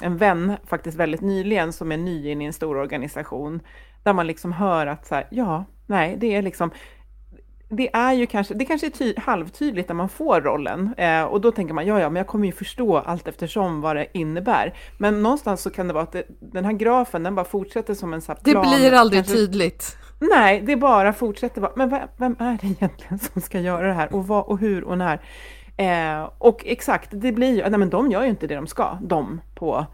en 0.01 0.17
vän, 0.17 0.53
faktiskt 0.65 0.97
väldigt 0.97 1.21
nyligen, 1.21 1.73
som 1.73 1.91
är 1.91 1.97
ny 1.97 2.29
in 2.31 2.41
i 2.41 2.45
en 2.45 2.53
stor 2.53 2.77
organisation, 2.77 3.59
där 4.03 4.13
man 4.13 4.27
liksom 4.27 4.53
hör 4.53 4.87
att 4.87 5.05
så 5.05 5.15
här, 5.15 5.27
ja, 5.31 5.65
nej, 5.85 6.15
det 6.19 6.35
är 6.35 6.41
liksom, 6.41 6.71
det 7.69 7.95
är 7.95 8.13
ju 8.13 8.25
kanske, 8.25 8.53
det 8.53 8.65
kanske 8.65 8.87
är 8.87 8.91
ty, 8.91 9.13
halvtydligt 9.17 9.89
när 9.89 9.95
man 9.95 10.09
får 10.09 10.41
rollen 10.41 10.93
eh, 10.97 11.23
och 11.23 11.41
då 11.41 11.51
tänker 11.51 11.73
man 11.73 11.85
ja, 11.85 11.99
ja, 11.99 12.09
men 12.09 12.15
jag 12.15 12.27
kommer 12.27 12.45
ju 12.45 12.51
förstå 12.51 12.97
allt 12.97 13.27
eftersom 13.27 13.81
vad 13.81 13.95
det 13.95 14.07
innebär. 14.13 14.73
Men 14.97 15.23
någonstans 15.23 15.61
så 15.61 15.69
kan 15.69 15.87
det 15.87 15.93
vara 15.93 16.03
att 16.03 16.11
det, 16.11 16.23
den 16.39 16.65
här 16.65 16.73
grafen, 16.73 17.23
den 17.23 17.35
bara 17.35 17.45
fortsätter 17.45 17.93
som 17.93 18.13
en 18.13 18.21
plan. 18.21 18.37
Det 18.43 18.77
blir 18.77 18.93
aldrig 18.93 19.19
kanske, 19.19 19.35
tydligt. 19.35 19.97
Nej, 20.19 20.61
det 20.61 20.75
bara 20.75 21.13
fortsätter 21.13 21.69
men 21.75 21.89
vem 22.17 22.35
är 22.39 22.57
det 22.61 22.67
egentligen 22.67 23.19
som 23.19 23.41
ska 23.41 23.59
göra 23.59 23.87
det 23.87 23.93
här 23.93 24.15
och 24.15 24.27
vad 24.27 24.45
och 24.45 24.59
hur 24.59 24.83
och 24.83 24.97
när? 24.97 25.21
Eh, 25.77 26.29
och 26.37 26.63
exakt, 26.65 27.09
det 27.11 27.31
blir 27.31 27.55
ju, 27.55 27.69
nej 27.69 27.79
men 27.79 27.89
de 27.89 28.11
gör 28.11 28.23
ju 28.23 28.29
inte 28.29 28.47
det 28.47 28.55
de 28.55 28.67
ska, 28.67 28.97
de 29.01 29.41
på 29.55 29.85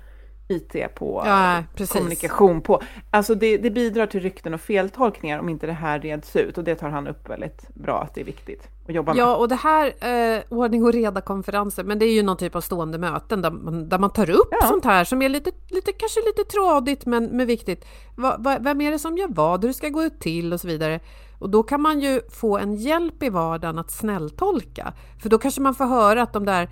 IT 0.47 0.95
på, 0.95 1.23
ja, 1.25 1.63
kommunikation 1.87 2.61
på. 2.61 2.81
Alltså 3.09 3.35
det, 3.35 3.57
det, 3.57 3.69
bidrar 3.69 4.05
till 4.05 4.19
rykten 4.19 4.53
och 4.53 4.61
feltolkningar 4.61 5.39
om 5.39 5.49
inte 5.49 5.67
det 5.67 5.73
här 5.73 5.99
reds 5.99 6.35
ut 6.35 6.57
och 6.57 6.63
det 6.63 6.75
tar 6.75 6.89
han 6.89 7.07
upp 7.07 7.29
väldigt 7.29 7.75
bra 7.75 8.01
att 8.01 8.15
det 8.15 8.21
är 8.21 8.25
viktigt 8.25 8.67
att 8.87 8.95
jobba 8.95 9.13
med. 9.13 9.21
Ja, 9.21 9.35
och 9.35 9.47
det 9.47 9.55
här 9.55 9.93
eh, 10.35 10.43
ordning 10.49 10.83
och 10.83 10.93
reda-konferenser, 10.93 11.83
men 11.83 11.99
det 11.99 12.05
är 12.05 12.13
ju 12.13 12.23
någon 12.23 12.37
typ 12.37 12.55
av 12.55 12.61
stående 12.61 12.97
möten 12.97 13.41
där 13.41 13.51
man, 13.51 13.89
där 13.89 13.99
man 13.99 14.09
tar 14.09 14.29
upp 14.29 14.47
ja. 14.51 14.67
sånt 14.67 14.85
här 14.85 15.03
som 15.03 15.21
är 15.21 15.29
lite, 15.29 15.51
lite, 15.69 15.91
kanske 15.91 16.19
lite 16.25 16.51
trådigt 16.51 17.05
men, 17.05 17.25
men 17.25 17.47
viktigt. 17.47 17.85
Va, 18.15 18.35
va, 18.39 18.57
vem 18.61 18.81
är 18.81 18.91
det 18.91 18.99
som 18.99 19.17
gör 19.17 19.27
vad, 19.29 19.61
hur 19.61 19.67
det 19.67 19.73
ska 19.73 19.89
gå 19.89 20.09
till 20.09 20.53
och 20.53 20.61
så 20.61 20.67
vidare. 20.67 20.99
Och 21.39 21.49
då 21.49 21.63
kan 21.63 21.81
man 21.81 21.99
ju 21.99 22.21
få 22.29 22.57
en 22.57 22.75
hjälp 22.75 23.23
i 23.23 23.29
vardagen 23.29 23.79
att 23.79 23.91
snälltolka, 23.91 24.93
för 25.21 25.29
då 25.29 25.37
kanske 25.37 25.61
man 25.61 25.75
får 25.75 25.85
höra 25.85 26.23
att 26.23 26.33
de 26.33 26.45
där 26.45 26.69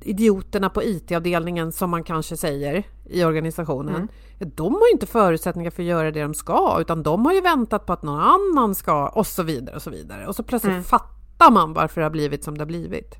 idioterna 0.00 0.70
på 0.70 0.82
IT-avdelningen 0.82 1.72
som 1.72 1.90
man 1.90 2.04
kanske 2.04 2.36
säger 2.36 2.82
i 3.04 3.24
organisationen, 3.24 3.94
mm. 3.94 4.08
de 4.54 4.74
har 4.74 4.86
ju 4.86 4.92
inte 4.92 5.06
förutsättningar 5.06 5.70
för 5.70 5.82
att 5.82 5.88
göra 5.88 6.10
det 6.10 6.22
de 6.22 6.34
ska, 6.34 6.76
utan 6.80 7.02
de 7.02 7.26
har 7.26 7.32
ju 7.32 7.40
väntat 7.40 7.86
på 7.86 7.92
att 7.92 8.02
någon 8.02 8.20
annan 8.20 8.74
ska 8.74 9.08
och 9.08 9.26
så 9.26 9.42
vidare 9.42 9.76
och 9.76 9.82
så 9.82 9.90
vidare. 9.90 10.26
Och 10.26 10.36
så 10.36 10.42
plötsligt 10.42 10.72
mm. 10.72 10.84
fattar 10.84 11.50
man 11.50 11.72
varför 11.72 12.00
det 12.00 12.04
har 12.04 12.10
blivit 12.10 12.44
som 12.44 12.58
det 12.58 12.62
har 12.62 12.66
blivit. 12.66 13.14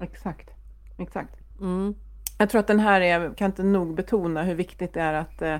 Exakt, 0.00 0.50
exakt. 0.98 1.34
Mm. 1.60 1.94
Jag 2.38 2.50
tror 2.50 2.58
att 2.58 2.66
den 2.66 2.80
här 2.80 3.00
är, 3.00 3.34
kan 3.34 3.46
inte 3.46 3.62
nog 3.62 3.94
betona 3.94 4.42
hur 4.42 4.54
viktigt 4.54 4.94
det 4.94 5.00
är 5.00 5.14
att 5.14 5.42
eh, 5.42 5.56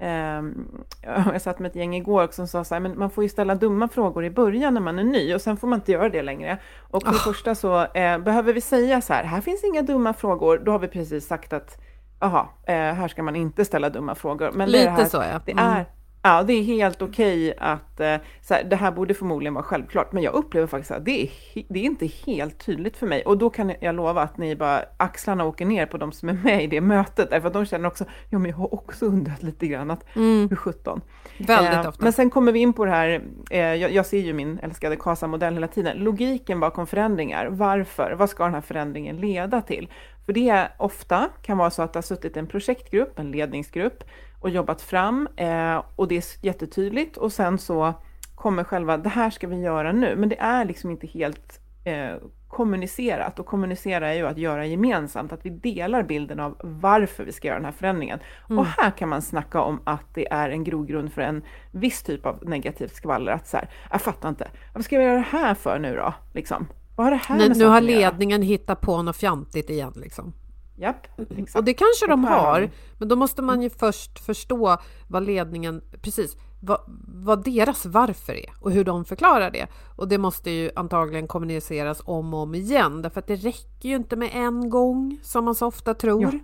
jag 1.32 1.42
satt 1.42 1.58
med 1.58 1.68
ett 1.68 1.76
gäng 1.76 1.96
igår 1.96 2.28
som 2.30 2.46
sa 2.46 2.64
så 2.64 2.74
här, 2.74 2.80
men 2.80 2.98
man 2.98 3.10
får 3.10 3.24
ju 3.24 3.28
ställa 3.28 3.54
dumma 3.54 3.88
frågor 3.88 4.24
i 4.24 4.30
början 4.30 4.74
när 4.74 4.80
man 4.80 4.98
är 4.98 5.04
ny 5.04 5.34
och 5.34 5.40
sen 5.40 5.56
får 5.56 5.68
man 5.68 5.78
inte 5.78 5.92
göra 5.92 6.08
det 6.08 6.22
längre. 6.22 6.58
Och 6.80 7.02
för 7.02 7.10
det 7.10 7.16
oh. 7.16 7.22
första 7.22 7.54
så 7.54 7.84
eh, 7.84 8.18
behöver 8.18 8.52
vi 8.52 8.60
säga 8.60 9.00
så 9.00 9.12
här, 9.12 9.24
här 9.24 9.40
finns 9.40 9.64
inga 9.64 9.82
dumma 9.82 10.14
frågor, 10.14 10.58
då 10.58 10.72
har 10.72 10.78
vi 10.78 10.88
precis 10.88 11.26
sagt 11.26 11.52
att 11.52 11.78
jaha, 12.20 12.48
eh, 12.66 12.74
här 12.74 13.08
ska 13.08 13.22
man 13.22 13.36
inte 13.36 13.64
ställa 13.64 13.90
dumma 13.90 14.14
frågor. 14.14 14.52
Men 14.52 14.70
Lite 14.70 14.84
det 14.84 14.90
här, 14.90 15.04
så 15.04 15.16
ja. 15.16 15.40
Det 15.44 15.52
är, 15.52 15.72
mm. 15.72 15.84
Ja, 16.22 16.42
det 16.42 16.52
är 16.52 16.62
helt 16.62 17.02
okej 17.02 17.50
okay 17.50 17.58
att, 17.58 18.00
eh, 18.00 18.16
så 18.42 18.54
här, 18.54 18.64
det 18.64 18.76
här 18.76 18.90
borde 18.90 19.14
förmodligen 19.14 19.54
vara 19.54 19.64
självklart, 19.64 20.12
men 20.12 20.22
jag 20.22 20.34
upplever 20.34 20.66
faktiskt 20.66 20.90
att 20.90 21.04
det 21.04 21.22
är, 21.22 21.30
det 21.68 21.78
är 21.78 21.84
inte 21.84 22.06
helt 22.26 22.66
tydligt 22.66 22.96
för 22.96 23.06
mig. 23.06 23.22
Och 23.22 23.38
då 23.38 23.50
kan 23.50 23.72
jag 23.80 23.94
lova 23.94 24.22
att 24.22 24.38
ni 24.38 24.56
bara, 24.56 24.84
axlarna 24.96 25.44
åker 25.44 25.66
ner 25.66 25.86
på 25.86 25.96
de 25.96 26.12
som 26.12 26.28
är 26.28 26.32
med 26.32 26.64
i 26.64 26.66
det 26.66 26.80
mötet, 26.80 27.30
därför 27.30 27.46
att 27.46 27.52
de 27.54 27.66
känner 27.66 27.88
också, 27.88 28.04
ja 28.30 28.38
men 28.38 28.50
jag 28.50 28.56
har 28.56 28.74
också 28.74 29.06
undrat 29.06 29.42
lite 29.42 29.66
grann 29.66 29.90
att, 29.90 30.16
mm. 30.16 30.48
hur 30.48 30.56
sjutton. 30.56 31.00
Väldigt 31.38 31.72
eh, 31.72 31.88
ofta. 31.88 32.04
Men 32.04 32.12
sen 32.12 32.30
kommer 32.30 32.52
vi 32.52 32.58
in 32.58 32.72
på 32.72 32.84
det 32.84 32.90
här, 32.90 33.22
eh, 33.50 33.58
jag, 33.58 33.92
jag, 33.92 34.06
ser 34.06 34.18
ju 34.18 34.32
min 34.32 34.58
älskade 34.58 34.96
KASA-modell 34.96 35.54
hela 35.54 35.68
tiden, 35.68 35.96
logiken 35.96 36.60
bakom 36.60 36.86
förändringar, 36.86 37.46
varför, 37.46 38.12
vad 38.12 38.30
ska 38.30 38.44
den 38.44 38.54
här 38.54 38.60
förändringen 38.60 39.16
leda 39.16 39.62
till? 39.62 39.88
För 40.26 40.32
det 40.32 40.68
ofta 40.78 41.28
kan 41.42 41.58
vara 41.58 41.70
så 41.70 41.82
att 41.82 41.92
det 41.92 41.96
har 41.96 42.02
suttit 42.02 42.36
en 42.36 42.46
projektgrupp, 42.46 43.18
en 43.18 43.30
ledningsgrupp, 43.30 44.04
och 44.40 44.50
jobbat 44.50 44.82
fram 44.82 45.28
eh, 45.36 45.82
och 45.96 46.08
det 46.08 46.16
är 46.16 46.46
jättetydligt 46.46 47.16
och 47.16 47.32
sen 47.32 47.58
så 47.58 47.94
kommer 48.34 48.64
själva, 48.64 48.96
det 48.96 49.08
här 49.08 49.30
ska 49.30 49.46
vi 49.46 49.56
göra 49.56 49.92
nu, 49.92 50.16
men 50.16 50.28
det 50.28 50.40
är 50.40 50.64
liksom 50.64 50.90
inte 50.90 51.06
helt 51.06 51.60
eh, 51.84 52.14
kommunicerat 52.48 53.38
och 53.38 53.46
kommunicera 53.46 54.08
är 54.08 54.14
ju 54.14 54.26
att 54.26 54.38
göra 54.38 54.66
gemensamt, 54.66 55.32
att 55.32 55.46
vi 55.46 55.50
delar 55.50 56.02
bilden 56.02 56.40
av 56.40 56.56
varför 56.62 57.24
vi 57.24 57.32
ska 57.32 57.48
göra 57.48 57.58
den 57.58 57.64
här 57.64 57.72
förändringen. 57.72 58.18
Mm. 58.46 58.58
Och 58.58 58.66
här 58.66 58.90
kan 58.90 59.08
man 59.08 59.22
snacka 59.22 59.60
om 59.60 59.80
att 59.84 60.14
det 60.14 60.32
är 60.32 60.50
en 60.50 60.64
grogrund 60.64 61.12
för 61.12 61.22
en 61.22 61.42
viss 61.70 62.02
typ 62.02 62.26
av 62.26 62.38
negativt 62.48 62.94
skvaller, 62.94 63.32
att 63.32 63.48
så 63.48 63.56
här, 63.56 63.70
jag 63.90 64.00
fattar 64.02 64.28
inte, 64.28 64.50
vad 64.74 64.84
ska 64.84 64.98
vi 64.98 65.04
göra 65.04 65.16
det 65.16 65.26
här 65.30 65.54
för 65.54 65.78
nu 65.78 65.96
då? 65.96 66.14
Liksom. 66.32 66.66
Vad 66.96 67.06
har 67.06 67.10
det 67.10 67.20
här 67.26 67.36
nu, 67.36 67.54
nu 67.54 67.64
har 67.64 67.80
ledningen 67.80 68.42
hittat 68.42 68.80
på 68.80 69.02
något 69.02 69.16
fjantigt 69.16 69.70
igen 69.70 69.92
liksom. 69.96 70.32
Japp, 70.80 71.06
exakt. 71.18 71.56
Och 71.56 71.64
det 71.64 71.74
kanske 71.74 72.06
de 72.06 72.24
har, 72.24 72.70
men 72.98 73.08
då 73.08 73.16
måste 73.16 73.42
man 73.42 73.62
ju 73.62 73.70
först 73.70 74.18
förstå 74.18 74.78
vad 75.08 75.22
ledningen, 75.26 75.82
precis, 76.02 76.36
vad, 76.60 76.80
vad, 77.06 77.44
deras 77.44 77.86
varför 77.86 78.32
är 78.32 78.50
och 78.60 78.70
hur 78.70 78.84
de 78.84 79.04
förklarar 79.04 79.50
det. 79.50 79.66
Och 79.96 80.08
det 80.08 80.18
måste 80.18 80.50
ju 80.50 80.70
antagligen 80.76 81.28
kommuniceras 81.28 82.02
om 82.04 82.34
och 82.34 82.40
om 82.40 82.54
igen, 82.54 83.02
därför 83.02 83.20
att 83.20 83.26
det 83.26 83.36
räcker 83.36 83.88
ju 83.88 83.96
inte 83.96 84.16
med 84.16 84.30
en 84.32 84.70
gång 84.70 85.18
som 85.22 85.44
man 85.44 85.54
så 85.54 85.66
ofta 85.66 85.94
tror. 85.94 86.22
Ja. 86.22 86.38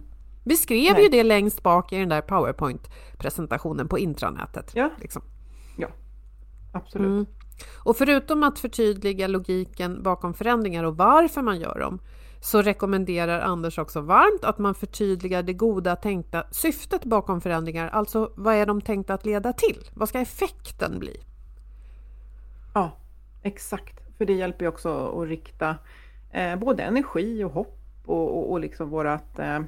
Vi 0.44 0.56
skrev 0.56 0.92
Nej. 0.92 1.02
ju 1.02 1.08
det 1.08 1.22
längst 1.22 1.62
bak 1.62 1.92
i 1.92 1.98
den 1.98 2.08
där 2.08 2.20
PowerPoint-presentationen 2.20 3.88
på 3.88 3.98
intranätet. 3.98 4.72
Ja, 4.74 4.90
liksom. 5.00 5.22
ja. 5.76 5.88
absolut. 6.72 7.06
Mm. 7.06 7.26
Och 7.84 7.96
förutom 7.96 8.42
att 8.42 8.58
förtydliga 8.58 9.26
logiken 9.26 10.02
bakom 10.02 10.34
förändringar 10.34 10.84
och 10.84 10.96
varför 10.96 11.42
man 11.42 11.60
gör 11.60 11.78
dem, 11.78 12.00
så 12.40 12.62
rekommenderar 12.62 13.40
Anders 13.40 13.78
också 13.78 14.00
varmt 14.00 14.44
att 14.44 14.58
man 14.58 14.74
förtydligar 14.74 15.42
det 15.42 15.52
goda 15.52 15.96
tänkta 15.96 16.44
syftet 16.50 17.04
bakom 17.04 17.40
förändringar. 17.40 17.88
Alltså 17.88 18.32
vad 18.36 18.54
är 18.54 18.66
de 18.66 18.80
tänkta 18.80 19.14
att 19.14 19.26
leda 19.26 19.52
till? 19.52 19.90
Vad 19.94 20.08
ska 20.08 20.20
effekten 20.20 20.98
bli? 20.98 21.20
Ja, 22.74 22.96
exakt. 23.42 24.00
För 24.18 24.24
det 24.24 24.32
hjälper 24.32 24.64
ju 24.64 24.68
också 24.68 25.22
att 25.22 25.28
rikta 25.28 25.76
eh, 26.32 26.56
både 26.56 26.82
energi 26.82 27.44
och 27.44 27.52
hopp 27.52 27.78
och, 28.06 28.38
och, 28.38 28.50
och 28.52 28.60
liksom 28.60 28.90
vårat 28.90 29.38
eh, 29.38 29.60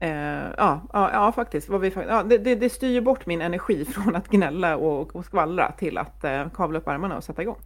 Eh, 0.00 0.50
ja, 0.56 0.80
ja, 0.92 1.10
ja, 1.12 1.32
faktiskt. 1.32 1.68
Vad 1.68 1.80
vi, 1.80 1.92
ja, 2.08 2.22
det, 2.22 2.38
det, 2.38 2.54
det 2.54 2.70
styr 2.70 3.00
bort 3.00 3.26
min 3.26 3.40
energi 3.40 3.84
från 3.94 4.16
att 4.16 4.28
gnälla 4.28 4.76
och, 4.76 5.16
och 5.16 5.24
skvallra 5.24 5.72
till 5.72 5.98
att 5.98 6.24
eh, 6.24 6.48
kavla 6.48 6.78
upp 6.78 6.88
armarna 6.88 7.16
och 7.16 7.24
sätta 7.24 7.42
igång. 7.42 7.58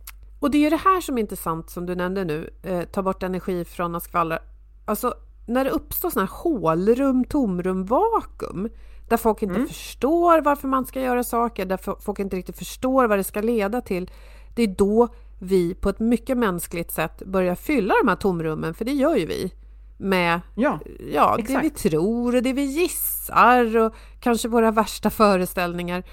Och 0.42 0.50
det 0.50 0.58
är 0.58 0.62
ju 0.62 0.70
det 0.70 0.76
här 0.76 1.00
som 1.00 1.18
är 1.18 1.20
intressant 1.20 1.70
som 1.70 1.86
du 1.86 1.94
nämnde 1.94 2.24
nu, 2.24 2.50
eh, 2.62 2.82
ta 2.82 3.02
bort 3.02 3.22
energi 3.22 3.64
från 3.64 3.94
att 3.94 4.02
skvallra. 4.02 4.38
Alltså 4.84 5.14
när 5.46 5.64
det 5.64 5.70
uppstår 5.70 6.10
sådana 6.10 6.30
här 6.30 6.36
hålrum, 6.42 7.24
tomrum, 7.24 7.84
vakuum 7.84 8.68
där 9.08 9.16
folk 9.16 9.42
inte 9.42 9.54
mm. 9.54 9.68
förstår 9.68 10.40
varför 10.40 10.68
man 10.68 10.86
ska 10.86 11.00
göra 11.00 11.24
saker, 11.24 11.66
där 11.66 12.00
folk 12.00 12.18
inte 12.18 12.36
riktigt 12.36 12.58
förstår 12.58 13.06
vad 13.06 13.18
det 13.18 13.24
ska 13.24 13.40
leda 13.40 13.80
till. 13.80 14.10
Det 14.54 14.62
är 14.62 14.66
då 14.66 15.08
vi 15.38 15.74
på 15.74 15.88
ett 15.88 16.00
mycket 16.00 16.38
mänskligt 16.38 16.92
sätt 16.92 17.22
börjar 17.26 17.54
fylla 17.54 17.94
de 18.02 18.08
här 18.08 18.16
tomrummen, 18.16 18.74
för 18.74 18.84
det 18.84 18.92
gör 18.92 19.16
ju 19.16 19.26
vi 19.26 19.52
med 19.96 20.40
ja, 20.54 20.78
ja, 21.12 21.38
det 21.46 21.58
vi 21.62 21.70
tror 21.70 22.36
och 22.36 22.42
det 22.42 22.52
vi 22.52 22.62
gissar 22.62 23.76
och 23.76 23.94
kanske 24.20 24.48
våra 24.48 24.70
värsta 24.70 25.10
föreställningar. 25.10 26.04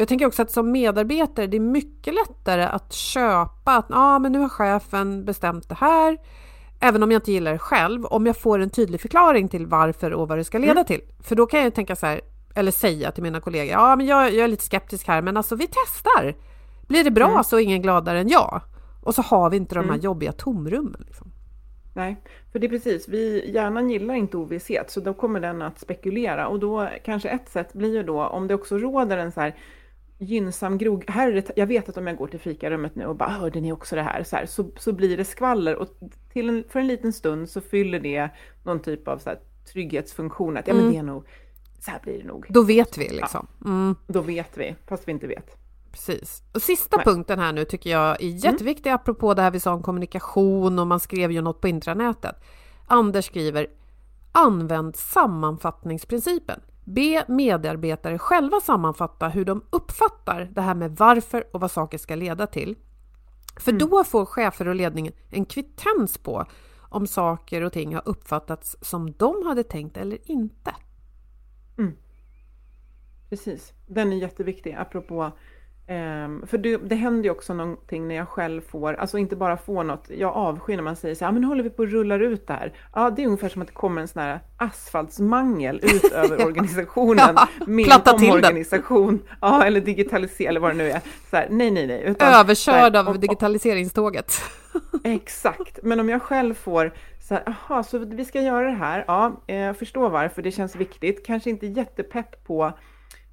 Jag 0.00 0.08
tänker 0.08 0.26
också 0.26 0.42
att 0.42 0.50
som 0.50 0.72
medarbetare, 0.72 1.46
det 1.46 1.56
är 1.56 1.60
mycket 1.60 2.14
lättare 2.14 2.62
att 2.62 2.92
köpa 2.92 3.76
att 3.76 3.86
ah, 3.88 4.18
men 4.18 4.32
nu 4.32 4.38
har 4.38 4.48
chefen 4.48 5.24
bestämt 5.24 5.68
det 5.68 5.74
här. 5.74 6.18
Även 6.80 7.02
om 7.02 7.10
jag 7.10 7.18
inte 7.18 7.32
gillar 7.32 7.52
det 7.52 7.58
själv, 7.58 8.04
om 8.04 8.26
jag 8.26 8.36
får 8.36 8.58
en 8.58 8.70
tydlig 8.70 9.00
förklaring 9.00 9.48
till 9.48 9.66
varför 9.66 10.12
och 10.12 10.28
vad 10.28 10.38
det 10.38 10.44
ska 10.44 10.58
leda 10.58 10.72
mm. 10.72 10.84
till. 10.84 11.00
För 11.22 11.36
då 11.36 11.46
kan 11.46 11.60
jag 11.60 11.74
tänka 11.74 11.96
så 11.96 12.06
här, 12.06 12.20
eller 12.54 12.72
säga 12.72 13.10
till 13.10 13.22
mina 13.22 13.40
kollegor, 13.40 13.72
ja 13.72 13.96
men 13.96 14.06
jag, 14.06 14.34
jag 14.34 14.44
är 14.44 14.48
lite 14.48 14.64
skeptisk 14.64 15.08
här, 15.08 15.22
men 15.22 15.36
alltså 15.36 15.56
vi 15.56 15.68
testar. 15.70 16.34
Blir 16.88 17.04
det 17.04 17.10
bra 17.10 17.30
mm. 17.30 17.44
så 17.44 17.56
är 17.56 17.60
ingen 17.60 17.82
gladare 17.82 18.20
än 18.20 18.28
jag. 18.28 18.60
Och 19.02 19.14
så 19.14 19.22
har 19.22 19.50
vi 19.50 19.56
inte 19.56 19.74
de 19.74 19.84
här 19.84 19.88
mm. 19.88 20.00
jobbiga 20.00 20.32
tomrummen. 20.32 21.04
Liksom. 21.06 21.32
Nej, 21.94 22.16
för 22.52 22.58
det 22.58 22.66
är 22.66 22.68
precis, 22.68 23.08
vi, 23.08 23.50
hjärnan 23.54 23.90
gillar 23.90 24.14
inte 24.14 24.36
ovisshet, 24.36 24.90
så 24.90 25.00
då 25.00 25.14
kommer 25.14 25.40
den 25.40 25.62
att 25.62 25.80
spekulera. 25.80 26.48
Och 26.48 26.58
då 26.58 26.88
kanske 27.04 27.28
ett 27.28 27.48
sätt 27.48 27.72
blir 27.72 27.94
ju 27.94 28.02
då, 28.02 28.24
om 28.24 28.46
det 28.46 28.54
också 28.54 28.78
råder 28.78 29.18
en 29.18 29.32
så 29.32 29.40
här 29.40 29.54
gynnsam 30.18 30.78
grog, 30.78 31.04
här 31.08 31.32
det, 31.32 31.50
jag 31.56 31.66
vet 31.66 31.88
att 31.88 31.96
om 31.96 32.06
jag 32.06 32.16
går 32.16 32.26
till 32.26 32.40
fikarummet 32.40 32.94
nu 32.94 33.06
och 33.06 33.16
bara 33.16 33.28
hörde 33.28 33.60
ni 33.60 33.72
också 33.72 33.96
det 33.96 34.02
här, 34.02 34.22
så, 34.22 34.36
här, 34.36 34.46
så, 34.46 34.70
så 34.78 34.92
blir 34.92 35.16
det 35.16 35.24
skvaller 35.24 35.76
och 35.76 35.88
till 36.32 36.48
en, 36.48 36.64
för 36.68 36.80
en 36.80 36.86
liten 36.86 37.12
stund 37.12 37.50
så 37.50 37.60
fyller 37.60 38.00
det 38.00 38.28
någon 38.62 38.82
typ 38.82 39.08
av 39.08 39.18
så 39.18 39.30
här, 39.30 39.38
trygghetsfunktion, 39.72 40.56
att 40.56 40.66
ja 40.66 40.74
men 40.74 40.82
mm. 40.82 40.92
det 40.92 40.98
är 40.98 41.02
nog, 41.02 41.24
så 41.80 41.90
här 41.90 42.00
blir 42.02 42.18
det 42.18 42.24
nog. 42.24 42.46
Då 42.48 42.62
vet 42.62 42.98
vi 42.98 43.08
liksom. 43.08 43.46
Ja, 43.64 43.70
mm. 43.70 43.96
Då 44.06 44.20
vet 44.20 44.58
vi, 44.58 44.74
fast 44.86 45.08
vi 45.08 45.12
inte 45.12 45.26
vet. 45.26 45.56
Precis. 45.90 46.42
Och 46.52 46.62
sista 46.62 46.96
Nej. 46.96 47.04
punkten 47.04 47.38
här 47.38 47.52
nu 47.52 47.64
tycker 47.64 47.90
jag 47.90 48.22
är 48.22 48.26
mm. 48.26 48.36
jätteviktig 48.36 48.90
mm. 48.90 48.94
apropå 48.94 49.34
det 49.34 49.42
här 49.42 49.50
vi 49.50 49.60
sa 49.60 49.72
om 49.72 49.82
kommunikation 49.82 50.78
och 50.78 50.86
man 50.86 51.00
skrev 51.00 51.32
ju 51.32 51.40
något 51.40 51.60
på 51.60 51.68
intranätet. 51.68 52.36
Anders 52.86 53.24
skriver 53.26 53.66
Använd 54.32 54.96
sammanfattningsprincipen. 54.96 56.60
Be 56.94 57.24
medarbetare 57.28 58.18
själva 58.18 58.60
sammanfatta 58.60 59.28
hur 59.28 59.44
de 59.44 59.62
uppfattar 59.70 60.48
det 60.52 60.60
här 60.60 60.74
med 60.74 60.96
varför 60.96 61.44
och 61.52 61.60
vad 61.60 61.70
saker 61.70 61.98
ska 61.98 62.14
leda 62.14 62.46
till. 62.46 62.76
För 63.60 63.72
mm. 63.72 63.88
då 63.88 64.04
får 64.04 64.24
chefer 64.24 64.68
och 64.68 64.74
ledningen 64.74 65.12
en 65.30 65.44
kvittens 65.44 66.18
på 66.18 66.46
om 66.78 67.06
saker 67.06 67.62
och 67.62 67.72
ting 67.72 67.94
har 67.94 68.08
uppfattats 68.08 68.76
som 68.80 69.12
de 69.12 69.46
hade 69.46 69.62
tänkt 69.62 69.96
eller 69.96 70.30
inte. 70.30 70.74
Mm. 71.78 71.96
Precis, 73.28 73.72
den 73.86 74.12
är 74.12 74.16
jätteviktig 74.16 74.72
apropå 74.72 75.32
Um, 75.90 76.46
för 76.46 76.58
det, 76.58 76.76
det 76.76 76.94
händer 76.94 77.24
ju 77.24 77.30
också 77.30 77.54
någonting 77.54 78.08
när 78.08 78.14
jag 78.14 78.28
själv 78.28 78.60
får, 78.60 78.94
alltså 78.94 79.18
inte 79.18 79.36
bara 79.36 79.56
får 79.56 79.84
något, 79.84 80.10
jag 80.10 80.32
avskyr 80.36 80.76
när 80.76 80.82
man 80.82 80.96
säger 80.96 81.14
så 81.14 81.24
här, 81.24 81.32
men 81.32 81.42
nu 81.42 81.48
håller 81.48 81.62
vi 81.62 81.70
på 81.70 81.82
att 81.82 81.88
rulla 81.88 82.14
ut 82.14 82.46
det 82.46 82.52
här. 82.52 82.72
Ja, 82.94 83.10
det 83.10 83.22
är 83.22 83.26
ungefär 83.26 83.48
som 83.48 83.62
att 83.62 83.68
det 83.68 83.74
kommer 83.74 84.00
en 84.00 84.08
sån 84.08 84.22
här 84.22 84.40
asfaltsmangel 84.56 85.80
ut 85.82 86.12
över 86.12 86.46
organisationen. 86.46 87.34
Ja, 87.36 87.48
med 87.66 88.08
omorganisation, 88.14 89.22
ja, 89.40 89.64
eller 89.64 89.80
digitalisering 89.80 90.48
eller 90.48 90.60
vad 90.60 90.70
det 90.70 90.76
nu 90.76 90.90
är. 90.90 91.00
Så 91.30 91.36
här, 91.36 91.46
nej, 91.50 91.70
nej, 91.70 91.86
nej. 91.86 92.02
Utan, 92.04 92.34
Överkörd 92.34 92.96
här, 92.96 93.08
av 93.08 93.20
digitaliseringståget. 93.20 94.32
exakt, 95.04 95.78
men 95.82 96.00
om 96.00 96.08
jag 96.08 96.22
själv 96.22 96.54
får 96.54 96.92
så 97.28 97.34
här, 97.34 97.42
aha, 97.48 97.82
så 97.82 97.98
vi 97.98 98.24
ska 98.24 98.40
göra 98.40 98.66
det 98.66 98.76
här, 98.76 99.04
ja, 99.06 99.42
jag 99.46 99.76
förstår 99.76 100.10
varför, 100.10 100.42
det 100.42 100.50
känns 100.50 100.76
viktigt, 100.76 101.26
kanske 101.26 101.50
inte 101.50 101.66
jättepepp 101.66 102.44
på 102.44 102.72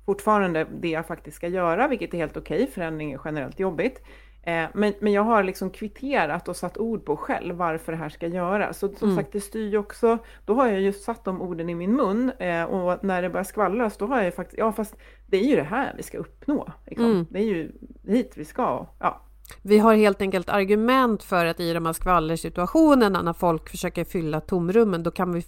fortfarande 0.05 0.67
det 0.81 0.89
jag 0.89 1.07
faktiskt 1.07 1.37
ska 1.37 1.47
göra, 1.47 1.87
vilket 1.87 2.13
är 2.13 2.17
helt 2.17 2.37
okej, 2.37 2.63
okay. 2.63 2.73
förändring 2.73 3.11
är 3.11 3.21
generellt 3.25 3.59
jobbigt. 3.59 4.01
Eh, 4.45 4.65
men, 4.73 4.93
men 4.99 5.13
jag 5.13 5.21
har 5.21 5.43
liksom 5.43 5.69
kvitterat 5.69 6.47
och 6.47 6.55
satt 6.55 6.77
ord 6.77 7.05
på 7.05 7.17
själv 7.17 7.55
varför 7.55 7.91
det 7.91 7.97
här 7.97 8.09
ska 8.09 8.27
göras. 8.27 8.79
Så 8.79 8.89
som 8.89 9.09
mm. 9.09 9.15
sagt, 9.17 9.33
det 9.33 9.41
styr 9.41 9.69
ju 9.69 9.77
också, 9.77 10.17
då 10.45 10.53
har 10.53 10.67
jag 10.67 10.81
ju 10.81 10.93
satt 10.93 11.25
de 11.25 11.41
orden 11.41 11.69
i 11.69 11.75
min 11.75 11.95
mun 11.95 12.31
eh, 12.39 12.63
och 12.63 13.03
när 13.03 13.21
det 13.21 13.29
börjar 13.29 13.43
skvallras, 13.43 13.97
då 13.97 14.07
har 14.07 14.15
jag 14.15 14.25
ju 14.25 14.31
faktiskt, 14.31 14.57
ja 14.57 14.71
fast 14.71 14.95
det 15.27 15.37
är 15.37 15.43
ju 15.43 15.55
det 15.55 15.63
här 15.63 15.93
vi 15.97 16.03
ska 16.03 16.17
uppnå. 16.17 16.71
Liksom. 16.85 17.05
Mm. 17.05 17.25
Det 17.29 17.39
är 17.39 17.43
ju 17.43 17.71
hit 18.07 18.33
vi 18.35 18.45
ska, 18.45 18.87
ja. 18.99 19.21
Vi 19.61 19.77
har 19.79 19.95
helt 19.95 20.21
enkelt 20.21 20.49
argument 20.49 21.23
för 21.23 21.45
att 21.45 21.59
i 21.59 21.73
de 21.73 21.85
här 21.85 21.93
skvallersituationerna 21.93 23.21
när 23.21 23.33
folk 23.33 23.69
försöker 23.69 24.03
fylla 24.03 24.41
tomrummen, 24.41 25.03
då 25.03 25.11
kan 25.11 25.33
vi 25.33 25.43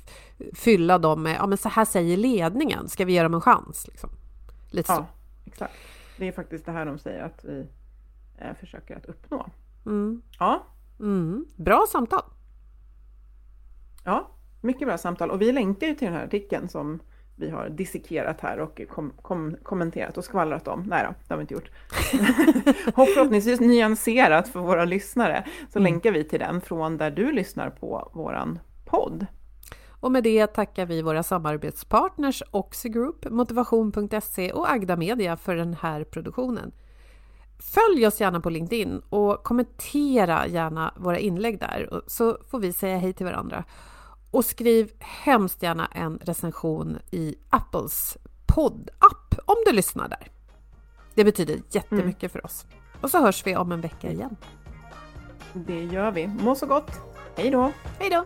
fylla 0.56 0.98
dem 0.98 1.24
med, 1.24 1.36
ja 1.40 1.48
men 1.48 1.58
så 1.58 1.70
här 1.70 1.86
säger 1.86 2.18
ledningen, 2.18 2.88
ska 2.88 3.06
vi 3.06 3.14
ge 3.14 3.24
dem 3.24 3.34
en 3.34 3.42
chans? 3.42 3.88
Liksom. 3.88 4.10
Lite 4.78 4.92
ja, 4.92 4.98
så. 4.98 5.06
exakt. 5.46 5.74
Det 6.18 6.28
är 6.28 6.32
faktiskt 6.32 6.66
det 6.66 6.72
här 6.72 6.86
de 6.86 7.00
säger 7.00 7.24
att 7.24 7.46
vi 7.46 7.68
eh, 8.38 8.54
försöker 8.60 8.98
att 8.98 9.06
uppnå. 9.06 9.46
Mm. 9.86 10.22
Ja. 10.40 10.64
Mm. 11.00 11.46
Bra 11.56 11.86
samtal. 11.90 12.24
Ja, 14.06 14.32
mycket 14.62 14.88
bra 14.88 14.98
samtal. 14.98 15.32
Och 15.32 15.42
vi 15.42 15.52
länkar 15.52 15.88
ju 15.88 15.96
till 15.96 16.08
den 16.08 16.16
här 16.16 16.26
artikeln 16.26 16.70
som 16.70 17.00
vi 17.36 17.50
har 17.50 17.70
dissekerat 17.70 18.42
här 18.42 18.60
och 18.60 18.82
kom, 18.90 19.14
kom, 19.22 19.56
kommenterat 19.64 20.18
och 20.18 20.24
skvallrat 20.24 20.68
om. 20.68 20.84
Nej 20.88 21.04
då, 21.04 21.14
det 21.28 21.34
har 21.34 21.38
vi 21.38 21.42
inte 21.42 21.54
gjort. 21.54 21.70
och 22.96 23.08
förhoppningsvis 23.08 23.60
nyanserat 23.60 24.48
för 24.48 24.60
våra 24.60 24.86
lyssnare, 24.86 25.44
så 25.74 25.80
mm. 25.80 25.92
länkar 25.92 26.12
vi 26.12 26.24
till 26.24 26.40
den 26.40 26.62
från 26.62 26.98
där 26.98 27.12
du 27.12 27.32
lyssnar 27.32 27.70
på 27.70 28.12
våran 28.14 28.60
podd. 28.86 29.26
Och 30.00 30.12
med 30.12 30.24
det 30.24 30.48
tackar 30.48 30.86
vi 30.86 31.02
våra 31.02 31.24
samarbetspartners 31.24 32.44
Oxigroup, 32.52 33.30
Motivation.se 33.30 34.52
och 34.52 34.72
Agda 34.72 34.96
Media 34.96 35.38
för 35.38 35.56
den 35.56 35.74
här 35.74 36.04
produktionen. 36.04 36.72
Följ 37.60 38.08
oss 38.08 38.22
gärna 38.22 38.40
på 38.40 38.50
LinkedIn 38.50 39.02
och 39.10 39.44
kommentera 39.44 40.48
gärna 40.48 40.94
våra 40.98 41.20
inlägg 41.20 41.60
där 41.60 42.02
så 42.08 42.38
får 42.50 42.60
vi 42.60 42.74
säga 42.74 42.98
hej 42.98 43.14
till 43.14 43.26
varandra. 43.26 43.64
Och 44.32 44.46
skriv 44.46 44.92
hemskt 45.00 45.64
gärna 45.64 45.86
en 45.86 46.18
recension 46.18 46.98
i 47.12 47.36
Apples 47.50 48.18
poddapp 48.46 49.36
om 49.46 49.56
du 49.66 49.72
lyssnar 49.72 50.08
där. 50.08 50.28
Det 51.16 51.24
betyder 51.24 51.62
jättemycket 51.72 52.24
mm. 52.24 52.30
för 52.30 52.46
oss. 52.46 52.66
Och 53.02 53.12
så 53.12 53.22
hörs 53.22 53.48
vi 53.48 53.56
om 53.56 53.72
en 53.72 53.82
vecka 53.82 54.12
igen. 54.12 54.36
Det 55.54 55.84
gör 55.84 56.12
vi. 56.12 56.28
Må 56.28 56.56
så 56.56 56.66
gott! 56.66 56.92
Hej 57.36 57.50
då! 57.50 57.72
Hej 58.00 58.10
då! 58.10 58.26